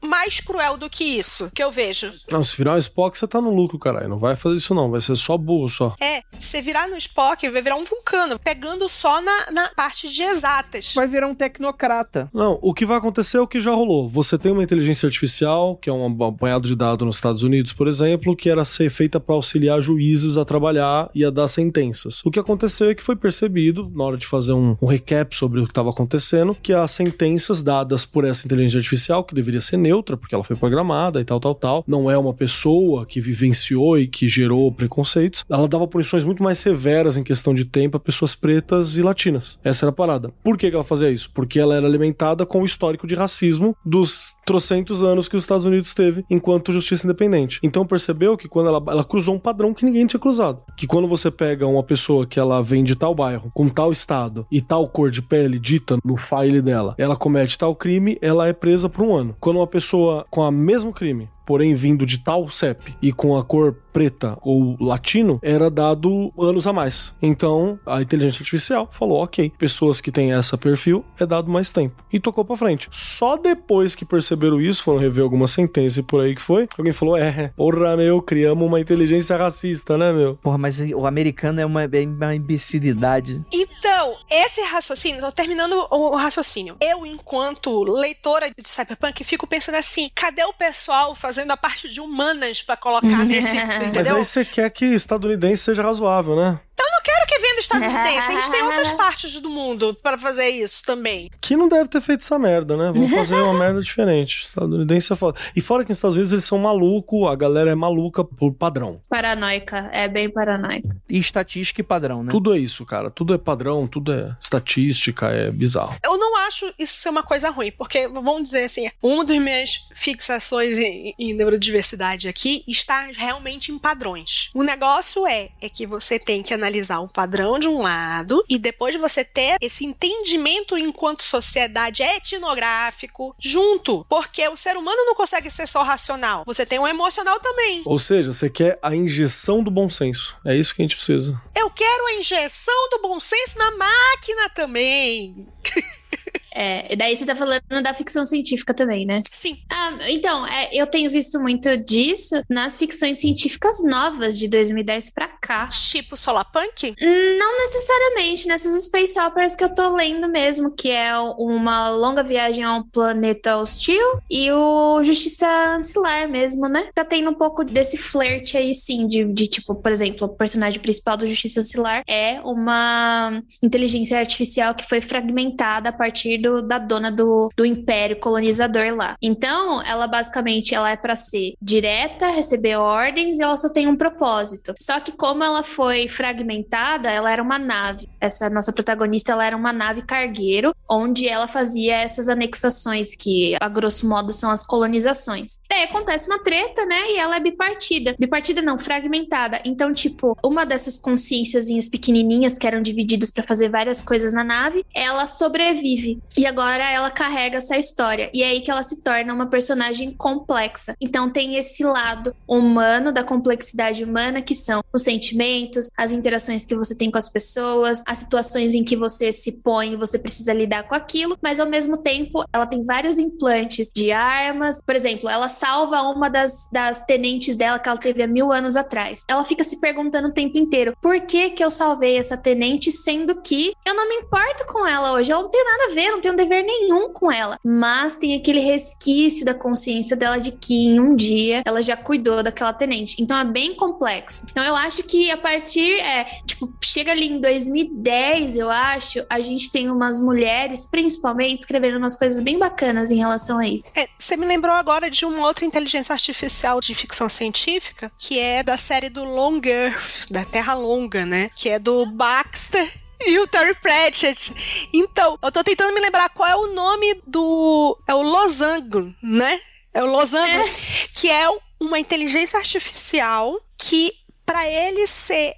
[0.04, 2.12] mais cruel do que isso que eu vejo.
[2.30, 4.08] Não, se virar um Spock, você tá no lucro, caralho.
[4.08, 4.90] Não vai fazer isso, não.
[4.90, 5.94] Vai ser só burro só.
[6.00, 10.22] É, se virar no Spock, vai virar um vulcano, pegando só na, na parte de
[10.22, 10.92] exatas.
[10.94, 12.28] Vai virar um tecnocrata.
[12.32, 14.08] Não, o que vai acontecer é o que já rolou.
[14.08, 17.88] Você tem uma inteligência artificial, que é um apanhado de dados nos Estados Unidos, por
[17.88, 22.22] exemplo, que era ser feita para auxiliar juízes a trabalhar e a dar sentenças.
[22.24, 25.60] O que aconteceu é que foi percebido, na hora de fazer um, um recap sobre
[25.60, 29.76] o que estava acontecendo, que as sentenças dadas por essa inteligência artificial, que deveria ser
[29.76, 31.84] neutra, porque ela foi programada e tal, tal, tal.
[31.86, 35.44] Não é uma pessoa que vivenciou e que gerou preconceitos.
[35.48, 39.58] Ela dava punições muito mais severas em questão de tempo a pessoas pretas e latinas.
[39.62, 40.32] Essa era a parada.
[40.42, 41.30] Por que, que ela fazia isso?
[41.32, 45.66] Porque ela era alimentada com o histórico de racismo dos trocentos anos que os Estados
[45.66, 47.60] Unidos teve enquanto justiça independente.
[47.62, 50.62] Então percebeu que quando ela, ela cruzou um padrão que ninguém tinha cruzado.
[50.76, 54.46] Que quando você pega uma pessoa que ela vem de tal bairro, com tal estado
[54.50, 58.52] e tal cor de pele dita no file dela, ela comete tal crime, ela é
[58.52, 59.36] presa por um ano.
[59.40, 63.44] Quando uma pessoa com o mesmo crime porém vindo de tal CEP e com a
[63.44, 67.14] cor preta ou latino, era dado anos a mais.
[67.22, 72.02] Então, a inteligência artificial falou: ok, pessoas que têm essa perfil é dado mais tempo.
[72.12, 72.88] E tocou pra frente.
[72.90, 76.92] Só depois que perceberam isso, foram rever alguma sentença e por aí que foi, alguém
[76.92, 80.36] falou: é, porra, meu, criamos uma inteligência racista, né, meu?
[80.36, 83.44] Porra, mas o americano é uma, é uma imbecilidade.
[83.52, 86.76] Então, esse raciocínio, tô terminando o raciocínio.
[86.80, 92.00] Eu, enquanto leitora de Cyberpunk, fico pensando assim: cadê o pessoal fazendo a parte de
[92.00, 93.56] humanas para colocar nesse.
[93.94, 96.60] Mas aí você quer que estadunidense seja razoável, né?
[96.74, 98.18] Então eu não quero que venha do estadunidense.
[98.18, 101.30] A gente tem outras partes do mundo para fazer isso também.
[101.40, 102.92] Que não deve ter feito essa merda, né?
[102.92, 104.42] Vamos fazer uma merda diferente.
[104.42, 105.38] Estadunidense é foda.
[105.54, 109.00] E fora que nos Estados Unidos eles são malucos, a galera é maluca por padrão.
[109.08, 110.88] Paranoica, é bem paranoica.
[111.08, 112.32] E estatística e padrão, né?
[112.32, 113.10] Tudo é isso, cara.
[113.10, 115.96] Tudo é padrão, tudo é estatística, é bizarro.
[116.04, 119.86] Eu não acho isso ser uma coisa ruim, porque, vamos dizer assim, uma das minhas
[119.94, 124.50] fixações em, em neurodiversidade aqui está realmente em padrões.
[124.54, 126.63] O negócio é, é que você tem que analisar
[127.00, 134.04] o padrão de um lado e depois você ter esse entendimento enquanto sociedade etnográfico junto,
[134.08, 136.44] porque o ser humano não consegue ser só racional.
[136.46, 137.82] Você tem um emocional também.
[137.84, 140.36] Ou seja, você quer a injeção do bom senso.
[140.44, 141.40] É isso que a gente precisa.
[141.54, 145.46] Eu quero a injeção do bom senso na máquina também.
[146.54, 149.22] É, e daí você tá falando da ficção científica também, né?
[149.30, 149.58] Sim.
[149.68, 155.28] Ah, então, é, eu tenho visto muito disso nas ficções científicas novas de 2010 pra
[155.28, 155.68] cá.
[155.68, 156.94] Tipo Solarpunk?
[157.00, 162.62] Não necessariamente, nessas space operas que eu tô lendo mesmo, que é uma longa viagem
[162.62, 166.88] a um planeta hostil e o Justiça Ancilar mesmo, né?
[166.94, 170.80] Tá tendo um pouco desse flerte aí, sim, de, de tipo, por exemplo, o personagem
[170.80, 176.78] principal do Justiça Ancilar é uma inteligência artificial que foi fragmentada a partir do, da
[176.78, 179.16] dona do, do império colonizador lá.
[179.22, 183.96] Então, ela basicamente ela é para ser direta, receber ordens e ela só tem um
[183.96, 184.74] propósito.
[184.80, 188.08] Só que como ela foi fragmentada, ela era uma nave.
[188.20, 193.68] Essa nossa protagonista, ela era uma nave cargueiro, onde ela fazia essas anexações que a
[193.68, 195.58] grosso modo são as colonizações.
[195.68, 197.12] Daí acontece uma treta, né?
[197.12, 198.14] E ela é bipartida.
[198.18, 199.60] Bipartida não, fragmentada.
[199.64, 204.84] Então, tipo, uma dessas consciências pequenininhas que eram divididas para fazer várias coisas na nave,
[204.94, 206.20] ela sobrevive.
[206.36, 208.30] E agora ela carrega essa história.
[208.34, 210.94] E é aí que ela se torna uma personagem complexa.
[211.00, 216.74] Então tem esse lado humano da complexidade humana que são os sentimentos, as interações que
[216.74, 220.84] você tem com as pessoas, as situações em que você se põe, você precisa lidar
[220.84, 224.80] com aquilo, mas ao mesmo tempo ela tem vários implantes de armas.
[224.84, 228.76] Por exemplo, ela salva uma das, das tenentes dela que ela teve há mil anos
[228.76, 229.24] atrás.
[229.28, 233.40] Ela fica se perguntando o tempo inteiro: por que que eu salvei essa tenente, sendo
[233.40, 235.30] que eu não me importo com ela hoje?
[235.30, 237.58] Ela não tem nada a ver, não tenho dever nenhum com ela.
[237.62, 242.42] Mas tem aquele resquício da consciência dela de que em um dia ela já cuidou
[242.42, 243.22] daquela tenente.
[243.22, 244.46] Então é bem complexo.
[244.50, 249.40] Então eu acho que a partir, é, tipo, chega ali em 2010, eu acho, a
[249.40, 253.92] gente tem umas mulheres, principalmente, escrevendo umas coisas bem bacanas em relação a isso.
[253.96, 258.62] É, você me lembrou agora de uma outra inteligência artificial de ficção científica, que é
[258.62, 261.50] da série do Long Earth, da Terra Longa, né?
[261.54, 264.88] Que é do Baxter e o Terry Pratchett.
[264.92, 267.98] Então, eu tô tentando me lembrar qual é o nome do.
[268.06, 269.60] É o Losango, né?
[269.92, 270.70] É o Losango, é.
[271.14, 271.46] que é
[271.80, 274.12] uma inteligência artificial que,
[274.44, 275.54] para ele ser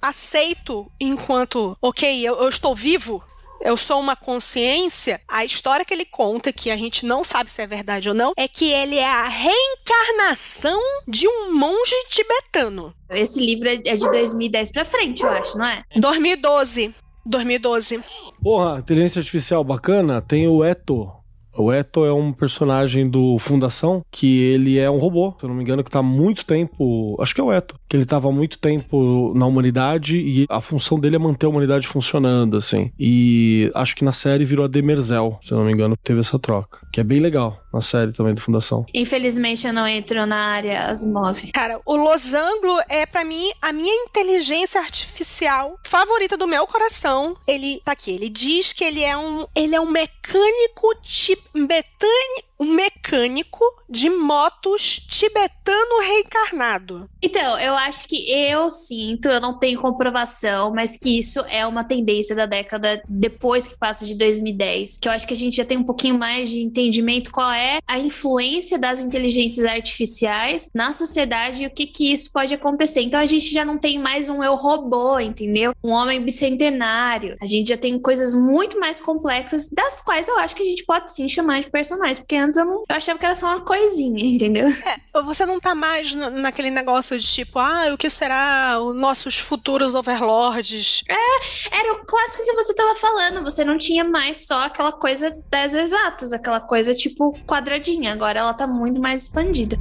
[0.00, 3.22] aceito enquanto, ok, eu, eu estou vivo,
[3.60, 7.60] eu sou uma consciência, a história que ele conta, que a gente não sabe se
[7.60, 12.94] é verdade ou não, é que ele é a reencarnação de um monge tibetano.
[13.10, 15.82] Esse livro é de 2010 pra frente, eu acho, não é?
[15.96, 16.94] 2012.
[17.28, 18.00] 2012.
[18.42, 21.12] Porra, inteligência artificial bacana, tem o Eto,
[21.58, 25.56] o Eto é um personagem do Fundação, que ele é um robô, se eu não
[25.56, 27.16] me engano, que tá há muito tempo.
[27.20, 27.74] Acho que é o Eto.
[27.88, 31.48] Que ele tava há muito tempo na humanidade e a função dele é manter a
[31.48, 32.92] humanidade funcionando, assim.
[32.98, 36.38] E acho que na série virou a Demerzel, se eu não me engano, teve essa
[36.38, 36.86] troca.
[36.92, 38.84] Que é bem legal na série também do Fundação.
[38.92, 41.50] Infelizmente eu não entro na área Asmov.
[41.52, 47.36] Cara, o Losango é para mim a minha inteligência artificial favorita do meu coração.
[47.46, 52.44] Ele tá aqui, ele diz que ele é um ele é um mecânico tipo Betânia,
[52.60, 57.08] um mecânico de motos tibetano reencarnado.
[57.22, 61.84] Então, eu acho que eu sinto, eu não tenho comprovação, mas que isso é uma
[61.84, 64.98] tendência da década depois que passa de 2010.
[64.98, 67.78] Que eu acho que a gente já tem um pouquinho mais de entendimento qual é
[67.86, 73.00] a influência das inteligências artificiais na sociedade e o que que isso pode acontecer.
[73.00, 75.72] Então, a gente já não tem mais um eu robô, entendeu?
[75.82, 77.36] Um homem bicentenário.
[77.40, 80.84] A gente já tem coisas muito mais complexas, das quais eu acho que a gente
[80.84, 83.60] pode sim chamar de personagens, porque antes eu, não, eu achava que era só uma
[83.60, 84.68] coisinha, entendeu?
[84.68, 89.38] É, você não tá mais naquele negócio de tipo, ah, o que será os nossos
[89.38, 91.04] futuros overlords?
[91.08, 95.36] É, era o clássico que você tava falando, você não tinha mais só aquela coisa
[95.50, 99.78] das exatas, aquela coisa tipo quadradinha, agora ela tá muito mais expandida.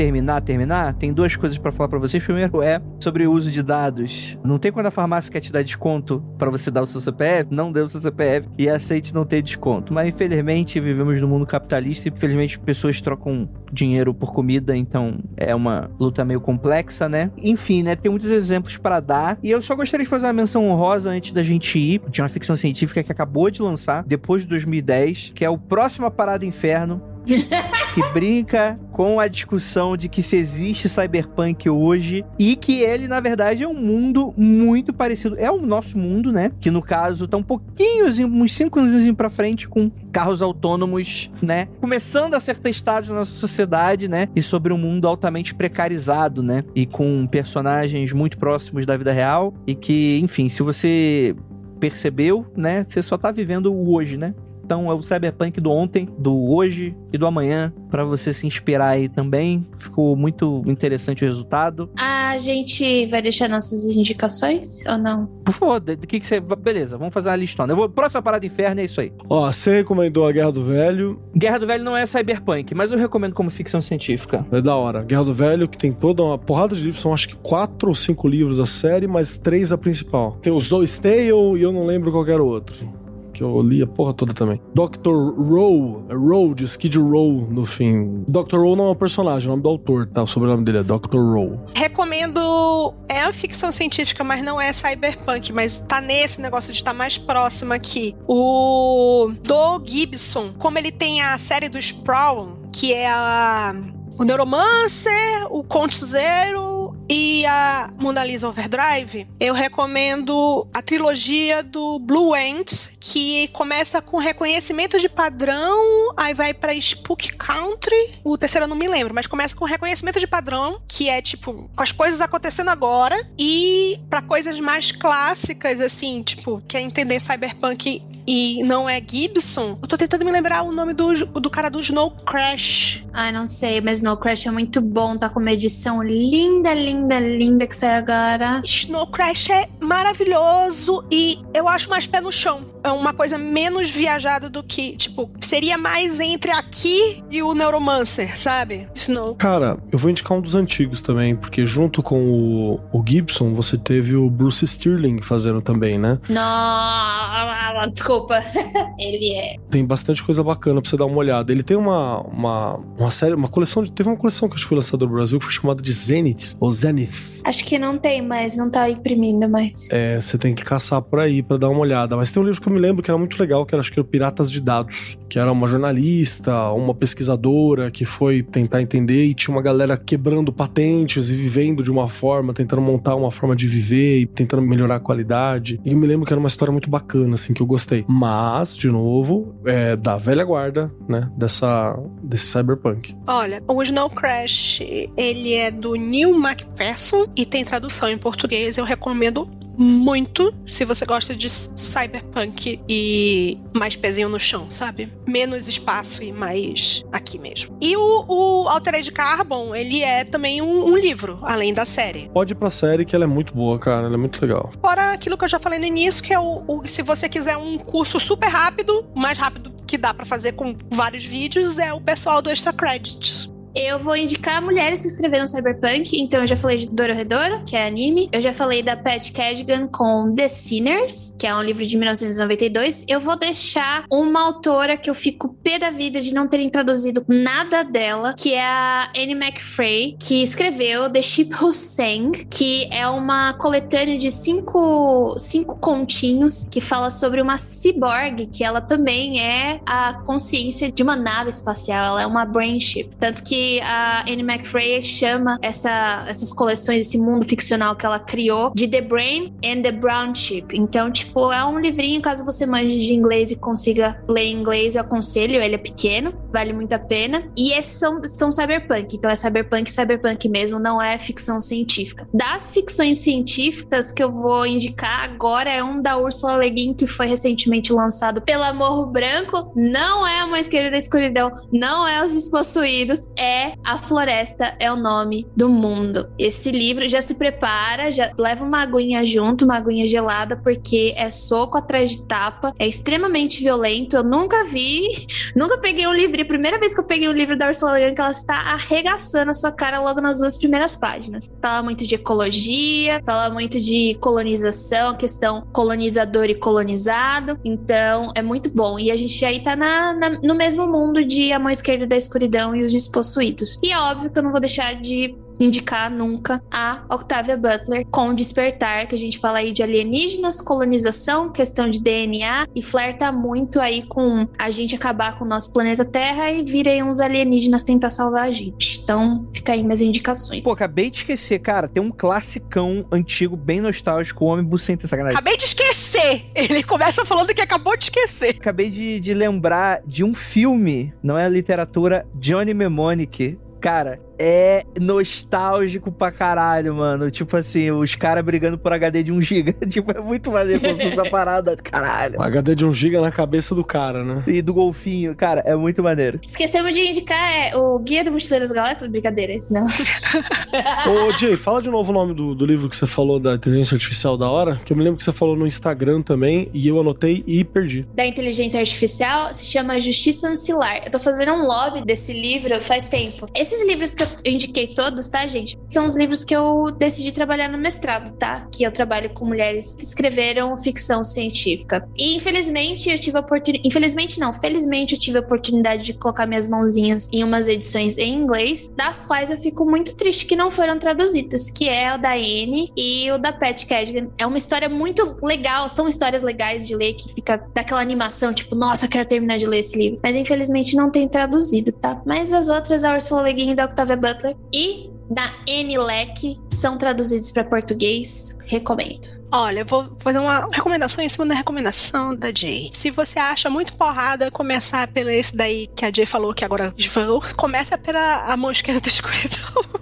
[0.00, 2.24] Terminar, terminar, tem duas coisas para falar para vocês.
[2.24, 4.38] Primeiro é sobre o uso de dados.
[4.42, 7.52] Não tem quando a farmácia quer te dar desconto para você dar o seu CPF,
[7.52, 9.92] não dê o seu CPF e aceite não ter desconto.
[9.92, 15.54] Mas infelizmente vivemos no mundo capitalista e infelizmente pessoas trocam dinheiro por comida, então é
[15.54, 17.30] uma luta meio complexa, né?
[17.36, 17.94] Enfim, né?
[17.94, 19.38] Tem muitos exemplos para dar.
[19.42, 22.28] E eu só gostaria de fazer uma menção honrosa antes da gente ir de uma
[22.28, 27.02] ficção científica que acabou de lançar depois de 2010, que é o Próxima Parada Inferno.
[27.94, 33.20] que brinca com a discussão de que se existe cyberpunk hoje e que ele, na
[33.20, 35.36] verdade, é um mundo muito parecido.
[35.38, 36.52] É o nosso mundo, né?
[36.60, 41.68] Que no caso tá um pouquinho, uns cinco anos pra frente com carros autônomos, né?
[41.80, 44.28] Começando a ser testados na nossa sociedade, né?
[44.34, 46.64] E sobre um mundo altamente precarizado, né?
[46.74, 51.34] E com personagens muito próximos da vida real e que, enfim, se você
[51.78, 52.84] percebeu, né?
[52.86, 54.34] Você só tá vivendo o hoje, né?
[54.70, 58.90] Então é o Cyberpunk do ontem, do hoje e do amanhã, para você se inspirar
[58.90, 59.66] aí também.
[59.76, 61.90] Ficou muito interessante o resultado.
[61.98, 65.26] A gente vai deixar nossas indicações ou não?
[65.44, 66.38] Por favor, do que, que você.
[66.38, 67.72] Beleza, vamos fazer uma listona.
[67.72, 67.88] Eu vou.
[67.88, 69.12] Próxima parada inferno é isso aí.
[69.28, 71.20] Ó, você recomendou a Guerra do Velho.
[71.36, 74.46] Guerra do Velho não é cyberpunk, mas eu recomendo como ficção científica.
[74.52, 75.02] É da hora.
[75.02, 77.94] Guerra do Velho, que tem toda uma porrada de livros, são acho que quatro ou
[77.96, 80.38] cinco livros da série, mas três a principal.
[80.40, 82.99] Tem o Zoe Stale e eu não lembro qual era o outro
[83.40, 84.60] que eu li a porra toda também.
[84.74, 85.08] Dr.
[85.08, 88.22] Rowe, Rowe, de Skid Row no fim.
[88.28, 88.58] Dr.
[88.58, 90.22] Rowe não é um personagem, é o nome do autor, tá?
[90.22, 91.16] O sobrenome dele é Dr.
[91.16, 91.58] Rowe.
[91.74, 92.92] Recomendo.
[93.08, 96.96] É a ficção científica, mas não é cyberpunk, mas tá nesse negócio de estar tá
[96.96, 98.14] mais próximo aqui.
[98.28, 103.74] O Do Gibson, como ele tem a série do Sprawl, que é a
[104.18, 106.79] o Neuromancer, o Conte Zero
[107.10, 114.18] e a Mona Lisa Overdrive, eu recomendo a trilogia do Blue Ant, que começa com
[114.18, 118.20] reconhecimento de padrão, aí vai para Spook Country.
[118.22, 121.68] O terceiro eu não me lembro, mas começa com reconhecimento de padrão, que é tipo
[121.74, 128.04] com as coisas acontecendo agora, e para coisas mais clássicas assim, tipo, quer entender cyberpunk
[128.32, 131.80] e não é Gibson, eu tô tentando me lembrar o nome do, do cara do
[131.80, 133.04] Snow Crash.
[133.12, 137.18] Ai, não sei, mas Snow Crash é muito bom, tá com uma edição linda, linda,
[137.18, 138.62] linda que sai agora.
[138.64, 142.60] Snow Crash é maravilhoso e eu acho mais pé no chão.
[142.82, 148.38] É uma coisa menos viajada do que, tipo, seria mais entre aqui e o Neuromancer,
[148.38, 148.88] sabe?
[148.94, 149.34] Snow.
[149.34, 153.76] Cara, eu vou indicar um dos antigos também, porque junto com o, o Gibson, você
[153.76, 156.18] teve o Bruce Stirling fazendo também, né?
[156.28, 158.42] Não, desculpa
[158.98, 159.56] ele é.
[159.70, 161.52] Tem bastante coisa bacana pra você dar uma olhada.
[161.52, 163.82] Ele tem uma, uma, uma série, uma coleção.
[163.82, 165.92] De, teve uma coleção que acho que foi lançada no Brasil que foi chamada de
[165.92, 167.40] Zenith, ou Zenith.
[167.44, 169.88] Acho que não tem mais, não tá imprimindo mais.
[169.90, 172.16] É, você tem que caçar por aí para dar uma olhada.
[172.16, 173.92] Mas tem um livro que eu me lembro que era muito legal, que era, acho
[173.92, 179.24] que era Piratas de Dados, que era uma jornalista, uma pesquisadora que foi tentar entender
[179.24, 183.56] e tinha uma galera quebrando patentes e vivendo de uma forma, tentando montar uma forma
[183.56, 185.80] de viver e tentando melhorar a qualidade.
[185.84, 188.76] E eu me lembro que era uma história muito bacana, assim, que eu gostei mas,
[188.76, 193.16] de novo, é da velha guarda, né, dessa, desse cyberpunk.
[193.26, 194.80] Olha, o Snow Crash,
[195.16, 201.04] ele é do Neil McPherson e tem tradução em português, eu recomendo muito se você
[201.04, 205.12] gosta de cyberpunk e mais pezinho no chão, sabe?
[205.26, 207.76] Menos espaço e mais aqui mesmo.
[207.80, 212.30] E o, o Altered Carbon, ele é também um, um, livro, além da série.
[212.32, 214.06] Pode ir pra série que ela é muito boa, cara.
[214.06, 214.70] Ela é muito legal.
[214.80, 217.56] Fora aquilo que eu já falei no início, que é o, o se você quiser
[217.56, 222.00] um curso super rápido, mais rápido que dá para fazer com vários vídeos, é o
[222.00, 223.50] pessoal do Extra Credits.
[223.74, 226.20] Eu vou indicar mulheres que escreveram Cyberpunk.
[226.20, 228.28] Então, eu já falei de Dororedora, que é anime.
[228.32, 233.04] Eu já falei da Pat Cadigan com The Sinners, que é um livro de 1992.
[233.08, 237.24] Eu vou deixar uma autora que eu fico pé da vida de não terem traduzido
[237.28, 243.06] nada dela, que é a Anne McFray, que escreveu The Ship Who Sang, que é
[243.06, 249.80] uma coletânea de cinco, cinco continhos que fala sobre uma cyborg, que ela também é
[249.86, 252.04] a consciência de uma nave espacial.
[252.04, 253.10] Ela é uma brain ship.
[253.18, 258.72] Tanto que a Anne McFray chama essa, essas coleções, esse mundo ficcional que ela criou
[258.74, 260.66] de The Brain and the Brown Ship.
[260.72, 264.94] Então, tipo, é um livrinho, caso você manje de inglês e consiga ler em inglês,
[264.94, 265.62] eu aconselho.
[265.62, 267.50] Ele é pequeno, vale muito a pena.
[267.56, 269.16] E esses são, são cyberpunk.
[269.16, 272.28] Então, é cyberpunk, cyberpunk mesmo, não é ficção científica.
[272.32, 277.06] Das ficções científicas que eu vou indicar agora é um da Ursula Le Guin, que
[277.06, 279.72] foi recentemente lançado pela Morro Branco.
[279.76, 284.92] Não é uma esquerda da escuridão, não é os despossuídos, é é A Floresta é
[284.92, 286.30] o Nome do Mundo.
[286.38, 291.32] Esse livro já se prepara, já leva uma aguinha junto, uma aguinha gelada, porque é
[291.32, 294.14] soco atrás de tapa, é extremamente violento.
[294.14, 296.38] Eu nunca vi, nunca peguei um livro.
[296.38, 298.30] E a primeira vez que eu peguei um livro da Ursula Le Guin, que ela
[298.30, 301.50] está arregaçando a sua cara logo nas duas primeiras páginas.
[301.60, 307.58] Fala muito de ecologia, fala muito de colonização, questão colonizador e colonizado.
[307.64, 308.96] Então, é muito bom.
[308.96, 312.16] E a gente aí tá na, na, no mesmo mundo de A Mão Esquerda da
[312.16, 313.78] Escuridão e os Despossuídos possuídos.
[313.82, 315.34] E é óbvio que eu não vou deixar de
[315.64, 321.50] indicar nunca a Octavia Butler com Despertar, que a gente fala aí de alienígenas, colonização,
[321.50, 326.04] questão de DNA e flerta muito aí com a gente acabar com o nosso planeta
[326.04, 329.00] Terra e virem uns alienígenas tentar salvar a gente.
[329.02, 330.64] Então, fica aí minhas indicações.
[330.64, 335.36] Pô, acabei de esquecer, cara, tem um classicão antigo, bem nostálgico, o Homem Bucenta Sacanagem.
[335.36, 336.46] Acabei de esquecer!
[336.54, 338.56] Ele começa falando que acabou de esquecer.
[338.58, 343.58] Acabei de, de lembrar de um filme, não é literatura, Johnny Mnemonic.
[343.80, 347.30] Cara, é nostálgico pra caralho, mano.
[347.30, 349.74] Tipo assim, os caras brigando por HD de 1GB.
[349.92, 352.40] tipo, é muito maneiro essa parada, caralho.
[352.40, 354.42] Um HD de 1GB na cabeça do cara, né?
[354.46, 356.40] E do golfinho, cara, é muito maneiro.
[356.46, 359.10] Esquecemos de indicar é, o Guia do Mochileiro das Galáxias.
[359.10, 359.84] Brincadeira, esse não.
[359.84, 363.94] Ô, Jay, fala de novo o nome do, do livro que você falou da inteligência
[363.94, 366.98] artificial da hora, que eu me lembro que você falou no Instagram também, e eu
[366.98, 368.06] anotei e perdi.
[368.14, 371.02] da inteligência artificial se chama Justiça Ancilar.
[371.04, 373.48] Eu tô fazendo um lobby desse livro faz tempo.
[373.54, 375.78] Esses livros que eu indiquei todos, tá, gente?
[375.88, 378.66] São os livros que eu decidi trabalhar no mestrado, tá?
[378.72, 382.08] Que eu trabalho com mulheres que escreveram ficção científica.
[382.16, 383.88] E infelizmente eu tive a oportunidade.
[383.88, 388.34] Infelizmente não, felizmente eu tive a oportunidade de colocar minhas mãozinhas em umas edições em
[388.34, 392.32] inglês, das quais eu fico muito triste que não foram traduzidas, que é o da
[392.32, 394.30] Anne e o da Pat Cadigan.
[394.38, 398.74] É uma história muito legal, são histórias legais de ler, que fica daquela animação, tipo,
[398.74, 400.20] nossa, quero terminar de ler esse livro.
[400.22, 402.20] Mas infelizmente não tem traduzido, tá?
[402.24, 406.58] Mas as outras, a Ursula Le Guin e da Octavia Butler e da Anne Leck
[406.72, 408.58] são traduzidos para português.
[408.66, 409.40] Recomendo.
[409.52, 412.90] Olha, eu vou fazer uma recomendação em cima da recomendação da Jay.
[412.92, 416.94] Se você acha muito porrada começar pelo esse daí que a Jay falou que agora
[417.12, 420.00] vão, começa pela A Mão Esquerda da Escuridão.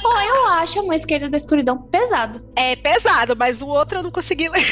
[0.00, 2.40] Pô, eu acho a mão esquerda da escuridão pesado.
[2.54, 4.62] É pesado, mas o outro eu não consegui ler.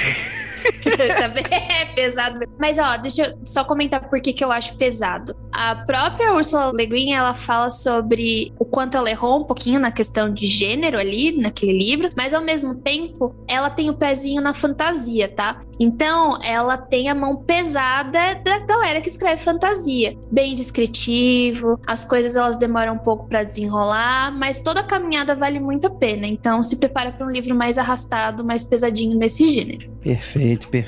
[1.19, 2.41] Também é pesado.
[2.59, 5.35] Mas ó, deixa eu só comentar por que, que eu acho pesado.
[5.53, 9.91] A própria Ursula Le Guin, ela fala sobre o quanto ela errou um pouquinho na
[9.91, 14.55] questão de gênero ali, naquele livro, mas ao mesmo tempo, ela tem o pezinho na
[14.55, 15.63] fantasia, tá?
[15.79, 20.17] Então, ela tem a mão pesada da galera que escreve fantasia.
[20.31, 25.59] Bem descritivo, as coisas elas demoram um pouco pra desenrolar, mas toda a caminhada vale
[25.59, 26.27] muito a pena.
[26.27, 29.91] Então, se prepara para um livro mais arrastado, mais pesadinho nesse gênero.
[30.01, 30.84] Perfeito, perfeito.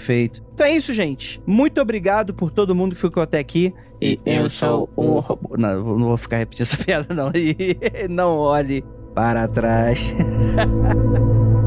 [0.55, 1.41] Então é isso, gente.
[1.47, 3.75] Muito obrigado por todo mundo que ficou até aqui.
[4.01, 5.57] E eu sou o robô.
[5.57, 7.31] Não, não vou ficar repetindo essa piada, não.
[7.35, 7.77] E
[8.09, 10.15] não olhe para trás.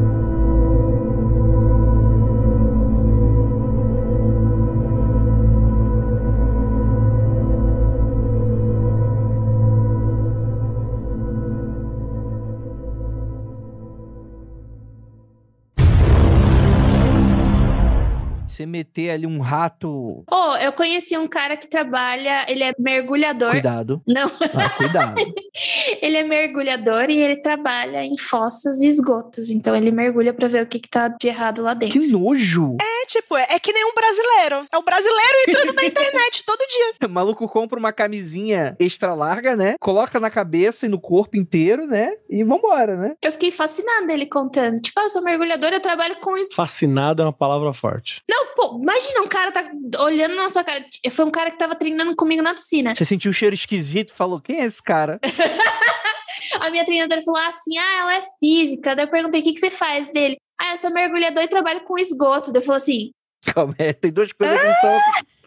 [18.60, 20.22] Você meter ali um rato.
[20.30, 23.52] Oh, eu conheci um cara que trabalha, ele é mergulhador.
[23.52, 24.02] Cuidado.
[24.06, 25.14] Não, Ah, cuidado.
[26.02, 29.48] ele é mergulhador e ele trabalha em fossas e esgotos.
[29.48, 31.98] Então ele mergulha pra ver o que, que tá de errado lá dentro.
[31.98, 32.76] Que nojo!
[32.82, 34.66] É tipo, é, é que nem um brasileiro.
[34.70, 37.08] É o brasileiro entrando na internet todo dia.
[37.08, 39.76] O maluco compra uma camisinha extra larga, né?
[39.80, 42.12] Coloca na cabeça e no corpo inteiro, né?
[42.28, 43.14] E vambora, né?
[43.22, 44.80] Eu fiquei fascinada ele contando.
[44.82, 46.54] Tipo, ah, eu sou mergulhador, eu trabalho com isso.
[46.54, 48.22] Fascinado é uma palavra forte.
[48.28, 49.70] Não, pô, imagina um cara tá
[50.02, 50.84] olhando na sua cara.
[51.10, 52.94] Foi um cara que tava treinando comigo na piscina.
[52.94, 55.20] Você sentiu um cheiro esquisito falou: quem é esse cara?
[56.60, 58.94] A minha treinadora falou assim: ah, ela é física.
[58.96, 60.36] Daí eu perguntei: o que, que você faz dele?
[60.60, 62.52] Ah, eu sou mergulhador e trabalho com esgoto.
[62.52, 63.10] Daí eu falei assim:
[63.46, 65.00] Calma, é, tem duas coisas que não estão.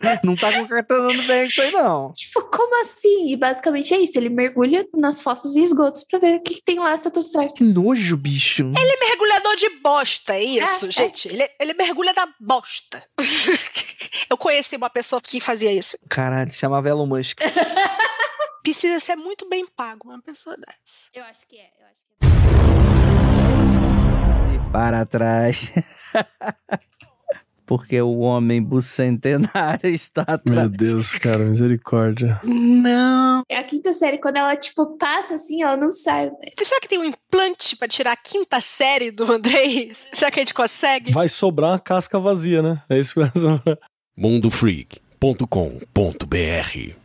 [0.23, 2.11] Não tá concatenando bem isso aí, não.
[2.13, 3.30] tipo, como assim?
[3.31, 6.61] E basicamente é isso: ele mergulha nas fossas e esgotos pra ver o que, que
[6.63, 7.53] tem lá se tá tudo certo.
[7.55, 8.63] Que nojo, bicho.
[8.63, 10.91] Ele é mergulhador de bosta, é isso, É, é.
[10.91, 11.27] gente.
[11.27, 13.03] Ele, ele mergulha da bosta.
[14.30, 15.97] Eu conheci uma pessoa que fazia isso.
[16.09, 17.39] Caralho, chamava Elon Musk.
[18.63, 21.09] Precisa ser muito bem pago uma pessoa dessa.
[21.13, 22.30] Eu acho que é, eu acho que é.
[24.55, 25.71] E para trás.
[27.65, 30.41] Porque o homem bucentenário está atrás.
[30.45, 32.40] Meu Deus, cara, misericórdia.
[32.44, 33.44] Não.
[33.49, 36.26] É a quinta série, quando ela, tipo, passa assim, ela não sai.
[36.26, 36.31] né?
[36.61, 39.91] Será que tem um implante pra tirar a quinta série do Andrei?
[40.14, 41.11] Será que a gente consegue?
[41.11, 42.81] Vai sobrar uma casca vazia, né?
[42.90, 43.77] É isso que vai sobrar.
[44.18, 46.95] mundofreak.com.br